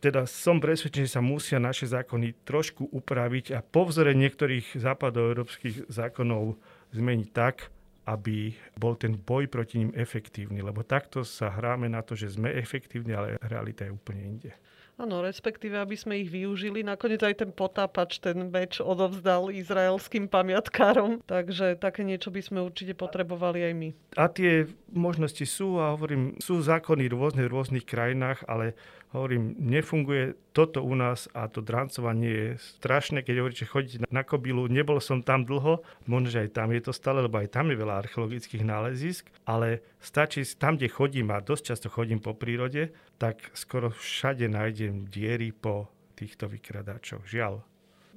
teda 0.05 0.29
som 0.29 0.61
presvedčený, 0.61 1.09
že 1.09 1.17
sa 1.17 1.25
musia 1.25 1.57
naše 1.57 1.89
zákony 1.89 2.45
trošku 2.45 2.93
upraviť 2.93 3.57
a 3.57 3.65
po 3.65 3.89
vzore 3.89 4.13
niektorých 4.13 4.77
západoeurópskych 4.77 5.89
zákonov 5.89 6.61
zmeniť 6.95 7.29
tak, 7.35 7.69
aby 8.05 8.53
bol 8.77 8.95
ten 9.01 9.17
boj 9.17 9.49
proti 9.49 9.81
ním 9.81 9.93
efektívny, 9.97 10.61
lebo 10.61 10.85
takto 10.85 11.25
sa 11.25 11.49
hráme 11.49 11.89
na 11.89 12.05
to, 12.05 12.13
že 12.13 12.37
sme 12.37 12.53
efektívni, 12.53 13.17
ale 13.17 13.41
realita 13.41 13.89
je 13.89 13.97
úplne 13.97 14.23
inde. 14.23 14.53
Áno, 14.95 15.27
respektíve, 15.27 15.75
aby 15.75 15.99
sme 15.99 16.23
ich 16.23 16.31
využili. 16.31 16.87
Nakoniec 16.87 17.19
aj 17.19 17.43
ten 17.43 17.51
potápač, 17.51 18.23
ten 18.23 18.47
meč 18.47 18.79
odovzdal 18.79 19.51
izraelským 19.51 20.31
pamiatkárom. 20.31 21.19
Takže 21.27 21.75
také 21.83 22.07
niečo 22.07 22.31
by 22.31 22.39
sme 22.39 22.63
určite 22.63 22.95
potrebovali 22.95 23.67
aj 23.67 23.75
my. 23.75 23.89
A 24.15 24.31
tie 24.31 24.71
možnosti 24.95 25.43
sú, 25.51 25.83
a 25.83 25.99
hovorím, 25.99 26.39
sú 26.39 26.63
zákony 26.63 27.11
rôzne 27.11 27.43
v 27.43 27.53
rôznych 27.59 27.83
krajinách, 27.83 28.47
ale 28.47 28.79
hovorím, 29.15 29.55
nefunguje 29.57 30.35
toto 30.51 30.83
u 30.83 30.93
nás 30.99 31.31
a 31.31 31.47
to 31.47 31.63
drancovanie 31.63 32.31
je 32.31 32.49
strašné, 32.83 33.23
keď 33.23 33.35
hovoríte, 33.39 33.63
že 33.63 33.71
chodíte 33.71 33.97
na 34.11 34.27
Kobilu, 34.27 34.67
nebol 34.67 34.99
som 34.99 35.23
tam 35.23 35.47
dlho, 35.47 35.87
možno, 36.11 36.29
že 36.35 36.43
aj 36.45 36.51
tam 36.51 36.75
je 36.75 36.83
to 36.83 36.93
stále, 36.93 37.23
lebo 37.23 37.39
aj 37.39 37.55
tam 37.55 37.71
je 37.71 37.79
veľa 37.79 38.03
archeologických 38.03 38.67
nálezisk, 38.67 39.31
ale 39.47 39.87
stačí 40.03 40.43
tam, 40.59 40.75
kde 40.75 40.91
chodím 40.91 41.31
a 41.31 41.39
dosť 41.39 41.63
často 41.73 41.87
chodím 41.87 42.19
po 42.19 42.35
prírode, 42.35 42.91
tak 43.17 43.39
skoro 43.55 43.95
všade 43.95 44.51
nájdem 44.51 45.07
diery 45.07 45.55
po 45.55 45.89
týchto 46.19 46.51
vykradačoch. 46.51 47.23
Žiaľ. 47.27 47.74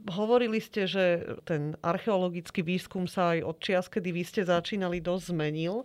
Hovorili 0.08 0.64
ste, 0.64 0.88
že 0.88 1.36
ten 1.44 1.76
archeologický 1.84 2.64
výskum 2.64 3.06
sa 3.06 3.36
aj 3.36 3.40
od 3.44 3.58
čias, 3.60 3.86
kedy 3.92 4.10
vy 4.16 4.24
ste 4.24 4.42
začínali, 4.48 5.04
dosť 5.04 5.36
zmenil. 5.36 5.84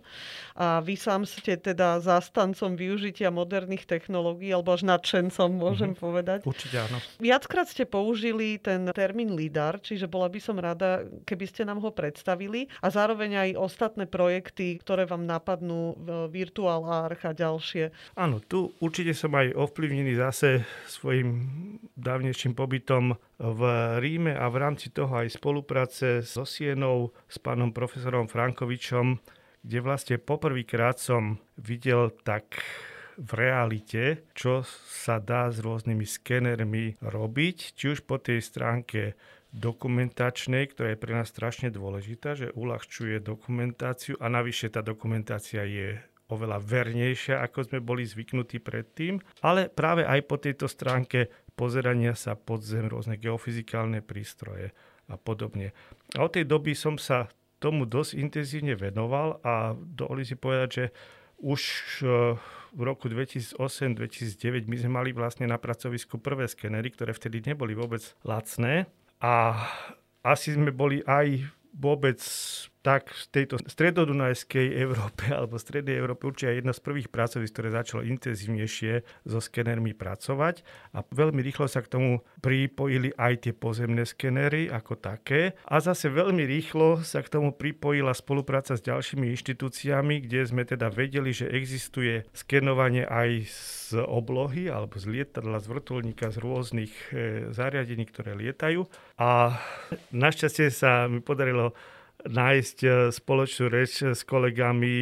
A 0.55 0.79
vy 0.79 0.95
sám 0.95 1.27
ste 1.27 1.59
teda 1.59 1.99
zástancom 1.99 2.79
využitia 2.79 3.29
moderných 3.29 3.83
technológií, 3.83 4.55
alebo 4.55 4.71
až 4.71 4.87
nadšencom, 4.87 5.49
môžem 5.51 5.91
mm-hmm. 5.91 6.05
povedať. 6.07 6.39
Určite 6.47 6.87
áno. 6.87 6.97
Viackrát 7.19 7.67
ste 7.67 7.83
použili 7.83 8.57
ten 8.63 8.87
termín 8.95 9.35
LIDAR, 9.35 9.83
čiže 9.83 10.07
bola 10.07 10.31
by 10.31 10.39
som 10.39 10.55
rada, 10.55 11.03
keby 11.27 11.45
ste 11.45 11.67
nám 11.67 11.83
ho 11.83 11.91
predstavili. 11.91 12.71
A 12.79 12.87
zároveň 12.87 13.51
aj 13.51 13.59
ostatné 13.59 14.07
projekty, 14.07 14.79
ktoré 14.79 15.03
vám 15.03 15.27
napadnú, 15.27 15.99
Virtual 16.31 16.87
Arch 16.87 17.27
a 17.27 17.35
ďalšie. 17.35 18.15
Áno, 18.15 18.39
tu 18.39 18.71
určite 18.79 19.11
som 19.11 19.35
aj 19.35 19.51
ovplyvnený 19.51 20.15
zase 20.15 20.63
svojim 20.87 21.43
dávnejším 21.99 22.55
pobytom 22.55 23.19
v 23.43 23.61
Ríme 24.13 24.37
a 24.37 24.45
v 24.45 24.61
rámci 24.61 24.93
toho 24.93 25.09
aj 25.25 25.41
spolupráce 25.41 26.21
so 26.21 26.45
Sienou, 26.45 27.17
s 27.25 27.41
pánom 27.41 27.73
profesorom 27.73 28.29
Frankovičom, 28.29 29.17
kde 29.65 29.79
vlastne 29.81 30.21
poprvýkrát 30.21 31.01
som 31.01 31.41
videl 31.57 32.13
tak 32.21 32.61
v 33.17 33.31
realite, 33.33 34.29
čo 34.37 34.61
sa 34.85 35.17
dá 35.17 35.49
s 35.49 35.57
rôznymi 35.65 36.05
skenermi 36.05 37.01
robiť, 37.01 37.73
či 37.73 37.85
už 37.89 38.05
po 38.05 38.21
tej 38.21 38.45
stránke 38.45 39.17
dokumentačnej, 39.49 40.69
ktorá 40.69 40.93
je 40.93 41.01
pre 41.01 41.17
nás 41.17 41.33
strašne 41.33 41.73
dôležitá, 41.73 42.37
že 42.37 42.53
uľahčuje 42.53 43.17
dokumentáciu 43.17 44.21
a 44.21 44.29
navyše 44.29 44.69
tá 44.69 44.85
dokumentácia 44.85 45.65
je 45.65 45.97
oveľa 46.29 46.61
vernejšia, 46.61 47.41
ako 47.45 47.69
sme 47.69 47.79
boli 47.81 48.05
zvyknutí 48.05 48.61
predtým, 48.61 49.21
ale 49.45 49.69
práve 49.69 50.01
aj 50.05 50.19
po 50.25 50.41
tejto 50.41 50.65
stránke 50.65 51.29
pozerania 51.53 52.17
sa 52.17 52.33
pod 52.33 52.65
zem, 52.65 52.89
rôzne 52.89 53.17
geofyzikálne 53.17 54.01
prístroje 54.01 54.73
a 55.07 55.15
podobne. 55.19 55.75
A 56.17 56.25
od 56.25 56.33
tej 56.33 56.45
doby 56.47 56.73
som 56.73 56.97
sa 56.97 57.29
tomu 57.63 57.87
dosť 57.87 58.19
intenzívne 58.19 58.75
venoval 58.75 59.39
a 59.39 59.71
dovolím 59.75 60.27
si 60.27 60.35
povedať, 60.35 60.69
že 60.71 60.85
už 61.39 61.61
e, 62.03 62.35
v 62.75 62.81
roku 62.83 63.07
2008-2009 63.07 64.67
my 64.67 64.75
sme 64.79 64.91
mali 64.91 65.09
vlastne 65.15 65.47
na 65.47 65.55
pracovisku 65.55 66.19
prvé 66.19 66.47
skenery, 66.47 66.91
ktoré 66.91 67.15
vtedy 67.15 67.43
neboli 67.43 67.75
vôbec 67.75 68.03
lacné 68.27 68.87
a 69.23 69.55
asi 70.23 70.55
sme 70.55 70.71
boli 70.71 71.03
aj 71.03 71.47
vôbec 71.75 72.19
tak 72.83 73.15
v 73.15 73.23
tejto 73.31 73.63
stredodunajskej 73.63 74.75
Európe 74.75 75.31
alebo 75.31 75.55
strednej 75.55 75.95
Európe 75.95 76.27
určite 76.27 76.51
aj 76.51 76.57
jedna 76.59 76.73
z 76.75 76.83
prvých 76.83 77.09
pracovísk, 77.09 77.51
ktoré 77.55 77.69
začalo 77.71 78.03
intenzívnejšie 78.03 78.93
so 79.23 79.39
skenermi 79.39 79.95
pracovať 79.95 80.67
a 80.91 81.07
veľmi 81.07 81.39
rýchlo 81.39 81.71
sa 81.71 81.79
k 81.79 81.89
tomu 81.89 82.11
pripojili 82.43 83.15
aj 83.15 83.47
tie 83.47 83.53
pozemné 83.55 84.03
skenery 84.03 84.67
ako 84.67 84.99
také. 84.99 85.55
A 85.63 85.79
zase 85.79 86.11
veľmi 86.11 86.43
rýchlo 86.43 86.99
sa 87.07 87.23
k 87.23 87.31
tomu 87.31 87.55
pripojila 87.55 88.11
spolupráca 88.11 88.75
s 88.75 88.83
ďalšími 88.83 89.31
inštitúciami, 89.31 90.27
kde 90.27 90.43
sme 90.43 90.67
teda 90.67 90.91
vedeli, 90.91 91.31
že 91.31 91.47
existuje 91.47 92.27
skenovanie 92.35 93.07
aj 93.07 93.47
z 93.47 94.03
oblohy 94.03 94.67
alebo 94.67 94.99
z 94.99 95.07
lietadla, 95.07 95.63
z 95.63 95.71
vrtulníka, 95.71 96.35
z 96.35 96.37
rôznych 96.43 96.93
e, 97.15 97.47
zariadení, 97.55 98.03
ktoré 98.11 98.35
lietajú. 98.35 98.83
A 99.15 99.55
našťastie 100.11 100.67
sa 100.67 101.07
mi 101.07 101.23
podarilo 101.23 101.71
nájsť 102.27 102.77
e, 102.83 102.89
spoločnú 103.11 103.65
reč 103.67 104.03
s 104.03 104.21
kolegami 104.23 104.95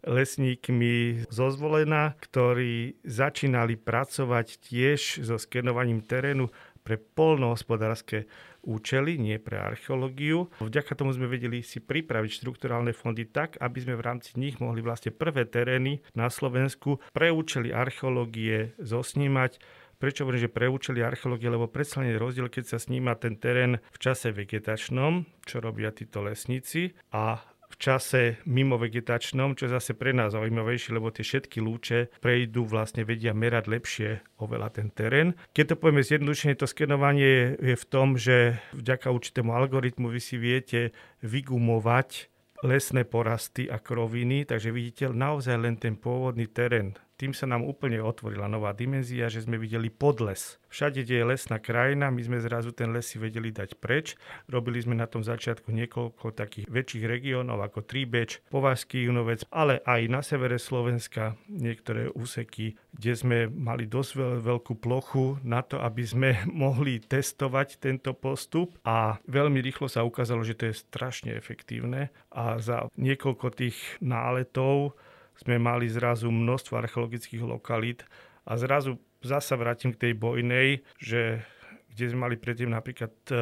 lesníkmi 0.00 1.28
zo 1.28 1.52
Zvolena, 1.52 2.16
ktorí 2.16 2.96
začínali 3.04 3.76
pracovať 3.76 4.46
tiež 4.64 5.20
so 5.20 5.36
skenovaním 5.36 6.00
terénu 6.00 6.48
pre 6.80 6.96
polnohospodárske 6.96 8.24
účely, 8.64 9.16
nie 9.20 9.36
pre 9.40 9.60
archeológiu. 9.60 10.48
Vďaka 10.60 10.92
tomu 10.96 11.12
sme 11.12 11.28
vedeli 11.28 11.60
si 11.64 11.80
pripraviť 11.80 12.40
štrukturálne 12.40 12.92
fondy 12.92 13.28
tak, 13.28 13.56
aby 13.60 13.78
sme 13.80 13.94
v 13.96 14.04
rámci 14.04 14.36
nich 14.36 14.60
mohli 14.60 14.80
vlastne 14.84 15.12
prvé 15.12 15.48
terény 15.48 16.00
na 16.16 16.28
Slovensku 16.32 17.00
pre 17.12 17.32
účely 17.32 17.72
archeológie 17.72 18.76
zosnímať 18.80 19.60
Prečo 20.00 20.24
hovorím, 20.24 20.48
že 20.48 20.50
pre 20.50 20.64
účely 20.64 21.04
archeológie, 21.04 21.52
lebo 21.52 21.68
predsa 21.68 22.00
je 22.00 22.16
rozdiel, 22.16 22.48
keď 22.48 22.72
sa 22.72 22.78
sníma 22.80 23.20
ten 23.20 23.36
terén 23.36 23.84
v 23.92 23.98
čase 24.00 24.32
vegetačnom, 24.32 25.28
čo 25.44 25.60
robia 25.60 25.92
títo 25.92 26.24
lesníci, 26.24 26.96
a 27.12 27.36
v 27.70 27.76
čase 27.76 28.40
mimo 28.48 28.80
vegetačnom, 28.80 29.54
čo 29.54 29.68
je 29.68 29.76
zase 29.76 29.92
pre 29.92 30.16
nás 30.16 30.32
zaujímavejšie, 30.32 30.96
lebo 30.96 31.12
tie 31.12 31.20
všetky 31.22 31.60
lúče 31.60 32.10
prejdú, 32.18 32.64
vlastne 32.64 33.04
vedia 33.04 33.36
merať 33.36 33.64
lepšie 33.68 34.10
oveľa 34.40 34.72
ten 34.72 34.88
terén. 34.88 35.38
Keď 35.52 35.64
to 35.68 35.74
povieme 35.76 36.00
zjednodušene, 36.00 36.56
to 36.56 36.66
skenovanie 36.66 37.60
je 37.60 37.76
v 37.76 37.84
tom, 37.86 38.16
že 38.16 38.56
vďaka 38.72 39.12
určitému 39.12 39.52
algoritmu 39.52 40.08
vy 40.08 40.20
si 40.24 40.40
viete 40.40 40.96
vygumovať 41.20 42.32
lesné 42.64 43.04
porasty 43.04 43.68
a 43.68 43.76
kroviny, 43.76 44.48
takže 44.48 44.72
vidíte 44.72 45.12
naozaj 45.12 45.56
len 45.60 45.76
ten 45.76 45.96
pôvodný 45.96 46.48
terén 46.48 46.96
tým 47.20 47.36
sa 47.36 47.44
nám 47.44 47.68
úplne 47.68 48.00
otvorila 48.00 48.48
nová 48.48 48.72
dimenzia, 48.72 49.28
že 49.28 49.44
sme 49.44 49.60
videli 49.60 49.92
podles. 49.92 50.56
Všade, 50.72 51.04
kde 51.04 51.20
je 51.20 51.28
lesná 51.28 51.60
krajina, 51.60 52.08
my 52.08 52.22
sme 52.24 52.40
zrazu 52.40 52.72
ten 52.72 52.96
les 52.96 53.04
si 53.04 53.20
vedeli 53.20 53.52
dať 53.52 53.76
preč. 53.76 54.16
Robili 54.48 54.80
sme 54.80 54.96
na 54.96 55.04
tom 55.04 55.20
začiatku 55.20 55.68
niekoľko 55.68 56.32
takých 56.32 56.64
väčších 56.72 57.04
regiónov 57.04 57.60
ako 57.60 57.84
Tríbeč, 57.84 58.40
Považský 58.48 59.04
Junovec, 59.04 59.44
ale 59.52 59.84
aj 59.84 60.00
na 60.08 60.24
severe 60.24 60.56
Slovenska 60.56 61.36
niektoré 61.52 62.08
úseky, 62.08 62.80
kde 62.96 63.12
sme 63.12 63.38
mali 63.52 63.84
dosť 63.84 64.40
veľkú 64.40 64.80
plochu 64.80 65.36
na 65.44 65.60
to, 65.60 65.76
aby 65.76 66.06
sme 66.08 66.30
mohli 66.64 67.04
testovať 67.04 67.84
tento 67.84 68.16
postup 68.16 68.80
a 68.80 69.20
veľmi 69.28 69.60
rýchlo 69.60 69.92
sa 69.92 70.08
ukázalo, 70.08 70.40
že 70.40 70.56
to 70.56 70.72
je 70.72 70.80
strašne 70.88 71.36
efektívne 71.36 72.08
a 72.32 72.56
za 72.56 72.88
niekoľko 72.96 73.46
tých 73.52 73.76
náletov 74.00 74.96
sme 75.40 75.56
mali 75.56 75.88
zrazu 75.88 76.28
množstvo 76.28 76.76
archeologických 76.76 77.40
lokalít 77.40 78.04
a 78.44 78.60
zrazu 78.60 79.00
zasa 79.24 79.56
vrátim 79.56 79.96
k 79.96 80.08
tej 80.08 80.12
bojnej, 80.16 80.84
že 81.00 81.44
kde 81.92 82.04
sme 82.12 82.28
mali 82.28 82.36
predtým 82.36 82.70
napríklad 82.72 83.12
e, 83.28 83.34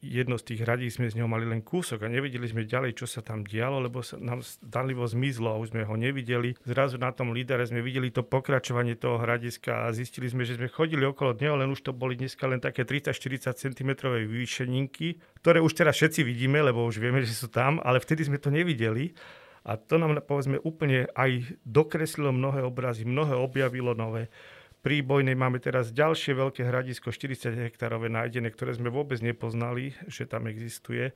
jedno 0.00 0.40
z 0.40 0.52
tých 0.52 0.60
hradí 0.64 0.88
sme 0.88 1.12
z 1.12 1.20
neho 1.20 1.28
mali 1.28 1.44
len 1.44 1.60
kúsok 1.60 2.04
a 2.04 2.12
nevideli 2.12 2.48
sme 2.48 2.64
ďalej, 2.64 2.96
čo 2.96 3.06
sa 3.06 3.20
tam 3.20 3.44
dialo, 3.44 3.84
lebo 3.84 4.00
sa 4.00 4.16
nám 4.16 4.40
zdanlivo 4.40 5.04
zmizlo 5.04 5.52
a 5.52 5.60
už 5.60 5.76
sme 5.76 5.84
ho 5.84 5.94
nevideli. 5.94 6.56
Zrazu 6.64 6.96
na 6.96 7.12
tom 7.12 7.36
lídere 7.36 7.68
sme 7.68 7.84
videli 7.84 8.08
to 8.08 8.24
pokračovanie 8.24 8.96
toho 8.96 9.20
hradiska 9.20 9.86
a 9.86 9.92
zistili 9.92 10.32
sme, 10.32 10.48
že 10.48 10.56
sme 10.56 10.72
chodili 10.72 11.04
okolo 11.04 11.36
neho, 11.36 11.54
len 11.60 11.68
už 11.68 11.84
to 11.84 11.92
boli 11.92 12.16
dneska 12.16 12.48
len 12.48 12.58
také 12.64 12.88
30-40 12.88 13.52
cm 13.52 13.90
vyvýšeninky, 14.00 15.20
ktoré 15.44 15.60
už 15.60 15.76
teraz 15.76 16.00
všetci 16.00 16.24
vidíme, 16.24 16.64
lebo 16.64 16.84
už 16.88 16.96
vieme, 16.96 17.20
že 17.20 17.36
sú 17.36 17.52
tam, 17.52 17.76
ale 17.84 18.00
vtedy 18.00 18.24
sme 18.24 18.40
to 18.40 18.48
nevideli. 18.48 19.12
A 19.64 19.76
to 19.76 20.00
nám 20.00 20.24
povedzme 20.24 20.56
úplne 20.64 21.10
aj 21.12 21.56
dokreslilo 21.68 22.32
mnohé 22.32 22.64
obrazy, 22.64 23.04
mnohé 23.04 23.36
objavilo 23.36 23.92
nové. 23.92 24.32
Pri 24.80 25.04
Bojnej 25.04 25.36
máme 25.36 25.60
teraz 25.60 25.92
ďalšie 25.92 26.32
veľké 26.32 26.64
hradisko, 26.64 27.12
40 27.12 27.52
hektárové 27.68 28.08
nájdené, 28.08 28.48
ktoré 28.48 28.72
sme 28.72 28.88
vôbec 28.88 29.20
nepoznali, 29.20 29.92
že 30.08 30.24
tam 30.24 30.48
existuje. 30.48 31.12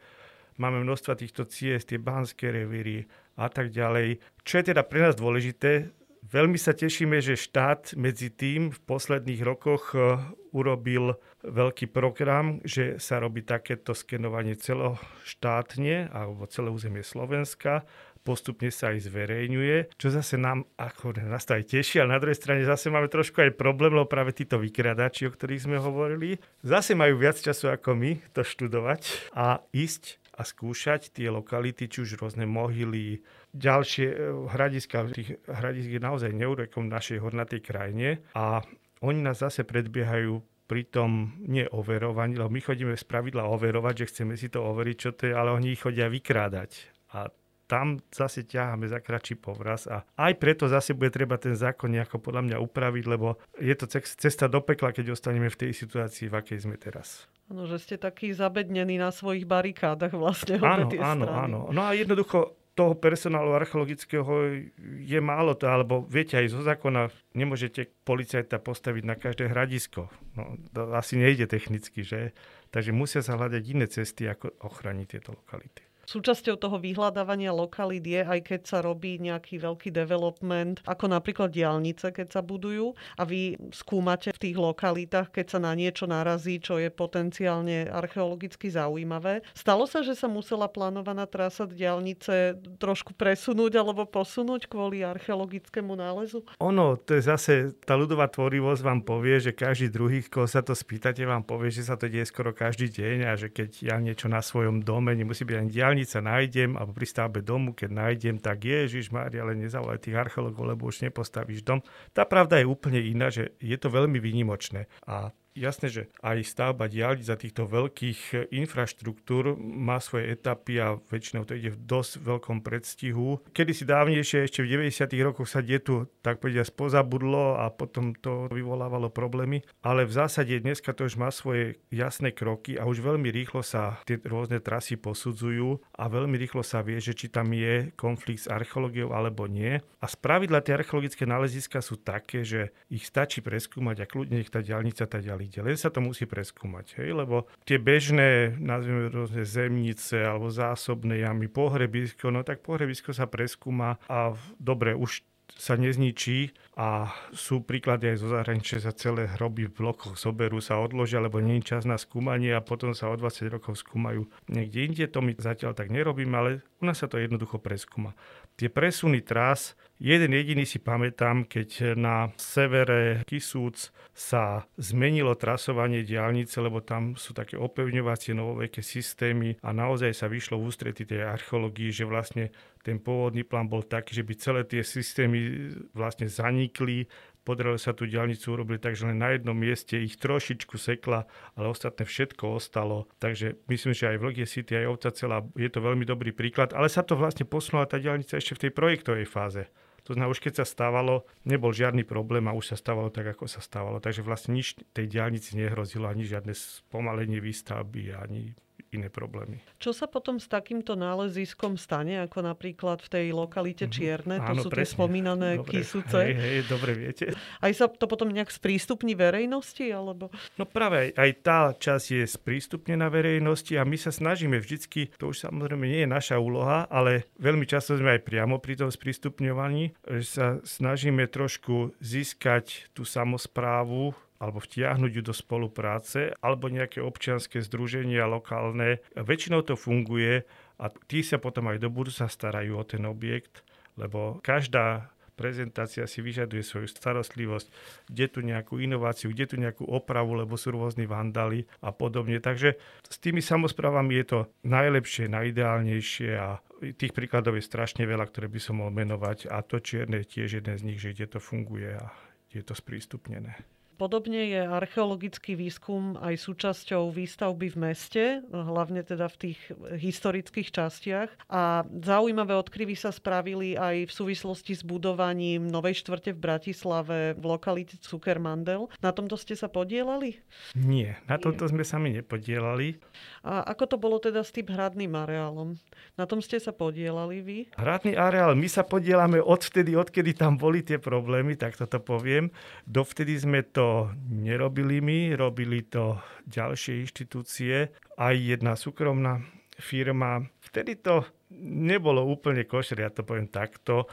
Máme 0.61 0.85
množstva 0.85 1.17
týchto 1.17 1.49
ciest, 1.49 1.89
tie 1.89 1.97
Banské 1.97 2.53
revíry 2.53 3.09
a 3.41 3.49
tak 3.49 3.73
ďalej. 3.73 4.21
Čo 4.45 4.61
je 4.61 4.65
teda 4.71 4.85
pre 4.85 5.01
nás 5.01 5.17
dôležité, 5.17 5.89
veľmi 6.31 6.57
sa 6.57 6.73
tešíme, 6.73 7.21
že 7.21 7.37
štát 7.37 7.97
medzi 8.01 8.33
tým 8.33 8.73
v 8.73 8.79
posledných 8.89 9.43
rokoch 9.45 9.93
e, 9.93 10.17
urobil 10.57 11.21
veľký 11.45 11.93
program, 11.93 12.65
že 12.65 12.97
sa 12.97 13.21
robí 13.21 13.45
takéto 13.45 13.93
skenovanie 13.93 14.57
celoštátne 14.57 16.09
alebo 16.09 16.49
celé 16.49 16.73
územie 16.73 17.05
Slovenska. 17.05 17.85
Postupne 18.25 18.73
sa 18.73 18.97
aj 18.97 19.05
zverejňuje, 19.05 20.01
čo 20.01 20.09
zase 20.09 20.41
nám 20.41 20.65
ako 20.81 21.13
nás 21.29 21.45
to 21.45 21.61
aj 21.61 21.69
teší, 21.69 22.01
ale 22.01 22.17
na 22.17 22.21
druhej 22.25 22.41
strane 22.41 22.65
zase 22.65 22.89
máme 22.89 23.13
trošku 23.13 23.37
aj 23.45 23.53
problém, 23.53 23.93
lebo 23.93 24.09
práve 24.09 24.33
títo 24.33 24.57
vykradači, 24.57 25.29
o 25.29 25.35
ktorých 25.35 25.69
sme 25.69 25.77
hovorili, 25.77 26.41
zase 26.65 26.97
majú 26.97 27.21
viac 27.21 27.37
času 27.37 27.69
ako 27.69 27.93
my 27.93 28.25
to 28.33 28.41
študovať 28.41 29.05
a 29.37 29.61
ísť 29.77 30.24
a 30.35 30.43
skúšať 30.43 31.15
tie 31.15 31.31
lokality, 31.31 31.87
či 31.87 32.03
už 32.03 32.19
rôzne 32.19 32.43
mohyly, 32.45 33.23
ďalšie 33.55 34.07
e, 34.11 34.17
hradiska. 34.51 35.15
Tých 35.15 35.39
hradisk 35.47 35.89
je 35.95 36.03
naozaj 36.03 36.35
neurekom 36.35 36.91
v 36.91 36.95
našej 36.95 37.19
hornatej 37.23 37.63
krajine 37.63 38.27
a 38.35 38.67
oni 39.05 39.23
nás 39.23 39.39
zase 39.39 39.63
predbiehajú 39.63 40.43
pri 40.65 40.89
tom 40.89 41.37
neoverovaní, 41.45 42.41
lebo 42.41 42.49
my 42.49 42.61
chodíme 42.65 42.97
z 42.97 43.05
pravidla 43.05 43.47
overovať, 43.47 43.95
že 44.05 44.09
chceme 44.11 44.35
si 44.35 44.49
to 44.49 44.65
overiť, 44.65 44.97
čo 44.97 45.11
to 45.13 45.29
je, 45.31 45.33
ale 45.37 45.53
oni 45.53 45.77
chodia 45.77 46.09
vykrádať. 46.09 46.89
A 47.15 47.29
tam 47.65 48.01
zase 48.13 48.45
ťaháme 48.45 48.89
za 48.89 49.01
kratší 49.01 49.41
povraz 49.41 49.89
a 49.89 50.05
aj 50.21 50.37
preto 50.37 50.69
zase 50.69 50.93
bude 50.93 51.13
treba 51.13 51.41
ten 51.41 51.57
zákon 51.57 51.93
nejako 51.93 52.21
podľa 52.21 52.43
mňa 52.45 52.57
upraviť, 52.61 53.05
lebo 53.09 53.41
je 53.57 53.75
to 53.77 53.89
cesta 54.01 54.49
do 54.53 54.61
pekla, 54.61 54.93
keď 54.93 55.17
ostaneme 55.17 55.49
v 55.49 55.69
tej 55.69 55.71
situácii, 55.73 56.29
v 56.29 56.37
akej 56.37 56.59
sme 56.65 56.77
teraz. 56.77 57.25
Áno, 57.53 57.69
že 57.69 57.77
ste 57.77 58.01
takí 58.01 58.33
zabednení 58.33 58.97
na 58.97 59.13
svojich 59.13 59.45
barikádach 59.45 60.17
vlastne. 60.17 60.57
Áno, 60.65 60.89
tie 60.89 61.01
áno, 61.01 61.29
strany. 61.29 61.43
áno. 61.45 61.59
No 61.69 61.81
a 61.85 61.93
jednoducho 61.93 62.57
toho 62.75 62.99
personálu 62.99 63.55
archeologického 63.55 64.67
je 64.99 65.21
málo 65.23 65.55
to, 65.55 65.71
alebo 65.71 66.03
viete, 66.11 66.35
aj 66.35 66.51
zo 66.51 66.61
zákona 66.67 67.07
nemôžete 67.39 67.87
policajta 68.03 68.59
postaviť 68.59 69.03
na 69.07 69.15
každé 69.15 69.47
hradisko. 69.47 70.11
No, 70.35 70.59
to 70.75 70.91
asi 70.91 71.15
nejde 71.15 71.47
technicky, 71.47 72.03
že? 72.03 72.35
Takže 72.75 72.91
musia 72.91 73.23
sa 73.23 73.39
hľadať 73.39 73.63
iné 73.71 73.87
cesty, 73.87 74.27
ako 74.27 74.59
ochraniť 74.67 75.07
tieto 75.07 75.39
lokality. 75.39 75.87
Súčasťou 76.05 76.57
toho 76.61 76.77
vyhľadávania 76.81 77.51
lokalít 77.51 78.05
je, 78.05 78.21
aj 78.21 78.41
keď 78.45 78.61
sa 78.65 78.79
robí 78.85 79.17
nejaký 79.19 79.61
veľký 79.61 79.91
development, 79.91 80.85
ako 80.85 81.11
napríklad 81.11 81.51
diálnice, 81.51 82.13
keď 82.13 82.29
sa 82.39 82.41
budujú 82.45 82.93
a 83.17 83.23
vy 83.25 83.57
skúmate 83.73 84.33
v 84.33 84.43
tých 84.51 84.57
lokalitách, 84.57 85.33
keď 85.33 85.47
sa 85.57 85.59
na 85.61 85.73
niečo 85.73 86.05
narazí, 86.05 86.61
čo 86.61 86.77
je 86.77 86.93
potenciálne 86.93 87.89
archeologicky 87.89 88.69
zaujímavé. 88.69 89.41
Stalo 89.57 89.89
sa, 89.89 90.05
že 90.05 90.13
sa 90.15 90.29
musela 90.29 90.69
plánovaná 90.69 91.25
trasa 91.25 91.65
diálnice 91.65 92.59
trošku 92.79 93.17
presunúť 93.17 93.81
alebo 93.81 94.05
posunúť 94.05 94.69
kvôli 94.69 95.03
archeologickému 95.03 95.97
nálezu? 95.97 96.45
Ono, 96.61 97.01
to 97.01 97.17
je 97.17 97.23
zase, 97.25 97.55
tá 97.85 97.97
ľudová 97.97 98.29
tvorivosť 98.29 98.83
vám 98.85 99.01
povie, 99.03 99.41
že 99.41 99.57
každý 99.57 99.89
druhý, 99.89 100.21
koho 100.25 100.47
sa 100.47 100.61
to 100.61 100.77
spýtate, 100.77 101.25
vám 101.25 101.43
povie, 101.47 101.73
že 101.73 101.87
sa 101.87 101.97
to 101.97 102.11
deje 102.11 102.29
skoro 102.29 102.53
každý 102.53 102.91
deň 102.93 103.17
a 103.29 103.33
že 103.35 103.49
keď 103.49 103.71
ja 103.81 103.97
niečo 103.99 104.29
na 104.29 104.45
svojom 104.45 104.85
dome, 104.85 105.15
nemusí 105.17 105.47
byť 105.47 105.57
ani 105.57 105.71
diálnica, 105.71 105.94
diálnica 105.95 106.19
nájdem, 106.19 106.75
alebo 106.75 106.91
pri 106.91 107.07
stavbe 107.07 107.39
domu, 107.39 107.71
keď 107.71 107.91
nájdem, 107.95 108.37
tak 108.43 108.67
Ježiš 108.67 109.15
Mária, 109.15 109.47
ale 109.47 109.55
nezavolaj 109.55 110.03
tých 110.03 110.19
archeológov, 110.19 110.75
lebo 110.75 110.91
už 110.91 111.07
nepostavíš 111.07 111.63
dom. 111.63 111.87
Tá 112.11 112.27
pravda 112.27 112.59
je 112.59 112.67
úplne 112.67 112.99
iná, 112.99 113.31
že 113.31 113.55
je 113.63 113.79
to 113.79 113.95
veľmi 113.95 114.19
výnimočné. 114.19 114.91
A 115.07 115.31
Jasné, 115.55 115.87
že 115.87 116.03
aj 116.19 116.51
stavba 116.51 116.91
diálnic 116.91 117.31
za 117.31 117.39
týchto 117.39 117.71
veľkých 117.71 118.51
infraštruktúr 118.51 119.55
má 119.55 120.03
svoje 120.03 120.35
etapy 120.35 120.83
a 120.83 120.99
väčšinou 120.99 121.47
to 121.47 121.55
ide 121.55 121.79
v 121.79 121.79
dosť 121.79 122.27
veľkom 122.27 122.59
predstihu. 122.59 123.39
Kedy 123.55 123.71
si 123.71 123.87
dávnejšie, 123.87 124.51
ešte 124.51 124.67
v 124.67 124.91
90. 124.91 125.15
rokoch 125.23 125.47
sa 125.47 125.63
tu 125.79 126.11
tak 126.27 126.43
povediať 126.43 126.75
pozabudlo 126.75 127.55
a 127.63 127.71
potom 127.71 128.19
to 128.19 128.51
vyvolávalo 128.51 129.15
problémy, 129.15 129.63
ale 129.87 130.03
v 130.03 130.17
zásade 130.19 130.59
dneska 130.59 130.91
to 130.91 131.07
už 131.07 131.15
má 131.23 131.31
svoje 131.31 131.79
jasné 131.87 132.35
kroky 132.35 132.75
a 132.75 132.91
už 132.91 132.99
veľmi 132.99 133.31
rýchlo 133.31 133.63
sa 133.63 134.03
tie 134.11 134.19
rôzne 134.27 134.59
trasy 134.59 134.99
posudzujú 134.99 135.79
a 135.95 136.11
veľmi 136.11 136.35
rýchlo 136.35 136.67
sa 136.67 136.83
vie, 136.83 136.99
že 136.99 137.15
či 137.15 137.31
tam 137.31 137.55
je 137.55 137.95
konflikt 137.95 138.43
s 138.43 138.51
archeológiou 138.51 139.15
alebo 139.15 139.47
nie. 139.47 139.79
A 140.03 140.07
spravidla 140.11 140.67
tie 140.67 140.75
archeologické 140.83 141.31
náleziska 141.31 141.79
sú 141.79 141.95
také, 141.95 142.43
že 142.43 142.75
ich 142.91 143.07
stačí 143.07 143.39
preskúmať 143.39 144.03
a 144.03 144.11
kľudne 144.11 144.43
nech 144.43 144.51
tá 144.51 144.59
diálnica 144.59 145.07
tá 145.07 145.23
ďalej 145.23 145.44
ide. 145.47 145.61
Len 145.61 145.77
sa 145.77 145.93
to 145.93 146.01
musí 146.01 146.25
preskúmať, 146.25 147.01
hej? 147.01 147.13
lebo 147.13 147.47
tie 147.69 147.77
bežné, 147.77 148.57
nazvime 148.59 149.13
rôzne 149.13 149.45
zemnice 149.45 150.25
alebo 150.25 150.49
zásobné 150.49 151.23
jamy, 151.23 151.47
pohrebisko, 151.47 152.33
no 152.33 152.43
tak 152.43 152.65
pohrebisko 152.65 153.13
sa 153.13 153.29
preskúma 153.29 154.01
a 154.09 154.33
dobre, 154.59 154.97
už 154.97 155.23
sa 155.55 155.77
nezničí 155.79 156.51
a 156.75 157.15
sú 157.31 157.63
príklady 157.63 158.11
aj 158.11 158.17
zo 158.19 158.29
zahraničia, 158.33 158.83
sa 158.83 158.97
celé 158.97 159.31
hroby 159.39 159.71
v 159.71 159.77
blokoch 159.77 160.19
zoberú, 160.19 160.59
sa 160.59 160.81
odložia, 160.83 161.23
lebo 161.23 161.39
nie 161.39 161.63
je 161.63 161.77
čas 161.77 161.83
na 161.87 161.95
skúmanie 162.01 162.51
a 162.51 162.65
potom 162.65 162.97
sa 162.97 163.13
o 163.13 163.15
20 163.15 163.55
rokov 163.55 163.79
skúmajú 163.79 164.27
niekde 164.51 164.81
inde. 164.83 165.05
To 165.15 165.23
my 165.23 165.37
zatiaľ 165.39 165.77
tak 165.77 165.95
nerobíme, 165.95 166.35
ale 166.35 166.51
u 166.83 166.85
nás 166.89 166.99
sa 166.99 167.07
to 167.07 167.23
jednoducho 167.23 167.63
preskúma. 167.63 168.17
Tie 168.55 168.71
presuny 168.71 169.21
trás 169.27 169.75
Jeden 170.05 170.35
jediný 170.35 170.67
si 170.67 170.83
pamätám, 170.83 171.47
keď 171.47 171.95
na 171.95 172.29
severe 172.35 173.23
Kisúc 173.31 173.95
sa 174.11 174.67
zmenilo 174.75 175.39
trasovanie 175.39 176.03
diálnice, 176.03 176.59
lebo 176.59 176.83
tam 176.83 177.15
sú 177.15 177.31
také 177.31 177.55
opevňovacie 177.55 178.35
novoveké 178.35 178.83
systémy 178.83 179.55
a 179.63 179.71
naozaj 179.71 180.11
sa 180.11 180.27
vyšlo 180.27 180.59
v 180.59 180.67
ústretí 180.67 181.07
tej 181.07 181.23
archeológii, 181.23 181.95
že 181.95 182.11
vlastne 182.11 182.51
ten 182.83 182.99
pôvodný 182.99 183.47
plán 183.47 183.71
bol 183.71 183.87
taký, 183.87 184.19
že 184.19 184.27
by 184.27 184.35
celé 184.35 184.61
tie 184.67 184.83
systémy 184.83 185.71
vlastne 185.95 186.27
zanikli, 186.27 187.07
podarilo 187.45 187.77
sa 187.77 187.93
tú 187.93 188.09
diálnicu 188.09 188.57
urobiť 188.57 188.81
tak, 188.81 188.95
že 188.97 189.07
len 189.07 189.21
na 189.21 189.37
jednom 189.37 189.55
mieste 189.55 190.01
ich 190.01 190.17
trošičku 190.17 190.81
sekla, 190.81 191.29
ale 191.55 191.67
ostatné 191.69 192.09
všetko 192.09 192.57
ostalo. 192.57 193.07
Takže 193.21 193.61
myslím, 193.69 193.93
že 193.93 194.11
aj 194.11 194.19
v 194.19 194.25
Logie 194.25 194.49
City, 194.49 194.81
aj 194.81 194.91
Ovca 194.91 195.11
celá, 195.13 195.45
je 195.55 195.69
to 195.69 195.85
veľmi 195.85 196.09
dobrý 196.09 196.33
príklad, 196.33 196.73
ale 196.73 196.89
sa 196.89 197.05
to 197.05 197.15
vlastne 197.15 197.45
posunula 197.45 197.85
tá 197.85 198.01
diálnica 198.01 198.41
ešte 198.41 198.57
v 198.57 198.63
tej 198.69 198.73
projektovej 198.73 199.29
fáze. 199.29 199.69
To 200.05 200.13
znamená, 200.13 200.37
už 200.37 200.45
keď 200.45 200.61
sa 200.61 200.67
stávalo, 200.69 201.25
nebol 201.49 201.73
žiadny 201.73 202.05
problém 202.05 202.45
a 202.45 202.53
už 202.53 202.73
sa 202.73 202.77
stávalo 202.77 203.09
tak, 203.09 203.25
ako 203.25 203.49
sa 203.49 203.65
stávalo. 203.65 204.05
Takže 204.05 204.21
vlastne 204.21 204.53
nič 204.53 204.77
tej 204.93 205.09
diálnici 205.09 205.57
nehrozilo, 205.57 206.05
ani 206.05 206.29
žiadne 206.29 206.53
spomalenie 206.53 207.41
výstavby, 207.41 208.13
ani 208.13 208.53
iné 208.95 209.09
problémy. 209.11 209.59
Čo 209.83 209.91
sa 209.91 210.07
potom 210.07 210.39
s 210.39 210.47
takýmto 210.47 210.95
náleziskom 210.95 211.75
stane, 211.75 212.23
ako 212.23 212.47
napríklad 212.47 213.03
v 213.03 213.09
tej 213.11 213.27
lokalite 213.35 213.91
mhm. 213.91 213.93
Čierne? 213.93 214.37
Mm-hmm. 214.39 214.49
To 214.49 214.55
Áno, 214.55 214.63
sú 214.63 214.71
presne. 214.71 214.81
tie 214.81 214.95
spomínané 214.95 215.51
dobre, 215.59 215.71
kysuce. 215.71 216.19
Hej, 216.23 216.35
hej, 216.39 216.59
dobre 216.71 216.91
viete. 216.95 217.25
Aj 217.59 217.73
sa 217.75 217.91
to 217.91 218.07
potom 218.07 218.31
nejak 218.31 218.49
sprístupní 218.49 219.19
verejnosti? 219.19 219.85
Alebo... 219.91 220.31
No 220.57 220.65
práve 220.65 221.11
aj 221.15 221.31
tá 221.43 221.61
časť 221.75 222.07
je 222.23 222.25
sprístupnená 222.25 223.11
verejnosti 223.11 223.75
a 223.75 223.83
my 223.83 223.99
sa 223.99 224.15
snažíme 224.15 224.57
vždycky, 224.57 225.11
to 225.19 225.35
už 225.35 225.45
samozrejme 225.45 225.85
nie 225.85 226.07
je 226.07 226.11
naša 226.11 226.37
úloha, 226.39 226.87
ale 226.89 227.29
veľmi 227.43 227.67
často 227.67 227.99
sme 227.99 228.17
aj 228.19 228.23
priamo 228.25 228.63
pri 228.63 228.79
tom 228.81 228.91
sprístupňovaní, 228.91 229.95
že 230.21 230.25
sa 230.25 230.47
snažíme 230.63 231.27
trošku 231.27 231.97
získať 231.99 232.91
tú 232.95 233.03
samozprávu 233.03 234.15
alebo 234.45 234.61
vtiahnuť 234.61 235.11
ju 235.17 235.23
do 235.25 235.33
spolupráce, 235.33 236.37
alebo 236.45 236.69
nejaké 236.69 237.01
občianske 237.01 237.65
združenia 237.65 238.29
lokálne. 238.29 239.01
Väčšinou 239.17 239.65
to 239.65 239.75
funguje 239.81 240.45
a 240.77 240.85
tí 241.09 241.25
sa 241.25 241.41
potom 241.41 241.73
aj 241.73 241.81
do 241.81 241.89
budúca 241.89 242.29
starajú 242.29 242.77
o 242.77 242.85
ten 242.85 243.09
objekt, 243.09 243.65
lebo 243.97 244.45
každá 244.45 245.15
prezentácia 245.35 246.07
si 246.07 246.23
vyžaduje 246.23 246.63
svoju 246.63 246.87
starostlivosť, 246.87 247.67
kde 248.07 248.27
tu 248.31 248.39
nejakú 248.41 248.79
inováciu, 248.79 249.35
kde 249.35 249.45
tu 249.51 249.57
nejakú 249.59 249.83
opravu, 249.83 250.39
lebo 250.39 250.55
sú 250.55 250.71
rôzni 250.71 251.11
vandály 251.11 251.67
a 251.83 251.91
podobne. 251.91 252.39
Takže 252.39 252.79
s 253.03 253.17
tými 253.19 253.43
samozprávami 253.43 254.15
je 254.23 254.27
to 254.31 254.41
najlepšie, 254.63 255.27
najideálnejšie 255.27 256.31
a 256.39 256.63
tých 256.95 257.13
príkladov 257.13 257.59
je 257.59 257.67
strašne 257.67 258.07
veľa, 258.07 258.31
ktoré 258.31 258.47
by 258.47 258.61
som 258.63 258.79
mohol 258.79 258.95
menovať 258.95 259.51
a 259.51 259.61
to 259.67 259.83
čierne 259.83 260.23
je 260.23 260.31
tiež 260.39 260.63
jeden 260.63 260.77
z 260.79 260.87
nich, 260.87 261.03
že 261.03 261.13
kde 261.13 261.39
to 261.39 261.41
funguje 261.43 261.99
a 261.99 262.15
je 262.55 262.63
to 262.63 262.79
sprístupnené. 262.79 263.74
Podobne 263.95 264.51
je 264.51 264.61
archeologický 264.67 265.55
výskum 265.55 266.19
aj 266.19 266.35
súčasťou 266.43 267.15
výstavby 267.15 267.71
v 267.71 267.77
meste, 267.79 268.25
hlavne 268.51 269.07
teda 269.07 269.31
v 269.31 269.37
tých 269.39 269.59
historických 269.95 270.75
častiach. 270.75 271.31
A 271.47 271.87
zaujímavé 272.03 272.59
odkryvy 272.59 272.99
sa 272.99 273.15
spravili 273.15 273.79
aj 273.79 274.11
v 274.11 274.13
súvislosti 274.13 274.75
s 274.75 274.83
budovaním 274.83 275.71
novej 275.71 276.03
štvrte 276.03 276.35
v 276.35 276.43
Bratislave 276.43 277.19
v 277.39 277.45
lokalite 277.47 277.95
Cukermandel. 278.03 278.91
Na 278.99 279.15
tomto 279.15 279.39
ste 279.39 279.55
sa 279.55 279.71
podielali? 279.71 280.43
Nie, 280.75 281.23
na 281.31 281.39
tomto 281.39 281.71
Nie. 281.71 281.71
sme 281.71 281.85
sami 281.87 282.11
nepodielali. 282.19 282.99
A 283.47 283.63
ako 283.71 283.95
to 283.95 283.97
bolo 284.01 284.19
teda 284.19 284.43
s 284.43 284.51
tým 284.51 284.67
hradným 284.67 285.15
areálom? 285.15 285.79
Na 286.19 286.27
tom 286.27 286.43
ste 286.43 286.59
sa 286.59 286.75
podielali 286.75 287.39
vy? 287.45 287.59
Hradný 287.79 288.19
areál, 288.19 288.59
my 288.59 288.67
sa 288.67 288.83
podielame 288.83 289.39
odvtedy, 289.39 289.95
odkedy 289.95 290.35
tam 290.35 290.59
boli 290.59 290.83
tie 290.83 290.99
problémy, 290.99 291.55
tak 291.55 291.79
toto 291.79 292.03
poviem. 292.03 292.51
Dovtedy 292.89 293.39
sme 293.39 293.63
to 293.63 293.84
nerobili 294.29 295.01
my, 295.01 295.37
robili 295.39 295.85
to 295.87 296.19
ďalšie 296.47 297.05
inštitúcie, 297.07 297.91
aj 298.19 298.35
jedna 298.35 298.75
súkromná 298.79 299.43
firma. 299.79 300.45
Vtedy 300.63 301.01
to 301.01 301.27
nebolo 301.63 302.23
úplne 302.27 302.67
košer, 302.67 303.03
ja 303.03 303.11
to 303.11 303.27
poviem 303.27 303.51
takto, 303.51 304.07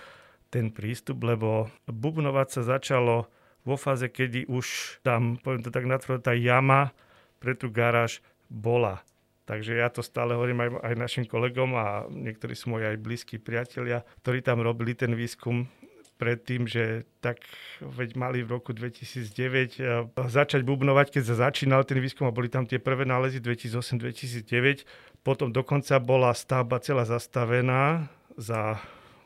ten 0.51 0.69
prístup, 0.69 1.23
lebo 1.23 1.71
bubnovať 1.87 2.47
sa 2.59 2.61
začalo 2.77 3.31
vo 3.63 3.75
fáze, 3.79 4.09
kedy 4.09 4.49
už 4.51 4.99
tam, 5.05 5.39
poviem 5.39 5.63
to 5.63 5.71
tak 5.71 5.87
natvrdo, 5.87 6.19
tá 6.19 6.33
jama 6.35 6.91
pre 7.39 7.55
tú 7.55 7.71
garáž 7.71 8.19
bola. 8.51 9.01
Takže 9.49 9.79
ja 9.79 9.89
to 9.89 10.05
stále 10.05 10.37
hovorím 10.37 10.63
aj, 10.63 10.69
aj 10.85 10.95
našim 10.95 11.25
kolegom 11.25 11.75
a 11.75 12.05
niektorí 12.07 12.53
sú 12.53 12.71
moji 12.71 12.93
aj 12.93 13.03
blízki 13.03 13.35
priatelia, 13.41 14.05
ktorí 14.21 14.45
tam 14.45 14.61
robili 14.61 14.93
ten 14.93 15.11
výskum 15.17 15.65
predtým, 16.21 16.69
že 16.69 17.09
tak 17.17 17.41
veď 17.81 18.13
mali 18.13 18.45
v 18.45 18.61
roku 18.61 18.77
2009 18.77 19.81
eh, 19.81 20.05
začať 20.29 20.61
bubnovať, 20.61 21.17
keď 21.17 21.23
sa 21.25 21.49
začínal 21.49 21.81
ten 21.81 21.97
výskum 21.97 22.29
a 22.29 22.35
boli 22.35 22.45
tam 22.45 22.69
tie 22.69 22.77
prvé 22.77 23.09
nálezy 23.09 23.41
2008-2009. 23.41 24.85
Potom 25.25 25.49
dokonca 25.49 25.97
bola 25.97 26.37
stavba 26.37 26.77
celá 26.77 27.09
zastavená 27.09 28.05
za 28.37 28.77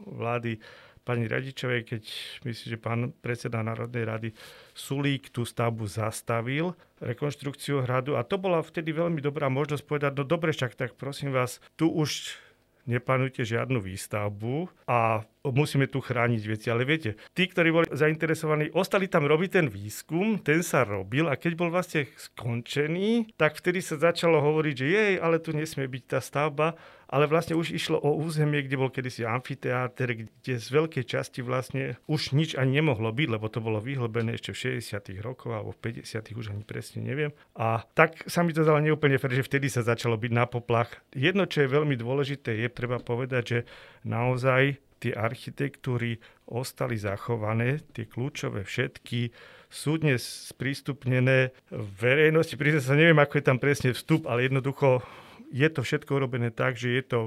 vlády 0.08 0.64
pani 1.06 1.30
Radičovej, 1.30 1.86
keď 1.86 2.04
myslím, 2.50 2.68
že 2.74 2.82
pán 2.82 3.02
predseda 3.22 3.62
Národnej 3.62 4.10
rady 4.10 4.30
Sulík 4.74 5.30
tú 5.30 5.46
stavbu 5.46 5.86
zastavil, 5.86 6.74
rekonštrukciu 6.98 7.86
hradu 7.86 8.18
a 8.18 8.26
to 8.26 8.42
bola 8.42 8.66
vtedy 8.66 8.90
veľmi 8.90 9.22
dobrá 9.22 9.46
možnosť 9.46 9.86
povedať, 9.86 10.12
no 10.18 10.26
dobre, 10.26 10.50
však 10.50 10.74
tak 10.74 10.98
prosím 10.98 11.30
vás, 11.30 11.62
tu 11.78 11.86
už 11.94 12.42
neplánujte 12.86 13.42
žiadnu 13.42 13.82
výstavbu 13.82 14.70
a 14.86 15.26
musíme 15.46 15.90
tu 15.90 16.02
chrániť 16.02 16.42
veci. 16.46 16.68
Ale 16.70 16.86
viete, 16.86 17.18
tí, 17.34 17.50
ktorí 17.50 17.70
boli 17.74 17.86
zainteresovaní, 17.90 18.74
ostali 18.74 19.10
tam 19.10 19.26
robiť 19.26 19.50
ten 19.62 19.68
výskum, 19.70 20.42
ten 20.42 20.62
sa 20.62 20.86
robil 20.86 21.30
a 21.30 21.38
keď 21.38 21.52
bol 21.58 21.70
vlastne 21.70 22.10
skončený, 22.18 23.38
tak 23.38 23.58
vtedy 23.58 23.82
sa 23.82 23.98
začalo 23.98 24.42
hovoriť, 24.42 24.74
že 24.78 24.88
jej, 24.88 25.14
ale 25.18 25.42
tu 25.42 25.54
nesmie 25.54 25.86
byť 25.90 26.04
tá 26.06 26.20
stavba 26.22 26.78
ale 27.10 27.30
vlastne 27.30 27.54
už 27.58 27.72
išlo 27.72 27.98
o 28.02 28.18
územie, 28.18 28.66
kde 28.66 28.80
bol 28.80 28.90
kedysi 28.90 29.26
amfiteáter, 29.26 30.28
kde 30.28 30.54
z 30.58 30.68
veľkej 30.70 31.06
časti 31.06 31.46
vlastne 31.46 32.02
už 32.10 32.34
nič 32.34 32.58
ani 32.58 32.82
nemohlo 32.82 33.14
byť, 33.14 33.28
lebo 33.30 33.46
to 33.50 33.60
bolo 33.62 33.78
vyhlbené 33.82 34.38
ešte 34.38 34.54
v 34.54 34.82
60. 34.82 35.22
rokoch 35.22 35.54
alebo 35.54 35.72
v 35.76 36.02
50. 36.02 36.34
už 36.36 36.54
ani 36.54 36.64
presne 36.66 37.06
neviem. 37.06 37.32
A 37.54 37.86
tak 37.94 38.26
sa 38.26 38.42
mi 38.42 38.52
to 38.56 38.66
zdalo 38.66 38.82
neúplne 38.82 39.18
fér, 39.22 39.38
že 39.38 39.48
vtedy 39.48 39.70
sa 39.70 39.86
začalo 39.86 40.18
byť 40.18 40.32
na 40.34 40.46
poplach. 40.50 40.90
Jedno, 41.14 41.46
čo 41.46 41.66
je 41.66 41.74
veľmi 41.74 41.96
dôležité, 41.98 42.58
je 42.58 42.70
treba 42.72 42.98
povedať, 42.98 43.44
že 43.46 43.60
naozaj 44.04 44.82
tie 45.00 45.14
architektúry 45.14 46.18
ostali 46.50 46.98
zachované, 46.98 47.84
tie 47.94 48.10
kľúčové 48.10 48.66
všetky, 48.66 49.30
sú 49.70 50.00
dnes 50.00 50.24
sprístupnené 50.56 51.52
verejnosti. 51.74 52.56
Priznám 52.56 52.86
sa, 52.86 52.96
neviem, 52.96 53.20
ako 53.20 53.38
je 53.38 53.46
tam 53.46 53.60
presne 53.60 53.92
vstup, 53.92 54.24
ale 54.30 54.48
jednoducho 54.48 55.04
je 55.56 55.68
to 55.72 55.88
všetko 55.88 56.20
urobené 56.20 56.52
tak, 56.52 56.76
že 56.76 57.00
je 57.00 57.04
to, 57.08 57.20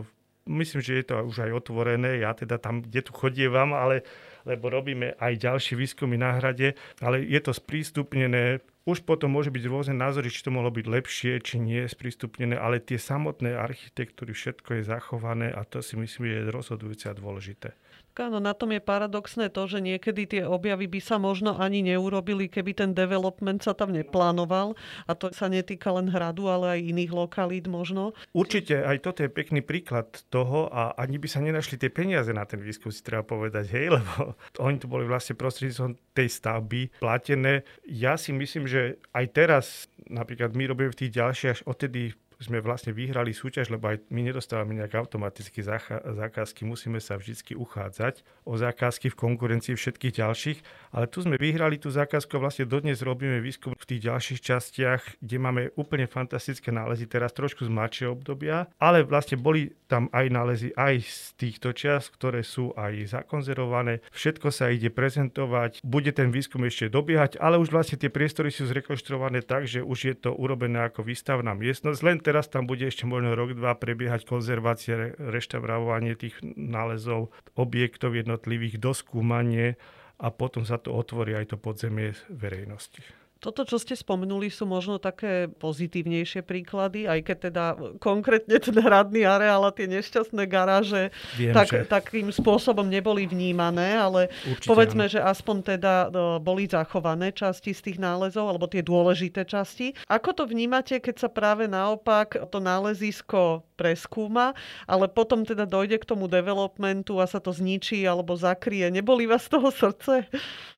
myslím, 0.45 0.85
že 0.85 1.01
je 1.01 1.05
to 1.09 1.25
už 1.25 1.49
aj 1.49 1.65
otvorené, 1.65 2.21
ja 2.21 2.37
teda 2.37 2.61
tam, 2.61 2.85
kde 2.85 3.01
tu 3.01 3.17
chodievam, 3.17 3.73
ale 3.73 4.05
lebo 4.49 4.73
robíme 4.73 5.13
aj 5.21 5.45
ďalšie 5.45 5.77
výskumy 5.77 6.17
na 6.17 6.41
hrade, 6.41 6.73
ale 7.05 7.21
je 7.21 7.41
to 7.45 7.53
sprístupnené 7.53 8.65
už 8.89 9.05
potom 9.05 9.37
môže 9.37 9.53
byť 9.53 9.65
rôzne 9.69 10.01
názory, 10.01 10.33
či 10.33 10.41
to 10.41 10.49
mohlo 10.49 10.73
byť 10.73 10.87
lepšie, 10.89 11.45
či 11.45 11.61
nie 11.61 11.85
sprístupnené, 11.85 12.57
ale 12.57 12.81
tie 12.81 12.97
samotné 12.97 13.53
architektúry, 13.53 14.33
všetko 14.33 14.81
je 14.81 14.89
zachované 14.89 15.53
a 15.53 15.61
to 15.69 15.85
si 15.85 16.01
myslím, 16.01 16.25
že 16.25 16.35
je 16.41 16.49
rozhodujúce 16.49 17.05
a 17.05 17.13
dôležité. 17.13 17.77
Áno, 18.19 18.43
na 18.43 18.51
tom 18.51 18.75
je 18.75 18.83
paradoxné 18.83 19.47
to, 19.47 19.71
že 19.71 19.79
niekedy 19.79 20.27
tie 20.27 20.43
objavy 20.43 20.91
by 20.91 20.99
sa 20.99 21.23
možno 21.23 21.55
ani 21.55 21.87
neurobili, 21.87 22.51
keby 22.51 22.75
ten 22.75 22.91
development 22.91 23.63
sa 23.63 23.79
tam 23.79 23.95
neplánoval. 23.95 24.75
A 25.07 25.15
to 25.15 25.31
sa 25.31 25.47
netýka 25.47 25.95
len 25.95 26.11
hradu, 26.11 26.51
ale 26.51 26.75
aj 26.75 26.81
iných 26.83 27.15
lokalít 27.15 27.71
možno. 27.71 28.19
Určite, 28.35 28.83
aj 28.83 29.07
toto 29.07 29.23
je 29.23 29.31
pekný 29.31 29.63
príklad 29.63 30.11
toho 30.35 30.67
a 30.67 30.99
ani 30.99 31.23
by 31.23 31.31
sa 31.31 31.39
nenašli 31.39 31.79
tie 31.79 31.95
peniaze 31.95 32.35
na 32.35 32.43
ten 32.43 32.59
výskum, 32.59 32.91
si 32.91 33.07
treba 33.07 33.23
povedať, 33.23 33.71
hej, 33.71 33.87
lebo 34.03 34.35
oni 34.59 34.77
tu 34.79 34.87
boli 34.87 35.05
vlastne 35.05 35.39
prostredníctvom 35.39 35.97
tej 36.15 36.29
stavby 36.29 36.81
platené. 36.99 37.67
Ja 37.87 38.19
si 38.19 38.35
myslím, 38.35 38.67
že 38.67 38.99
aj 39.15 39.25
teraz, 39.35 39.65
napríklad 40.09 40.55
my 40.55 40.65
robíme 40.71 40.91
v 40.93 41.01
tých 41.07 41.15
ďalších, 41.17 41.53
až 41.53 41.61
odtedy 41.67 42.15
sme 42.39 42.63
vlastne 42.63 42.95
vyhrali 42.95 43.35
súťaž, 43.35 43.75
lebo 43.75 43.91
aj 43.91 44.07
my 44.15 44.31
nedostávame 44.31 44.79
nejaké 44.79 44.95
automaticky 44.95 45.59
zákazky, 45.63 46.63
musíme 46.63 47.03
sa 47.03 47.19
vždy 47.19 47.59
uchádzať 47.59 48.23
o 48.47 48.55
zákazky 48.55 49.11
v 49.11 49.19
konkurencii 49.19 49.75
všetkých 49.75 50.23
ďalších, 50.23 50.59
ale 50.95 51.11
tu 51.11 51.23
sme 51.27 51.35
vyhrali 51.35 51.83
tú 51.83 51.91
zákazku 51.91 52.39
a 52.39 52.43
vlastne 52.47 52.71
dodnes 52.71 53.03
robíme 53.03 53.43
výskum 53.43 53.75
v 53.75 53.89
tých 53.91 54.07
ďalších 54.07 54.41
častiach, 54.41 55.03
kde 55.19 55.37
máme 55.43 55.63
úplne 55.75 56.07
fantastické 56.07 56.71
nálezy, 56.71 57.11
teraz 57.11 57.35
trošku 57.35 57.67
z 57.67 57.75
mladšieho 57.75 58.15
obdobia, 58.15 58.71
ale 58.79 59.03
vlastne 59.03 59.35
boli 59.35 59.75
tam 59.91 60.07
aj 60.15 60.27
nálezy 60.31 60.69
aj 60.79 60.95
z 61.03 61.23
týchto 61.41 61.75
čas, 61.75 62.07
ktoré 62.13 62.47
sú 62.47 62.71
aj 62.79 63.19
zakonzervované. 63.19 64.05
Všetko 64.15 64.55
sa 64.55 64.71
ide 64.71 64.95
prezentovať, 64.95 65.83
bude 65.83 66.15
ten 66.15 66.31
výskum 66.31 66.63
ešte 66.69 66.93
dobiehať, 66.93 67.41
ale 67.43 67.59
už 67.59 67.73
vlastne 67.73 67.99
tie 67.99 68.13
priestory 68.13 68.55
sú 68.55 68.69
zrekonštruované 68.69 69.43
tak, 69.43 69.67
že 69.67 69.83
už 69.83 69.99
je 70.07 70.15
to 70.15 70.31
urobené 70.37 70.87
ako 70.87 71.03
výstavná 71.03 71.57
miestnosť, 71.57 72.01
len 72.05 72.19
teraz 72.29 72.53
tam 72.53 72.69
bude 72.69 72.85
ešte 72.85 73.09
možno 73.09 73.33
rok, 73.33 73.57
dva 73.57 73.73
prebiehať 73.73 74.29
konzervácie, 74.29 75.17
reštaurovanie 75.17 76.13
tých 76.13 76.37
nálezov, 76.45 77.33
objektov 77.57 78.13
jednotlivých, 78.13 78.77
doskúmanie 78.77 79.81
a 80.21 80.29
potom 80.29 80.69
sa 80.69 80.77
to 80.77 80.93
otvorí 80.93 81.33
aj 81.33 81.57
to 81.57 81.57
podzemie 81.57 82.13
verejnosti. 82.29 83.01
Toto, 83.39 83.63
čo 83.63 83.79
ste 83.79 83.95
spomenuli, 83.95 84.51
sú 84.51 84.67
možno 84.67 84.99
také 84.99 85.47
pozitívnejšie 85.47 86.43
príklady, 86.43 87.07
aj 87.07 87.21
keď 87.23 87.37
teda 87.39 87.65
konkrétne 88.03 88.59
ten 88.59 88.75
hradný 88.75 89.23
areál 89.23 89.63
a 89.63 89.71
tie 89.71 89.87
nešťastné 89.87 90.43
garáže 90.51 91.15
Viem, 91.39 91.55
tak, 91.55 91.71
že... 91.71 91.87
takým 91.87 92.35
spôsobom 92.35 92.83
neboli 92.91 93.31
vnímané, 93.31 93.95
ale 93.95 94.27
Určite 94.43 94.67
povedzme, 94.67 95.07
áno. 95.07 95.13
že 95.15 95.21
aspoň 95.23 95.57
teda 95.79 95.95
e, 95.95 96.07
boli 96.43 96.67
zachované 96.67 97.31
časti 97.31 97.71
z 97.71 97.81
tých 97.87 97.99
nálezov, 98.03 98.51
alebo 98.51 98.67
tie 98.67 98.83
dôležité 98.83 99.47
časti. 99.47 99.95
Ako 100.11 100.35
to 100.35 100.43
vnímate, 100.43 100.99
keď 100.99 101.23
sa 101.23 101.29
práve 101.31 101.71
naopak 101.71 102.51
to 102.51 102.59
nálezisko 102.59 103.63
preskúma, 103.79 104.59
ale 104.91 105.07
potom 105.07 105.47
teda 105.47 105.63
dojde 105.63 106.03
k 106.03 106.09
tomu 106.11 106.27
developmentu 106.27 107.23
a 107.23 107.31
sa 107.31 107.39
to 107.39 107.55
zničí 107.55 108.03
alebo 108.03 108.35
zakrie. 108.35 108.91
Neboli 108.91 109.31
vás 109.31 109.47
z 109.47 109.55
toho 109.55 109.71
srdce? 109.71 110.27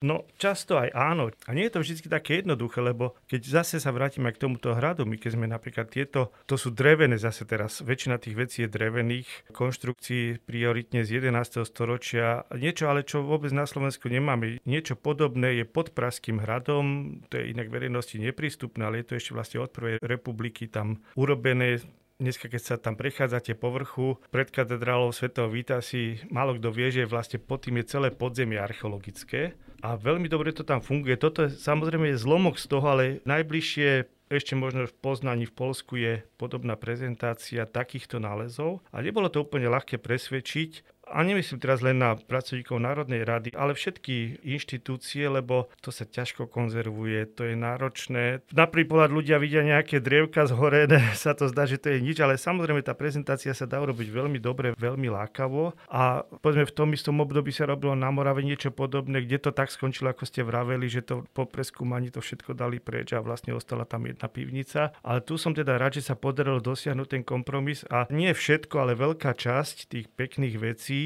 No 0.05 0.29
často 0.37 0.77
aj 0.77 0.93
áno. 0.93 1.33
A 1.49 1.57
nie 1.57 1.65
je 1.67 1.73
to 1.73 1.81
vždy 1.81 2.13
také 2.13 2.45
jednoduché, 2.45 2.85
lebo 2.85 3.17
keď 3.25 3.65
zase 3.65 3.81
sa 3.81 3.89
vrátime 3.89 4.29
k 4.37 4.41
tomuto 4.45 4.77
hradu, 4.77 5.09
my 5.09 5.17
keď 5.17 5.41
sme 5.41 5.49
napríklad 5.49 5.89
tieto, 5.89 6.37
to 6.45 6.61
sú 6.61 6.69
drevené 6.69 7.17
zase 7.17 7.49
teraz, 7.49 7.81
väčšina 7.81 8.21
tých 8.21 8.37
vecí 8.37 8.59
je 8.67 8.69
drevených 8.69 9.29
konštrukcií 9.57 10.45
prioritne 10.45 11.07
z 11.07 11.25
11. 11.25 11.65
storočia. 11.65 12.45
Niečo 12.53 12.93
ale, 12.93 13.07
čo 13.07 13.25
vôbec 13.25 13.55
na 13.55 13.65
Slovensku 13.65 14.11
nemáme. 14.11 14.61
Niečo 14.69 14.99
podobné 14.99 15.63
je 15.63 15.65
pod 15.65 15.95
Praským 15.97 16.43
hradom, 16.43 17.19
to 17.31 17.39
je 17.39 17.55
inak 17.55 17.71
verejnosti 17.71 18.19
neprístupné, 18.19 18.83
ale 18.85 19.01
je 19.01 19.07
to 19.07 19.15
ešte 19.17 19.33
vlastne 19.33 19.59
od 19.63 19.71
prvej 19.71 20.03
republiky 20.03 20.67
tam 20.67 20.99
urobené 21.15 21.79
dneska, 22.21 22.53
keď 22.53 22.63
sa 22.63 22.77
tam 22.77 22.95
prechádzate 22.95 23.57
po 23.57 23.73
vrchu 23.73 24.21
pred 24.29 24.53
katedrálou 24.53 25.11
svätého 25.11 25.49
Víta, 25.49 25.81
si 25.81 26.21
málo 26.29 26.61
kto 26.61 26.69
vie, 26.69 26.93
že 26.93 27.09
vlastne 27.09 27.41
pod 27.41 27.65
tým 27.65 27.81
je 27.81 27.97
celé 27.97 28.13
podzemie 28.13 28.61
archeologické 28.61 29.57
a 29.81 29.97
veľmi 29.97 30.29
dobre 30.29 30.53
to 30.53 30.61
tam 30.61 30.85
funguje. 30.85 31.17
Toto 31.17 31.49
je, 31.49 31.57
samozrejme 31.57 32.13
je 32.13 32.21
zlomok 32.21 32.61
z 32.61 32.69
toho, 32.69 32.85
ale 32.85 33.25
najbližšie 33.25 34.05
ešte 34.31 34.55
možno 34.55 34.87
v 34.87 34.95
Poznaní 35.03 35.51
v 35.51 35.57
Polsku 35.57 35.99
je 35.99 36.23
podobná 36.39 36.79
prezentácia 36.79 37.67
takýchto 37.67 38.23
nálezov 38.23 38.79
a 38.95 39.03
nebolo 39.03 39.27
to 39.27 39.43
úplne 39.43 39.67
ľahké 39.67 39.99
presvedčiť 39.99 41.00
a 41.11 41.19
nemyslím 41.27 41.59
teraz 41.59 41.83
len 41.83 41.99
na 41.99 42.15
pracovníkov 42.15 42.79
Národnej 42.79 43.27
rady, 43.27 43.51
ale 43.53 43.75
všetky 43.75 44.41
inštitúcie, 44.47 45.27
lebo 45.27 45.69
to 45.83 45.91
sa 45.91 46.07
ťažko 46.07 46.47
konzervuje, 46.47 47.27
to 47.35 47.51
je 47.51 47.55
náročné. 47.59 48.47
Na 48.55 48.71
pohľad 48.71 49.11
ľudia 49.11 49.43
vidia 49.43 49.67
nejaké 49.67 49.99
drievka 49.99 50.47
zhorené, 50.47 51.13
sa 51.19 51.35
to 51.35 51.51
zdá, 51.51 51.67
že 51.67 51.83
to 51.83 51.91
je 51.91 51.99
nič, 51.99 52.23
ale 52.23 52.39
samozrejme 52.39 52.81
tá 52.87 52.95
prezentácia 52.95 53.53
sa 53.53 53.67
dá 53.67 53.83
urobiť 53.83 54.09
veľmi 54.09 54.39
dobre, 54.39 54.73
veľmi 54.79 55.11
lákavo 55.11 55.75
a 55.91 56.23
povedzme 56.41 56.65
v 56.71 56.77
tom 56.77 56.89
istom 56.95 57.19
období 57.21 57.51
sa 57.51 57.67
robilo 57.67 57.93
na 57.99 58.09
Morave 58.15 58.47
niečo 58.47 58.71
podobné, 58.71 59.27
kde 59.27 59.43
to 59.43 59.51
tak 59.51 59.69
skončilo, 59.69 60.15
ako 60.15 60.25
ste 60.25 60.47
vraveli, 60.47 60.87
že 60.87 61.03
to 61.03 61.27
po 61.35 61.45
preskúmaní 61.45 62.15
to 62.15 62.23
všetko 62.23 62.55
dali 62.55 62.79
preč 62.79 63.13
a 63.13 63.21
vlastne 63.21 63.53
ostala 63.53 63.83
tam 63.85 64.07
jedna 64.07 64.31
pivnica. 64.31 64.95
Ale 65.03 65.21
tu 65.27 65.35
som 65.37 65.53
teda 65.53 65.77
rád, 65.77 65.99
že 65.99 66.07
sa 66.07 66.15
podarilo 66.15 66.63
dosiahnuť 66.63 67.09
ten 67.11 67.23
kompromis 67.27 67.83
a 67.91 68.07
nie 68.09 68.31
všetko, 68.31 68.75
ale 68.79 68.93
veľká 68.95 69.35
časť 69.35 69.91
tých 69.91 70.07
pekných 70.15 70.57
vecí 70.61 71.00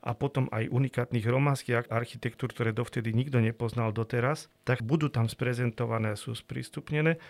a 0.00 0.10
potom 0.16 0.48
aj 0.48 0.72
unikátnych 0.72 1.26
románskych 1.28 1.92
architektúr, 1.92 2.50
ktoré 2.50 2.70
dovtedy 2.72 3.12
nikto 3.12 3.38
nepoznal 3.40 3.92
doteraz, 3.92 4.48
tak 4.64 4.80
budú 4.80 5.12
tam 5.12 5.28
sprezentované 5.28 6.16
a 6.16 6.20
sú 6.20 6.32
sprístupnené. 6.32 7.20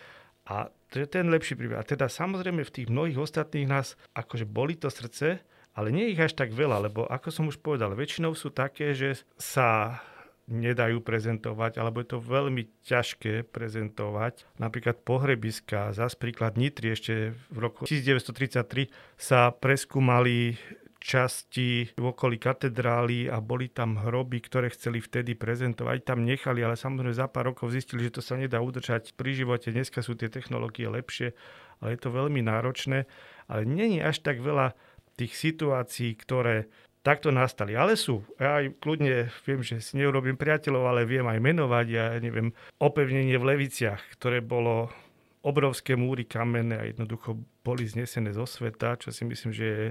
A 0.47 0.71
to 0.91 1.03
je 1.03 1.07
ten 1.07 1.27
lepší 1.29 1.59
príbeh. 1.59 1.79
A 1.79 1.87
teda 1.87 2.07
samozrejme 2.07 2.63
v 2.63 2.75
tých 2.75 2.89
mnohých 2.89 3.19
ostatných 3.19 3.69
nás, 3.69 3.99
akože 4.15 4.47
boli 4.47 4.79
to 4.79 4.89
srdce, 4.91 5.43
ale 5.75 5.89
nie 5.95 6.11
ich 6.11 6.19
až 6.19 6.35
tak 6.35 6.51
veľa, 6.51 6.91
lebo 6.91 7.07
ako 7.07 7.29
som 7.31 7.45
už 7.47 7.63
povedal, 7.63 7.95
väčšinou 7.95 8.35
sú 8.35 8.51
také, 8.51 8.95
že 8.95 9.23
sa 9.39 10.03
nedajú 10.51 10.99
prezentovať, 10.99 11.79
alebo 11.79 12.03
je 12.03 12.09
to 12.11 12.19
veľmi 12.19 12.67
ťažké 12.83 13.47
prezentovať. 13.55 14.51
Napríklad 14.59 14.99
pohrebiska, 15.07 15.95
zás 15.95 16.19
príklad 16.19 16.59
Nitry 16.59 16.99
ešte 16.99 17.39
v 17.55 17.57
roku 17.63 17.87
1933 17.87 18.91
sa 19.15 19.55
preskúmali 19.55 20.59
časti 21.01 21.89
v 21.97 22.05
okolí 22.05 22.37
katedrály 22.37 23.33
a 23.33 23.41
boli 23.41 23.73
tam 23.73 23.97
hroby, 23.97 24.45
ktoré 24.45 24.69
chceli 24.69 25.01
vtedy 25.01 25.33
prezentovať. 25.33 26.05
Tam 26.05 26.29
nechali, 26.29 26.61
ale 26.61 26.77
samozrejme 26.77 27.17
za 27.17 27.27
pár 27.27 27.51
rokov 27.51 27.73
zistili, 27.73 28.05
že 28.07 28.21
to 28.21 28.23
sa 28.23 28.37
nedá 28.37 28.61
udržať 28.61 29.17
pri 29.17 29.33
živote. 29.33 29.73
Dneska 29.73 30.05
sú 30.05 30.13
tie 30.15 30.29
technológie 30.29 30.87
lepšie, 30.93 31.33
ale 31.81 31.97
je 31.97 32.01
to 32.05 32.13
veľmi 32.13 32.45
náročné. 32.45 33.09
Ale 33.49 33.65
není 33.65 34.05
až 34.05 34.21
tak 34.21 34.45
veľa 34.45 34.77
tých 35.17 35.33
situácií, 35.35 36.21
ktoré 36.21 36.69
takto 37.01 37.33
nastali. 37.33 37.73
Ale 37.73 37.97
sú. 37.97 38.21
Ja 38.37 38.61
aj 38.61 38.77
kľudne 38.85 39.33
viem, 39.49 39.65
že 39.65 39.81
si 39.81 39.97
neurobím 39.97 40.37
priateľov, 40.37 40.85
ale 40.85 41.09
viem 41.09 41.25
aj 41.25 41.41
menovať. 41.41 41.87
Ja 41.89 42.13
neviem, 42.21 42.53
opevnenie 42.77 43.41
v 43.41 43.57
Leviciach, 43.57 44.05
ktoré 44.21 44.45
bolo 44.45 44.93
obrovské 45.41 45.97
múry 45.97 46.29
kamenné 46.29 46.77
a 46.77 46.85
jednoducho 46.85 47.41
boli 47.65 47.89
znesené 47.89 48.37
zo 48.37 48.45
sveta, 48.45 49.01
čo 49.01 49.09
si 49.09 49.25
myslím, 49.25 49.53
že 49.57 49.65
je 49.65 49.89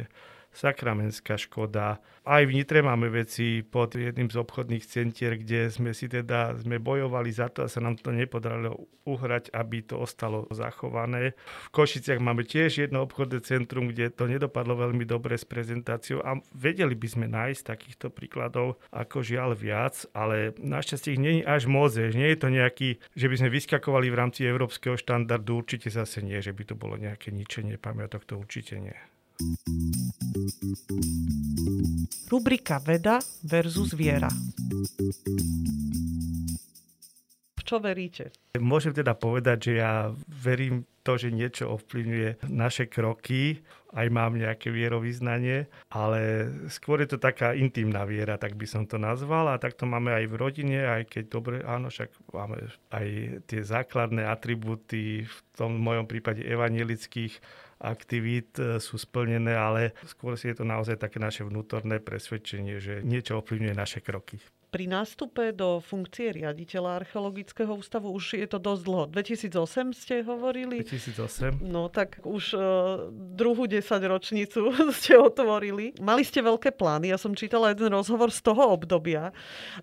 sakramenská 0.59 1.39
škoda. 1.39 2.03
Aj 2.27 2.43
v 2.43 2.51
Nitre 2.51 2.83
máme 2.83 3.07
veci 3.07 3.63
pod 3.63 3.95
jedným 3.95 4.27
z 4.27 4.37
obchodných 4.43 4.83
centier, 4.83 5.39
kde 5.39 5.71
sme 5.71 5.95
si 5.95 6.11
teda 6.11 6.59
sme 6.59 6.83
bojovali 6.83 7.31
za 7.31 7.47
to 7.47 7.63
a 7.63 7.71
sa 7.71 7.79
nám 7.79 7.95
to 7.95 8.11
nepodarilo 8.11 8.75
uhrať, 9.07 9.55
aby 9.55 9.81
to 9.87 9.97
ostalo 9.97 10.45
zachované. 10.51 11.33
V 11.71 11.73
Košiciach 11.73 12.19
máme 12.19 12.43
tiež 12.43 12.85
jedno 12.85 13.07
obchodné 13.07 13.41
centrum, 13.41 13.89
kde 13.89 14.11
to 14.11 14.27
nedopadlo 14.27 14.75
veľmi 14.75 15.07
dobre 15.07 15.39
s 15.39 15.47
prezentáciou 15.47 16.19
a 16.21 16.37
vedeli 16.53 16.93
by 16.93 17.07
sme 17.07 17.25
nájsť 17.31 17.61
takýchto 17.63 18.11
príkladov 18.11 18.77
ako 18.91 19.23
žiaľ 19.23 19.55
viac, 19.55 20.03
ale 20.11 20.53
našťastie 20.59 21.15
ich 21.15 21.21
je 21.23 21.47
až 21.47 21.65
moc, 21.65 21.95
nie 21.95 22.29
je 22.35 22.39
to 22.39 22.49
nejaký, 22.51 22.89
že 23.15 23.25
by 23.31 23.35
sme 23.39 23.49
vyskakovali 23.49 24.07
v 24.11 24.19
rámci 24.19 24.41
európskeho 24.45 24.99
štandardu, 24.99 25.63
určite 25.63 25.87
zase 25.89 26.21
nie, 26.21 26.37
že 26.43 26.53
by 26.53 26.63
to 26.67 26.75
bolo 26.75 26.99
nejaké 26.99 27.31
ničenie 27.31 27.79
pamiatok, 27.79 28.27
to 28.27 28.35
určite 28.37 28.77
nie. 28.77 28.97
Rubrika 32.27 32.79
Veda 32.83 33.23
versus 33.47 33.95
viera. 33.95 34.27
V 37.55 37.61
čo 37.63 37.79
veríte? 37.79 38.35
Môžem 38.59 38.91
teda 38.91 39.15
povedať, 39.15 39.71
že 39.71 39.73
ja 39.79 40.11
verím 40.27 40.83
to, 41.07 41.15
že 41.15 41.31
niečo 41.31 41.71
ovplyvňuje 41.71 42.51
naše 42.51 42.91
kroky, 42.91 43.63
aj 43.95 44.07
mám 44.11 44.37
nejaké 44.37 44.69
vierovýznanie, 44.69 45.65
ale 45.89 46.51
skôr 46.69 47.01
je 47.01 47.15
to 47.15 47.17
taká 47.17 47.55
intimná 47.55 48.03
viera, 48.05 48.37
tak 48.37 48.59
by 48.59 48.67
som 48.67 48.85
to 48.85 49.01
nazval 49.01 49.49
a 49.49 49.57
tak 49.57 49.73
to 49.79 49.87
máme 49.87 50.13
aj 50.13 50.29
v 50.29 50.35
rodine, 50.35 50.79
aj 50.83 51.09
keď 51.09 51.23
dobre, 51.31 51.55
áno, 51.63 51.89
však 51.89 52.11
máme 52.29 52.69
aj 52.91 53.07
tie 53.49 53.61
základné 53.63 54.27
atribúty, 54.27 55.25
v 55.25 55.37
tom 55.55 55.79
mojom 55.79 56.05
prípade 56.05 56.45
evangelických 56.45 57.41
aktivít 57.79 58.59
e, 58.59 58.77
sú 58.83 58.99
splnené, 58.99 59.55
ale 59.55 59.95
skôr 60.03 60.35
si 60.35 60.51
je 60.51 60.59
to 60.59 60.65
naozaj 60.67 60.99
také 60.99 61.17
naše 61.17 61.47
vnútorné 61.47 62.03
presvedčenie, 62.03 62.77
že 62.83 62.93
niečo 63.01 63.39
ovplyvňuje 63.39 63.75
naše 63.75 63.99
kroky 64.03 64.37
pri 64.69 64.85
nástupe 64.85 65.49
do 65.49 65.81
funkcie 65.81 66.29
riaditeľa 66.29 67.01
archeologického 67.01 67.73
ústavu 67.73 68.13
už 68.13 68.37
je 68.37 68.45
to 68.45 68.61
dosť 68.61 68.81
dlho. 68.85 69.03
2008 69.09 69.97
ste 69.97 70.21
hovorili? 70.21 70.85
2008. 70.85 71.65
No 71.65 71.89
tak 71.89 72.21
už 72.21 72.53
uh, 72.53 72.61
druhú 73.09 73.65
desaťročnicu 73.65 74.69
ste 74.97 75.17
otvorili. 75.17 75.97
Mali 75.97 76.21
ste 76.21 76.45
veľké 76.45 76.77
plány. 76.77 77.09
Ja 77.09 77.17
som 77.17 77.33
čítala 77.33 77.73
jeden 77.73 77.89
rozhovor 77.89 78.29
z 78.29 78.45
toho 78.45 78.77
obdobia 78.77 79.33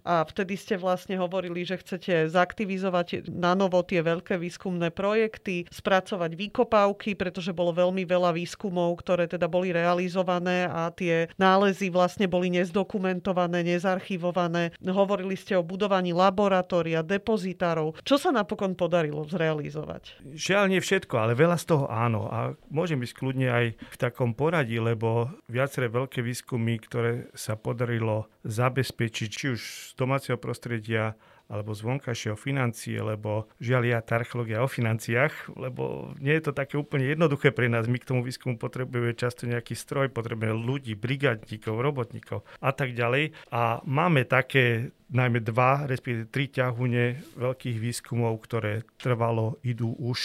a 0.06 0.22
vtedy 0.22 0.54
ste 0.54 0.78
vlastne 0.78 1.18
hovorili, 1.18 1.66
že 1.66 1.82
chcete 1.82 2.30
zaktivizovať 2.30 3.26
na 3.26 3.58
novo 3.58 3.82
tie 3.82 4.06
veľké 4.06 4.38
výskumné 4.38 4.94
projekty, 4.94 5.66
spracovať 5.66 6.38
výkopávky, 6.38 7.18
pretože 7.18 7.50
bolo 7.50 7.74
veľmi 7.74 8.06
veľa 8.06 8.30
výskumov, 8.38 9.02
ktoré 9.02 9.26
teda 9.26 9.50
boli 9.50 9.74
realizované 9.74 10.70
a 10.70 10.94
tie 10.94 11.26
nálezy 11.34 11.90
vlastne 11.90 12.30
boli 12.30 12.54
nezdokumentované, 12.54 13.66
nezarchivované 13.66 14.75
Hovorili 14.84 15.38
ste 15.38 15.56
o 15.56 15.64
budovaní 15.64 16.12
laboratória, 16.12 17.00
depozitárov. 17.00 18.00
Čo 18.04 18.16
sa 18.20 18.30
napokon 18.34 18.76
podarilo 18.76 19.24
zrealizovať? 19.24 20.20
Žiaľ 20.36 20.64
nie 20.72 20.80
všetko, 20.82 21.14
ale 21.16 21.32
veľa 21.38 21.56
z 21.56 21.64
toho 21.72 21.86
áno. 21.88 22.28
A 22.28 22.52
môžem 22.68 23.00
ísť 23.00 23.16
kľudne 23.16 23.48
aj 23.48 23.66
v 23.76 23.96
takom 23.96 24.36
poradí, 24.36 24.76
lebo 24.76 25.32
viaceré 25.48 25.88
veľké 25.88 26.20
výskumy, 26.20 26.76
ktoré 26.82 27.32
sa 27.32 27.56
podarilo 27.56 28.28
zabezpečiť, 28.44 29.28
či 29.28 29.44
už 29.56 29.60
z 29.60 29.92
domáceho 29.96 30.36
prostredia, 30.36 31.16
alebo 31.46 31.70
z 31.74 31.80
vonkajšieho 31.86 32.36
financie, 32.38 32.98
lebo 32.98 33.46
žiaľ 33.62 33.82
ja 33.86 33.98
tá 34.02 34.18
archeológia 34.18 34.62
o 34.62 34.68
financiách, 34.70 35.54
lebo 35.54 36.14
nie 36.18 36.34
je 36.38 36.50
to 36.50 36.52
také 36.52 36.74
úplne 36.74 37.06
jednoduché 37.06 37.54
pre 37.54 37.70
nás. 37.70 37.86
My 37.86 38.02
k 38.02 38.08
tomu 38.10 38.26
výskumu 38.26 38.58
potrebujeme 38.58 39.14
často 39.14 39.46
nejaký 39.46 39.78
stroj, 39.78 40.10
potrebujeme 40.10 40.58
ľudí, 40.58 40.98
brigádnikov, 40.98 41.78
robotníkov 41.78 42.42
a 42.58 42.70
tak 42.74 42.98
ďalej. 42.98 43.34
A 43.54 43.78
máme 43.86 44.26
také 44.26 44.90
najmä 45.06 45.38
dva, 45.38 45.86
respektíve 45.86 46.30
tri 46.34 46.50
ťahune 46.50 47.22
veľkých 47.38 47.78
výskumov, 47.78 48.42
ktoré 48.42 48.82
trvalo, 48.98 49.62
idú 49.62 49.94
už 50.02 50.18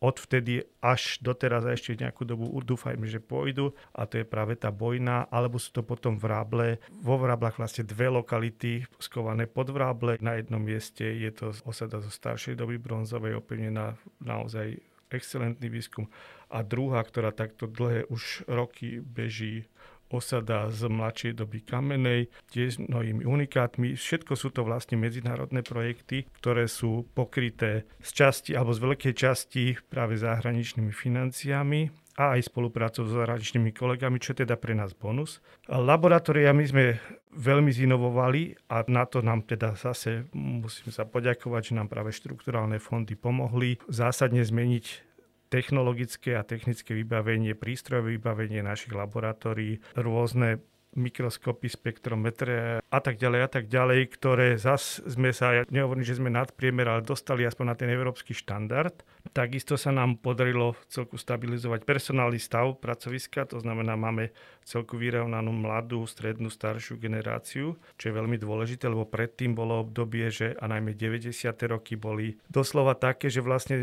odvtedy 0.00 0.64
až 0.80 1.20
doteraz 1.20 1.68
a 1.68 1.76
ešte 1.76 2.00
nejakú 2.00 2.24
dobu 2.24 2.48
dúfajme, 2.64 3.04
že 3.04 3.20
pôjdu 3.20 3.76
a 3.92 4.08
to 4.08 4.20
je 4.20 4.26
práve 4.26 4.56
tá 4.56 4.72
bojna, 4.72 5.28
alebo 5.28 5.60
sú 5.60 5.76
to 5.76 5.84
potom 5.84 6.16
vráble. 6.16 6.80
Vo 7.04 7.20
vráblach 7.20 7.60
vlastne 7.60 7.84
dve 7.84 8.08
lokality 8.08 8.88
skované 8.96 9.44
pod 9.44 9.68
vráble. 9.68 10.16
Na 10.24 10.40
jednom 10.40 10.60
mieste 10.60 11.04
je 11.04 11.30
to 11.30 11.52
osada 11.68 12.00
zo 12.00 12.08
staršej 12.08 12.56
doby 12.56 12.80
bronzovej, 12.80 13.36
opevnená 13.36 14.00
naozaj 14.24 14.80
excelentný 15.12 15.68
výskum. 15.68 16.08
A 16.50 16.64
druhá, 16.64 17.04
ktorá 17.04 17.30
takto 17.30 17.68
dlhé 17.68 18.08
už 18.08 18.48
roky 18.48 18.98
beží 19.04 19.68
osada 20.10 20.68
z 20.68 20.90
mladšej 20.90 21.32
doby 21.38 21.62
kamenej, 21.62 22.28
tiež 22.50 22.82
mnohými 22.82 23.22
unikátmi. 23.24 23.94
Všetko 23.94 24.34
sú 24.34 24.50
to 24.50 24.66
vlastne 24.66 24.98
medzinárodné 24.98 25.62
projekty, 25.62 26.26
ktoré 26.42 26.66
sú 26.66 27.06
pokryté 27.14 27.86
z 28.02 28.10
časti 28.10 28.52
alebo 28.58 28.74
z 28.74 28.80
veľkej 28.82 29.14
časti 29.14 29.64
práve 29.86 30.18
zahraničnými 30.18 30.90
financiami 30.90 31.90
a 32.20 32.36
aj 32.36 32.52
spoluprácou 32.52 33.08
s 33.08 33.16
zahraničnými 33.16 33.72
kolegami, 33.72 34.20
čo 34.20 34.36
je 34.36 34.44
teda 34.44 34.60
pre 34.60 34.76
nás 34.76 34.92
bonus. 34.92 35.40
Laboratória 35.70 36.52
my 36.52 36.64
sme 36.68 36.84
veľmi 37.32 37.70
zinovovali 37.70 38.68
a 38.68 38.82
na 38.90 39.06
to 39.06 39.22
nám 39.22 39.46
teda 39.46 39.78
zase 39.78 40.28
musím 40.34 40.90
sa 40.90 41.06
poďakovať, 41.06 41.72
že 41.72 41.76
nám 41.78 41.88
práve 41.88 42.10
štrukturálne 42.12 42.82
fondy 42.82 43.14
pomohli 43.14 43.78
zásadne 43.86 44.42
zmeniť 44.42 45.09
technologické 45.50 46.38
a 46.38 46.46
technické 46.46 46.94
vybavenie, 46.94 47.58
prístrojové 47.58 48.16
vybavenie 48.16 48.62
našich 48.62 48.94
laboratórií, 48.94 49.82
rôzne 49.98 50.62
mikroskopy, 50.98 51.70
spektrometre 51.70 52.82
a 52.82 52.98
tak 52.98 53.14
ďalej 53.14 53.40
a 53.46 53.48
tak 53.50 53.64
ďalej, 53.70 54.00
ktoré 54.18 54.58
zas 54.58 54.98
sme 55.06 55.30
sa, 55.30 55.54
ja 55.54 55.62
nehovorím, 55.70 56.02
že 56.02 56.18
sme 56.18 56.34
nadpriemer, 56.34 56.86
ale 56.90 57.06
dostali 57.06 57.46
aspoň 57.46 57.66
na 57.70 57.76
ten 57.78 57.88
európsky 57.94 58.34
štandard. 58.34 59.06
Takisto 59.30 59.78
sa 59.78 59.94
nám 59.94 60.18
podarilo 60.18 60.74
celku 60.90 61.14
stabilizovať 61.14 61.86
personálny 61.86 62.42
stav 62.42 62.82
pracoviska, 62.82 63.46
to 63.46 63.62
znamená, 63.62 63.94
máme 63.94 64.34
celku 64.66 64.98
vyrovnanú 64.98 65.54
mladú, 65.54 66.02
strednú, 66.10 66.50
staršiu 66.50 66.98
generáciu, 66.98 67.78
čo 67.94 68.04
je 68.10 68.16
veľmi 68.16 68.34
dôležité, 68.40 68.90
lebo 68.90 69.06
predtým 69.06 69.54
bolo 69.54 69.86
obdobie, 69.86 70.26
že 70.30 70.58
a 70.58 70.66
najmä 70.66 70.98
90. 70.98 71.30
roky 71.70 71.94
boli 71.94 72.34
doslova 72.50 72.98
také, 72.98 73.30
že 73.30 73.44
vlastne, 73.44 73.76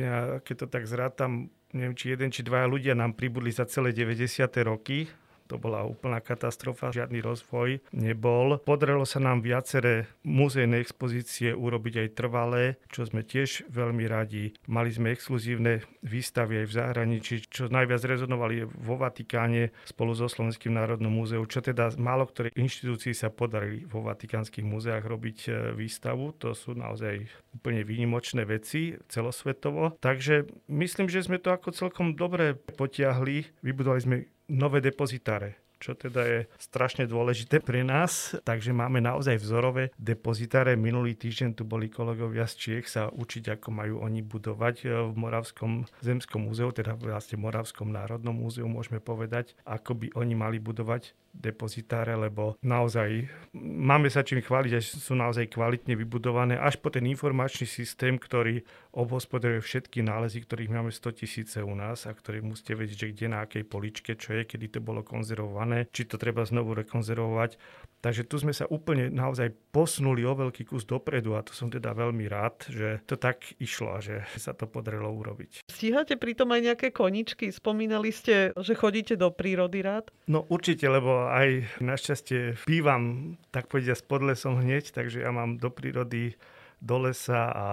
keď 0.44 0.56
to 0.64 0.68
tak 0.68 0.84
zrátam, 0.84 1.48
neviem, 1.72 1.96
či 1.96 2.12
jeden, 2.12 2.32
či 2.32 2.44
dvaja 2.44 2.68
ľudia 2.68 2.94
nám 2.96 3.16
pribudli 3.16 3.52
za 3.52 3.64
celé 3.64 3.96
90. 3.96 4.44
roky, 4.68 5.08
to 5.48 5.58
bola 5.58 5.84
úplná 5.88 6.22
katastrofa, 6.22 6.94
žiadny 6.94 7.20
rozvoj 7.20 7.82
nebol. 7.92 8.62
Podarilo 8.62 9.04
sa 9.04 9.20
nám 9.20 9.42
viaceré 9.42 10.06
muzejné 10.28 10.80
expozície 10.80 11.56
urobiť 11.56 12.06
aj 12.06 12.10
trvalé, 12.14 12.64
čo 12.94 13.08
sme 13.08 13.26
tiež 13.26 13.66
veľmi 13.72 14.06
radi. 14.06 14.54
Mali 14.70 14.94
sme 14.94 15.12
exkluzívne 15.16 15.82
výstavy 16.06 16.64
aj 16.64 16.68
v 16.70 16.76
zahraničí, 16.78 17.36
čo 17.50 17.68
najviac 17.68 18.04
rezonovali 18.04 18.68
vo 18.68 18.96
Vatikáne 19.00 19.74
spolu 19.88 20.14
so 20.14 20.28
Slovenským 20.28 20.76
národným 20.76 21.12
múzeum, 21.12 21.48
čo 21.48 21.64
teda 21.64 21.96
málo 21.98 22.28
ktoré 22.28 22.52
inštitúcii 22.54 23.16
sa 23.16 23.32
podarili 23.32 23.88
vo 23.88 24.04
vatikánskych 24.04 24.68
múzeách 24.68 25.06
robiť 25.08 25.38
e, 25.48 25.50
výstavu. 25.74 26.36
To 26.44 26.52
sú 26.52 26.76
naozaj 26.76 27.26
úplne 27.56 27.82
výnimočné 27.88 28.44
veci 28.44 29.00
celosvetovo. 29.08 29.96
Takže 30.04 30.46
myslím, 30.68 31.08
že 31.08 31.24
sme 31.24 31.40
to 31.40 31.56
ako 31.56 31.72
celkom 31.72 32.14
dobre 32.14 32.54
potiahli. 32.54 33.48
Vybudovali 33.64 34.02
sme 34.04 34.18
nové 34.48 34.82
depozitáre 34.82 35.68
čo 35.78 35.94
teda 35.94 36.22
je 36.26 36.40
strašne 36.58 37.06
dôležité 37.06 37.62
pre 37.62 37.86
nás. 37.86 38.34
Takže 38.42 38.74
máme 38.74 38.98
naozaj 39.02 39.38
vzorové 39.38 39.94
depozitáre. 39.98 40.74
Minulý 40.74 41.14
týždeň 41.14 41.54
tu 41.54 41.64
boli 41.64 41.88
kolegovia 41.88 42.50
z 42.50 42.54
Čiech 42.58 42.86
sa 42.90 43.14
učiť, 43.14 43.58
ako 43.58 43.68
majú 43.70 43.96
oni 44.02 44.26
budovať 44.26 44.76
e, 44.84 44.86
v 44.90 45.16
Moravskom 45.16 45.86
zemskom 46.02 46.50
múzeu, 46.50 46.74
teda 46.74 46.98
vlastne 46.98 47.38
Moravskom 47.38 47.94
národnom 47.94 48.34
múzeu, 48.34 48.66
môžeme 48.66 48.98
povedať, 48.98 49.54
ako 49.64 49.94
by 49.94 50.08
oni 50.18 50.34
mali 50.34 50.58
budovať 50.58 51.14
depozitáre, 51.38 52.18
lebo 52.18 52.58
naozaj 52.66 53.30
máme 53.58 54.10
sa 54.10 54.26
čím 54.26 54.42
chváliť, 54.42 54.72
že 54.82 54.98
sú 54.98 55.14
naozaj 55.14 55.54
kvalitne 55.54 55.94
vybudované, 55.94 56.58
až 56.58 56.82
po 56.82 56.90
ten 56.90 57.06
informačný 57.06 57.70
systém, 57.70 58.18
ktorý 58.18 58.66
obhospodaruje 58.98 59.62
všetky 59.62 60.02
nálezy, 60.02 60.42
ktorých 60.44 60.74
máme 60.74 60.90
100 60.90 61.22
tisíce 61.22 61.58
u 61.62 61.74
nás 61.78 62.10
a 62.10 62.12
ktorých 62.12 62.44
musíte 62.44 62.74
vedieť, 62.74 62.98
že 62.98 63.12
kde 63.14 63.26
na 63.30 63.46
akej 63.46 63.64
poličke, 63.64 64.18
čo 64.18 64.34
je, 64.34 64.50
kedy 64.50 64.74
to 64.74 64.80
bolo 64.82 65.06
konzervované, 65.06 65.86
či 65.94 66.10
to 66.10 66.18
treba 66.18 66.42
znovu 66.44 66.74
rekonzervovať. 66.74 67.62
Takže 68.08 68.24
tu 68.24 68.40
sme 68.40 68.56
sa 68.56 68.64
úplne 68.72 69.12
naozaj 69.12 69.52
posunuli 69.76 70.24
o 70.24 70.32
veľký 70.32 70.64
kus 70.64 70.88
dopredu 70.88 71.36
a 71.36 71.44
to 71.44 71.52
som 71.52 71.68
teda 71.68 71.92
veľmi 71.92 72.24
rád, 72.32 72.64
že 72.72 73.04
to 73.04 73.20
tak 73.20 73.44
išlo 73.60 73.92
a 73.92 74.00
že 74.00 74.24
sa 74.40 74.56
to 74.56 74.64
podarilo 74.64 75.12
urobiť. 75.12 75.68
Stíhate 75.68 76.16
pritom 76.16 76.48
aj 76.56 76.72
nejaké 76.72 76.96
koničky? 76.96 77.52
Spomínali 77.52 78.16
ste, 78.16 78.56
že 78.56 78.80
chodíte 78.80 79.20
do 79.20 79.28
prírody 79.28 79.84
rád? 79.84 80.08
No 80.32 80.48
určite, 80.48 80.88
lebo 80.88 81.28
aj 81.28 81.68
našťastie 81.84 82.64
bývam, 82.64 83.36
tak 83.52 83.68
povediať, 83.68 84.08
pod 84.08 84.24
lesom 84.24 84.56
hneď, 84.56 84.96
takže 84.96 85.28
ja 85.28 85.36
mám 85.36 85.60
do 85.60 85.68
prírody 85.68 86.40
do 86.80 86.96
lesa 87.04 87.52
a 87.52 87.68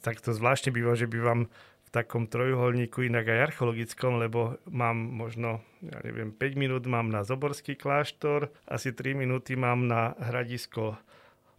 tak 0.00 0.24
to 0.24 0.32
zvláštne 0.32 0.72
býva, 0.72 0.96
že 0.96 1.04
bývam 1.04 1.52
takom 1.96 2.28
trojuholníku, 2.28 3.08
inak 3.08 3.24
aj 3.32 3.56
archeologickom, 3.56 4.20
lebo 4.20 4.60
mám 4.68 5.00
možno, 5.00 5.64
ja 5.80 5.96
neviem, 6.04 6.28
5 6.28 6.60
minút 6.60 6.84
mám 6.84 7.08
na 7.08 7.24
Zoborský 7.24 7.72
kláštor, 7.72 8.52
asi 8.68 8.92
3 8.92 9.16
minúty 9.16 9.56
mám 9.56 9.88
na 9.88 10.12
hradisko 10.20 11.00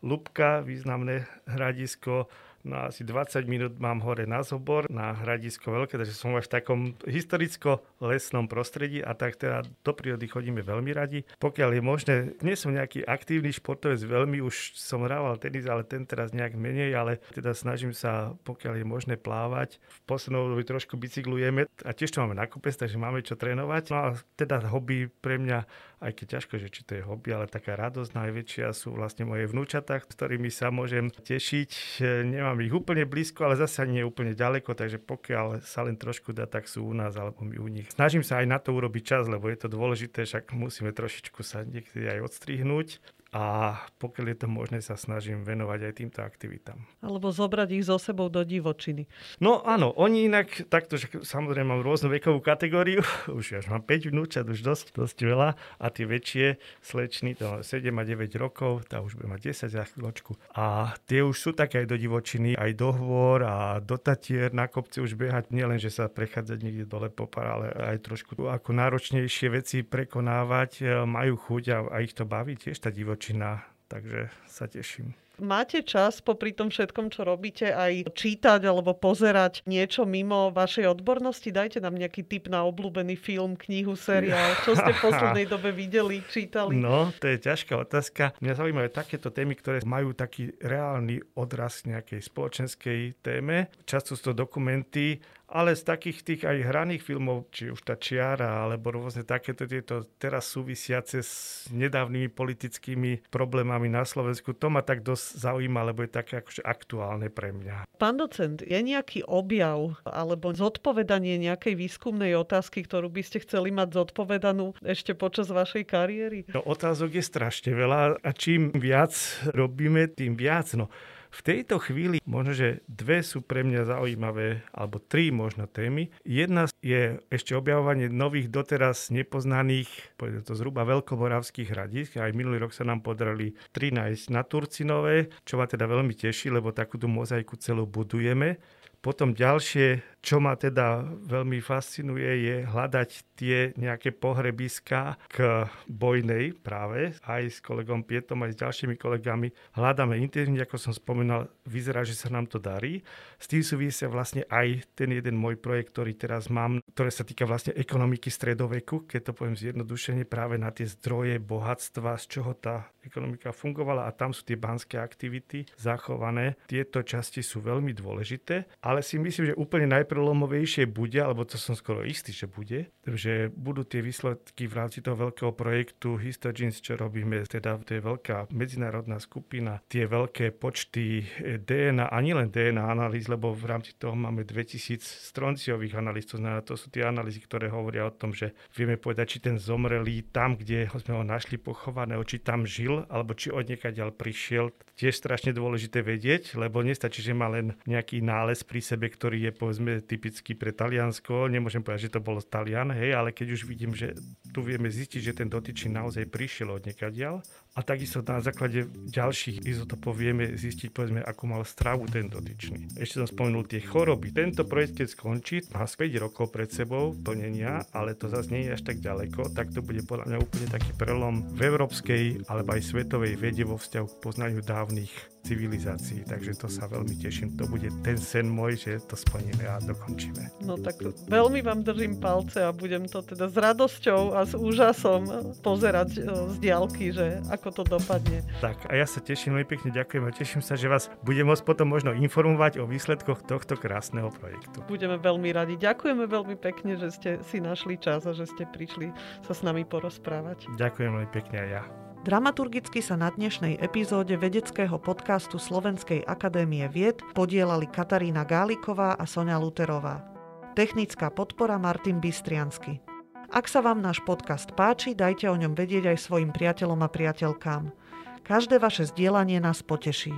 Lubka, 0.05 0.61
významné 0.61 1.25
hradisko, 1.49 2.29
No 2.67 2.91
asi 2.91 3.07
20 3.07 3.47
minút 3.47 3.79
mám 3.79 4.03
hore 4.03 4.27
na 4.27 4.43
Zobor, 4.43 4.91
na 4.91 5.15
hradisko 5.15 5.71
veľké, 5.71 5.95
takže 5.95 6.11
som 6.11 6.35
až 6.35 6.51
v 6.51 6.55
takom 6.59 6.79
historicko-lesnom 7.07 8.51
prostredí 8.51 8.99
a 8.99 9.15
tak 9.15 9.39
teda 9.39 9.63
do 9.63 9.91
prírody 9.95 10.27
chodíme 10.27 10.59
veľmi 10.59 10.91
radi. 10.91 11.23
Pokiaľ 11.39 11.69
je 11.79 11.81
možné, 11.81 12.15
nie 12.43 12.59
som 12.59 12.75
nejaký 12.75 13.07
aktívny 13.07 13.55
športovec, 13.55 14.03
veľmi 14.03 14.43
už 14.43 14.75
som 14.75 15.07
hrával 15.07 15.39
tenis, 15.39 15.63
ale 15.63 15.87
ten 15.87 16.03
teraz 16.03 16.35
nejak 16.35 16.59
menej, 16.59 16.91
ale 16.91 17.23
teda 17.31 17.55
snažím 17.55 17.95
sa, 17.95 18.35
pokiaľ 18.43 18.83
je 18.83 18.85
možné 18.85 19.15
plávať. 19.15 19.79
V 19.79 19.99
poslednom 20.03 20.51
období 20.51 20.67
trošku 20.67 20.99
bicyklujeme 20.99 21.71
a 21.87 21.89
tiež 21.95 22.11
to 22.11 22.19
máme 22.19 22.35
na 22.35 22.51
kopec, 22.51 22.75
takže 22.75 22.99
máme 22.99 23.23
čo 23.23 23.39
trénovať. 23.39 23.83
No 23.95 23.95
a 23.95 24.07
teda 24.35 24.59
hobby 24.67 25.07
pre 25.07 25.39
mňa 25.39 25.63
aj 25.97 26.13
keď 26.13 26.37
ťažko, 26.37 26.53
že 26.61 26.69
či 26.69 26.81
to 26.85 26.91
je 26.93 27.01
hobby, 27.01 27.33
ale 27.33 27.49
taká 27.49 27.73
radosť 27.73 28.13
najväčšia 28.13 28.69
sú 28.69 28.93
vlastne 28.93 29.25
moje 29.25 29.49
vnúčatá, 29.49 29.97
ktorými 29.97 30.53
sa 30.53 30.69
môžem 30.69 31.09
tešiť. 31.09 32.01
Nemám 32.21 32.61
ich 32.61 32.69
úplne 32.69 33.09
blízko, 33.09 33.49
ale 33.49 33.57
zase 33.57 33.89
nie 33.89 34.05
úplne 34.05 34.37
ďaleko, 34.37 34.77
takže 34.77 35.01
pokiaľ 35.01 35.65
sa 35.65 35.89
len 35.89 35.97
trošku 35.97 36.37
dá, 36.37 36.45
tak 36.45 36.69
sú 36.69 36.85
u 36.85 36.93
nás 36.93 37.17
alebo 37.17 37.41
my 37.41 37.57
u 37.57 37.65
nich. 37.65 37.89
Snažím 37.89 38.21
sa 38.21 38.45
aj 38.45 38.47
na 38.47 38.61
to 38.61 38.77
urobiť 38.77 39.03
čas, 39.03 39.23
lebo 39.25 39.49
je 39.49 39.57
to 39.57 39.73
dôležité, 39.73 40.29
však 40.29 40.53
musíme 40.53 40.93
trošičku 40.93 41.41
sa 41.41 41.65
niekedy 41.65 42.05
aj 42.05 42.29
odstrihnúť 42.29 43.16
a 43.37 43.77
pokiaľ 44.01 44.33
je 44.33 44.37
to 44.41 44.47
možné, 44.49 44.77
sa 44.81 44.97
snažím 44.97 45.45
venovať 45.45 45.79
aj 45.85 45.93
týmto 45.93 46.19
aktivitám. 46.25 46.81
Alebo 47.05 47.29
zobrať 47.29 47.69
ich 47.77 47.85
so 47.85 48.01
sebou 48.01 48.33
do 48.33 48.41
divočiny. 48.41 49.05
No 49.37 49.61
áno, 49.61 49.93
oni 49.93 50.25
inak, 50.25 50.65
takto, 50.73 50.97
že 50.97 51.05
samozrejme 51.21 51.69
mám 51.69 51.85
rôznu 51.85 52.09
vekovú 52.09 52.41
kategóriu, 52.41 53.05
už 53.37 53.61
až 53.61 53.69
mám 53.69 53.85
5 53.85 54.09
vnúčat, 54.09 54.49
už 54.49 54.65
dosť, 54.65 54.97
dosť 54.97 55.17
veľa 55.21 55.53
a 55.53 55.85
tie 55.93 56.09
väčšie 56.09 56.57
slečny, 56.81 57.37
to 57.37 57.61
7 57.61 57.93
a 57.93 58.03
9 58.09 58.25
rokov, 58.41 58.89
tá 58.89 59.05
už 59.05 59.21
bude 59.21 59.29
mať 59.29 59.53
10 59.53 59.69
za 59.69 59.85
chvíľočku. 59.85 60.33
A 60.57 60.97
tie 61.05 61.21
už 61.21 61.37
sú 61.37 61.51
také 61.53 61.85
aj 61.85 61.93
do 61.93 61.97
divočiny, 62.01 62.57
aj 62.57 62.71
do 62.73 62.89
hôr 62.89 63.45
a 63.45 63.77
do 63.77 64.01
tatier 64.01 64.49
na 64.49 64.65
kopci 64.65 64.97
už 64.97 65.13
behať, 65.13 65.53
nielen, 65.53 65.77
že 65.77 65.93
sa 65.93 66.09
prechádzať 66.09 66.57
niekde 66.57 66.89
dole 66.89 67.13
popar, 67.13 67.53
ale 67.53 67.69
aj 67.69 68.01
trošku 68.01 68.49
ako 68.49 68.69
náročnejšie 68.73 69.47
veci 69.53 69.85
prekonávať, 69.85 70.71
e, 70.81 71.05
majú 71.05 71.37
chuť 71.37 71.63
a, 71.69 71.77
a 71.93 71.97
ich 72.01 72.17
to 72.17 72.25
baví 72.25 72.57
tiež 72.57 72.81
tá 72.81 72.89
divočina 72.89 73.26
divočina, 73.27 73.67
takže 73.91 74.31
sa 74.47 74.71
teším. 74.71 75.11
Máte 75.37 75.85
čas 75.85 76.17
popri 76.17 76.49
tom 76.49 76.73
všetkom, 76.73 77.13
čo 77.13 77.21
robíte, 77.21 77.69
aj 77.69 78.09
čítať 78.17 78.57
alebo 78.65 78.97
pozerať 78.97 79.61
niečo 79.69 80.01
mimo 80.01 80.49
vašej 80.49 80.89
odbornosti? 80.97 81.53
Dajte 81.53 81.77
nám 81.77 81.93
nejaký 81.93 82.25
tip 82.25 82.49
na 82.49 82.65
obľúbený 82.65 83.13
film, 83.13 83.53
knihu, 83.53 83.93
seriál. 83.93 84.57
Čo 84.65 84.73
ste 84.73 84.97
v 84.97 85.03
poslednej 85.05 85.45
dobe 85.53 85.69
videli, 85.69 86.25
čítali? 86.25 86.73
No, 86.81 87.13
to 87.21 87.29
je 87.29 87.37
ťažká 87.37 87.77
otázka. 87.77 88.33
Mňa 88.41 88.53
zaujímajú 88.57 88.89
takéto 88.89 89.29
témy, 89.29 89.53
ktoré 89.53 89.85
majú 89.85 90.17
taký 90.17 90.57
reálny 90.57 91.21
odraz 91.37 91.85
nejakej 91.85 92.25
spoločenskej 92.25 93.21
téme. 93.21 93.69
Často 93.85 94.17
sú 94.17 94.33
to 94.33 94.41
dokumenty 94.41 95.21
ale 95.47 95.79
z 95.79 95.83
takých 95.87 96.19
tých 96.27 96.41
aj 96.43 96.67
hraných 96.67 97.03
filmov, 97.07 97.47
či 97.55 97.71
už 97.71 97.79
tá 97.87 97.95
čiara, 97.95 98.67
alebo 98.67 98.91
rôzne 98.91 99.23
takéto 99.23 99.63
tieto 99.63 100.03
teraz 100.19 100.51
súvisiace 100.51 101.23
s 101.23 101.65
nedávnymi 101.71 102.27
politickými 102.27 103.31
problémami 103.31 103.87
na 103.87 104.03
Slovensku, 104.03 104.51
to 104.51 104.67
ma 104.67 104.83
tak 104.83 105.07
dosť 105.07 105.25
zaujíma, 105.39 105.87
lebo 105.87 106.03
je 106.03 106.11
také 106.11 106.43
akože 106.43 106.61
aktuálne 106.67 107.31
pre 107.31 107.55
mňa. 107.55 107.87
Pán 107.95 108.19
docent, 108.19 108.59
je 108.59 108.75
nejaký 108.75 109.23
objav 109.23 109.95
alebo 110.03 110.51
zodpovedanie 110.51 111.39
nejakej 111.39 111.79
výskumnej 111.79 112.35
otázky, 112.35 112.83
ktorú 112.83 113.07
by 113.07 113.23
ste 113.23 113.39
chceli 113.41 113.71
mať 113.71 113.95
zodpovedanú 113.95 114.75
ešte 114.83 115.15
počas 115.15 115.47
vašej 115.47 115.83
kariéry? 115.87 116.39
No, 116.51 116.61
otázok 116.67 117.15
je 117.17 117.23
strašne 117.23 117.71
veľa 117.71 118.19
a 118.19 118.29
čím 118.35 118.75
viac 118.75 119.15
robíme, 119.55 120.11
tým 120.11 120.35
viac. 120.35 120.75
No, 120.75 120.91
v 121.31 121.41
tejto 121.43 121.77
chvíli 121.77 122.17
možno, 122.23 122.55
že 122.55 122.81
dve 122.87 123.21
sú 123.21 123.43
pre 123.43 123.61
mňa 123.63 123.87
zaujímavé, 123.87 124.63
alebo 124.71 124.97
tri 124.97 125.29
možno 125.29 125.67
témy. 125.67 126.09
Jedna 126.23 126.67
je 126.81 127.19
ešte 127.27 127.53
objavovanie 127.53 128.07
nových 128.07 128.47
doteraz 128.51 129.11
nepoznaných, 129.11 129.89
povedzme 130.15 130.43
to 130.43 130.57
zhruba 130.57 130.87
veľkomoravských 130.87 131.71
hradísk. 131.71 132.17
Aj 132.19 132.31
minulý 132.31 132.63
rok 132.63 132.73
sa 132.73 132.87
nám 132.87 133.03
podarili 133.03 133.55
tri 133.75 133.91
nájsť 133.91 134.25
na 134.31 134.41
Turcinové, 134.47 135.29
čo 135.43 135.59
ma 135.59 135.67
teda 135.67 135.85
veľmi 135.85 136.15
teší, 136.15 136.51
lebo 136.51 136.75
takúto 136.75 137.05
mozaiku 137.11 137.59
celú 137.59 137.85
budujeme. 137.85 138.59
Potom 138.97 139.37
ďalšie, 139.37 140.16
čo 140.27 140.43
ma 140.43 140.59
teda 140.59 141.07
veľmi 141.23 141.63
fascinuje, 141.63 142.27
je 142.43 142.55
hľadať 142.67 143.09
tie 143.39 143.71
nejaké 143.79 144.11
pohrebiska 144.11 145.15
k 145.31 145.63
bojnej 145.87 146.51
práve. 146.51 147.15
Aj 147.23 147.39
s 147.39 147.63
kolegom 147.63 148.03
Pietom, 148.03 148.43
aj 148.43 148.51
s 148.51 148.59
ďalšími 148.59 148.99
kolegami 148.99 149.55
hľadáme 149.79 150.19
intenzívne, 150.19 150.67
ako 150.67 150.75
som 150.75 150.91
spomínal, 150.91 151.47
vyzerá, 151.63 152.03
že 152.03 152.11
sa 152.11 152.27
nám 152.27 152.51
to 152.51 152.59
darí. 152.59 152.99
S 153.39 153.47
tým 153.47 153.63
súvisia 153.63 154.11
vlastne 154.11 154.43
aj 154.51 154.83
ten 154.99 155.15
jeden 155.15 155.39
môj 155.39 155.55
projekt, 155.55 155.95
ktorý 155.95 156.11
teraz 156.19 156.51
mám, 156.51 156.83
ktoré 156.91 157.07
sa 157.07 157.23
týka 157.23 157.47
vlastne 157.47 157.71
ekonomiky 157.79 158.27
stredoveku, 158.27 159.07
keď 159.07 159.31
to 159.31 159.37
poviem 159.37 159.55
zjednodušene, 159.55 160.27
práve 160.27 160.59
na 160.59 160.75
tie 160.75 160.91
zdroje 160.91 161.39
bohatstva, 161.39 162.19
z 162.19 162.25
čoho 162.27 162.51
tá 162.51 162.91
ekonomika 163.07 163.55
fungovala 163.55 164.03
a 164.03 164.11
tam 164.11 164.35
sú 164.35 164.43
tie 164.43 164.59
banské 164.59 164.99
aktivity 164.99 165.63
zachované. 165.79 166.59
Tieto 166.67 166.99
časti 166.99 167.39
sú 167.39 167.63
veľmi 167.63 167.95
dôležité, 167.95 168.67
ale 168.83 168.99
si 168.99 169.15
myslím, 169.15 169.55
že 169.55 169.55
úplne 169.55 169.87
najprelomovejšie 170.17 170.89
bude, 170.89 171.21
alebo 171.21 171.45
to 171.45 171.61
som 171.61 171.77
skoro 171.77 172.01
istý, 172.01 172.33
že 172.33 172.49
bude, 172.49 172.89
že 173.05 173.53
budú 173.53 173.85
tie 173.85 174.01
výsledky 174.01 174.65
v 174.65 174.73
rámci 174.73 175.05
toho 175.05 175.29
veľkého 175.29 175.53
projektu 175.53 176.17
Histogens, 176.17 176.81
čo 176.81 176.97
robíme, 176.97 177.45
teda 177.45 177.77
to 177.85 177.93
je 177.93 178.01
veľká 178.01 178.49
medzinárodná 178.49 179.21
skupina, 179.21 179.77
tie 179.85 180.09
veľké 180.09 180.57
počty 180.57 181.21
DNA, 181.61 182.09
a 182.09 182.17
nielen 182.17 182.49
DNA 182.49 182.81
analýz, 182.81 183.29
lebo 183.29 183.53
v 183.53 183.69
rámci 183.69 183.93
toho 183.93 184.17
máme 184.17 184.41
2000 184.41 185.05
stronciových 185.05 185.93
analýz, 186.01 186.25
to 186.25 186.41
znamená, 186.41 186.65
to 186.65 186.73
sú 186.73 186.89
tie 186.89 187.05
analýzy, 187.05 187.45
ktoré 187.45 187.69
hovoria 187.69 188.09
o 188.09 188.15
tom, 188.17 188.33
že 188.33 188.57
vieme 188.73 188.97
povedať, 188.97 189.37
či 189.37 189.39
ten 189.45 189.61
zomrelý 189.61 190.25
tam, 190.33 190.57
kde 190.57 190.89
sme 190.97 191.21
ho 191.21 191.23
našli 191.23 191.61
pochovaného, 191.61 192.25
či 192.25 192.41
tam 192.41 192.65
žil, 192.65 193.05
alebo 193.13 193.37
či 193.37 193.53
od 193.53 193.69
ďal 193.69 194.15
prišiel. 194.15 194.73
Tiež 194.97 195.13
strašne 195.13 195.53
dôležité 195.53 196.01
vedieť, 196.01 196.57
lebo 196.57 196.81
nestačí, 196.81 197.21
že 197.21 197.37
má 197.37 197.45
len 197.53 197.77
nejaký 197.85 198.17
nález 198.25 198.65
pri 198.65 198.81
sebe, 198.81 199.05
ktorý 199.13 199.45
je 199.45 199.51
povedzme 199.53 200.01
typický 200.01 200.57
pre 200.57 200.73
Taliansko. 200.73 201.45
Nemôžem 201.53 201.85
povedať, 201.85 202.09
že 202.09 202.17
to 202.17 202.25
bolo 202.25 202.41
Talian, 202.41 202.89
hej, 202.97 203.13
ale 203.13 203.29
keď 203.29 203.53
už 203.53 203.69
vidím, 203.69 203.93
že 203.93 204.17
tu 204.49 204.65
vieme 204.65 204.89
zistiť, 204.89 205.21
že 205.21 205.37
ten 205.37 205.53
dotyčný 205.53 205.93
naozaj 205.93 206.25
prišiel 206.25 206.73
od 206.73 206.89
niekadiaľ 206.89 207.45
a 207.77 207.85
takisto 207.85 208.25
na 208.25 208.41
základe 208.41 208.89
ďalších 208.89 209.61
izotopov 209.61 210.17
vieme 210.17 210.57
zistiť, 210.57 210.89
povedzme, 210.89 211.21
akú 211.21 211.45
mal 211.45 211.61
stravu 211.61 212.09
ten 212.09 212.25
dotyčný. 212.25 212.97
Ešte 212.97 213.21
som 213.21 213.29
spomenul 213.29 213.69
tie 213.69 213.85
choroby. 213.85 214.33
Tento 214.33 214.65
projekt, 214.65 214.97
keď 214.97 215.07
skončí, 215.13 215.61
má 215.69 215.85
5 215.85 215.93
rokov 216.17 216.49
pred 216.49 216.73
sebou 216.73 217.13
plnenia, 217.13 217.85
ale 217.93 218.17
to 218.17 218.33
zase 218.33 218.49
nie 218.49 218.65
je 218.65 218.73
až 218.73 218.81
tak 218.81 218.97
ďaleko, 218.97 219.53
tak 219.53 219.69
to 219.69 219.85
bude 219.85 220.01
podľa 220.09 220.25
mňa 220.25 220.37
úplne 220.41 220.67
taký 220.73 220.91
prelom 220.97 221.45
v 221.53 221.59
európskej 221.69 222.49
alebo 222.49 222.73
aj 222.73 222.81
svetovej 222.81 223.37
vede 223.37 223.61
vo 223.61 223.77
vzťahu 223.77 224.07
k 224.09 224.21
poznaniu 224.25 224.65
dávnych 224.65 225.36
civilizácií. 225.47 226.27
Takže 226.27 226.59
to 226.59 226.67
sa 226.67 226.91
veľmi 226.91 227.15
teším. 227.15 227.55
To 227.55 227.63
bude 227.71 227.87
ten 228.03 228.19
sen 228.19 228.51
môj, 228.51 228.75
že 228.75 228.99
to 229.07 229.15
splníme 229.15 229.63
a 229.63 229.79
dokončíme. 229.79 230.67
No 230.67 230.75
tak 230.75 230.99
veľmi 231.31 231.63
vám 231.63 231.87
držím 231.87 232.19
palce 232.19 232.59
a 232.59 232.75
budem 232.75 233.07
to 233.07 233.23
teda 233.23 233.47
s 233.47 233.55
radosťou 233.55 234.35
a 234.35 234.43
s 234.43 234.51
úžasom 234.51 235.55
pozerať 235.63 236.19
e, 236.19 236.21
z 236.51 236.55
diálky, 236.59 237.15
že 237.15 237.39
ako 237.47 237.81
to 237.81 237.83
dopadne. 237.87 238.43
Tak 238.59 238.91
a 238.91 238.99
ja 238.99 239.07
sa 239.07 239.23
teším, 239.23 239.55
veľmi 239.55 239.69
pekne 239.71 239.89
ďakujem 239.95 240.23
a 240.27 240.31
teším 240.35 240.61
sa, 240.61 240.75
že 240.75 240.91
vás 240.91 241.07
budem 241.23 241.47
môcť 241.47 241.63
potom 241.63 241.87
možno 241.87 242.11
informovať 242.11 242.83
o 242.83 242.85
výsledkoch 242.89 243.47
tohto 243.47 243.79
krásneho 243.79 244.27
projektu. 244.35 244.83
Budeme 244.91 245.15
veľmi 245.15 245.49
radi. 245.55 245.79
Ďakujeme 245.79 246.27
veľmi 246.27 246.55
pekne, 246.59 246.99
že 246.99 247.07
ste 247.15 247.29
si 247.47 247.63
našli 247.63 247.95
čas 247.95 248.27
a 248.27 248.35
že 248.35 248.49
ste 248.49 248.67
prišli 248.67 249.15
sa 249.47 249.53
s 249.55 249.63
nami 249.63 249.87
porozprávať. 249.87 250.67
Ďakujem 250.75 251.09
veľmi 251.15 251.31
pekne 251.31 251.57
aj 251.63 251.69
ja. 251.71 252.06
Dramaturgicky 252.27 252.99
sa 252.99 253.15
na 253.15 253.31
dnešnej 253.31 253.79
epizóde 253.79 254.35
vedeckého 254.35 254.99
podcastu 254.99 255.55
Slovenskej 255.55 256.27
akadémie 256.27 256.83
vied 256.91 257.23
podielali 257.31 257.87
Katarína 257.87 258.43
Gáliková 258.43 259.15
a 259.15 259.23
Sonia 259.23 259.55
Luterová. 259.55 260.27
Technická 260.75 261.31
podpora 261.31 261.79
Martin 261.79 262.19
Bystriansky. 262.19 262.99
Ak 263.47 263.71
sa 263.71 263.79
vám 263.79 264.03
náš 264.03 264.19
podcast 264.27 264.75
páči, 264.75 265.15
dajte 265.15 265.47
o 265.47 265.55
ňom 265.55 265.71
vedieť 265.71 266.11
aj 266.11 266.27
svojim 266.27 266.51
priateľom 266.51 266.99
a 266.99 267.07
priateľkám. 267.07 267.95
Každé 268.43 268.75
vaše 268.83 269.07
zdieľanie 269.07 269.63
nás 269.63 269.79
poteší. 269.79 270.35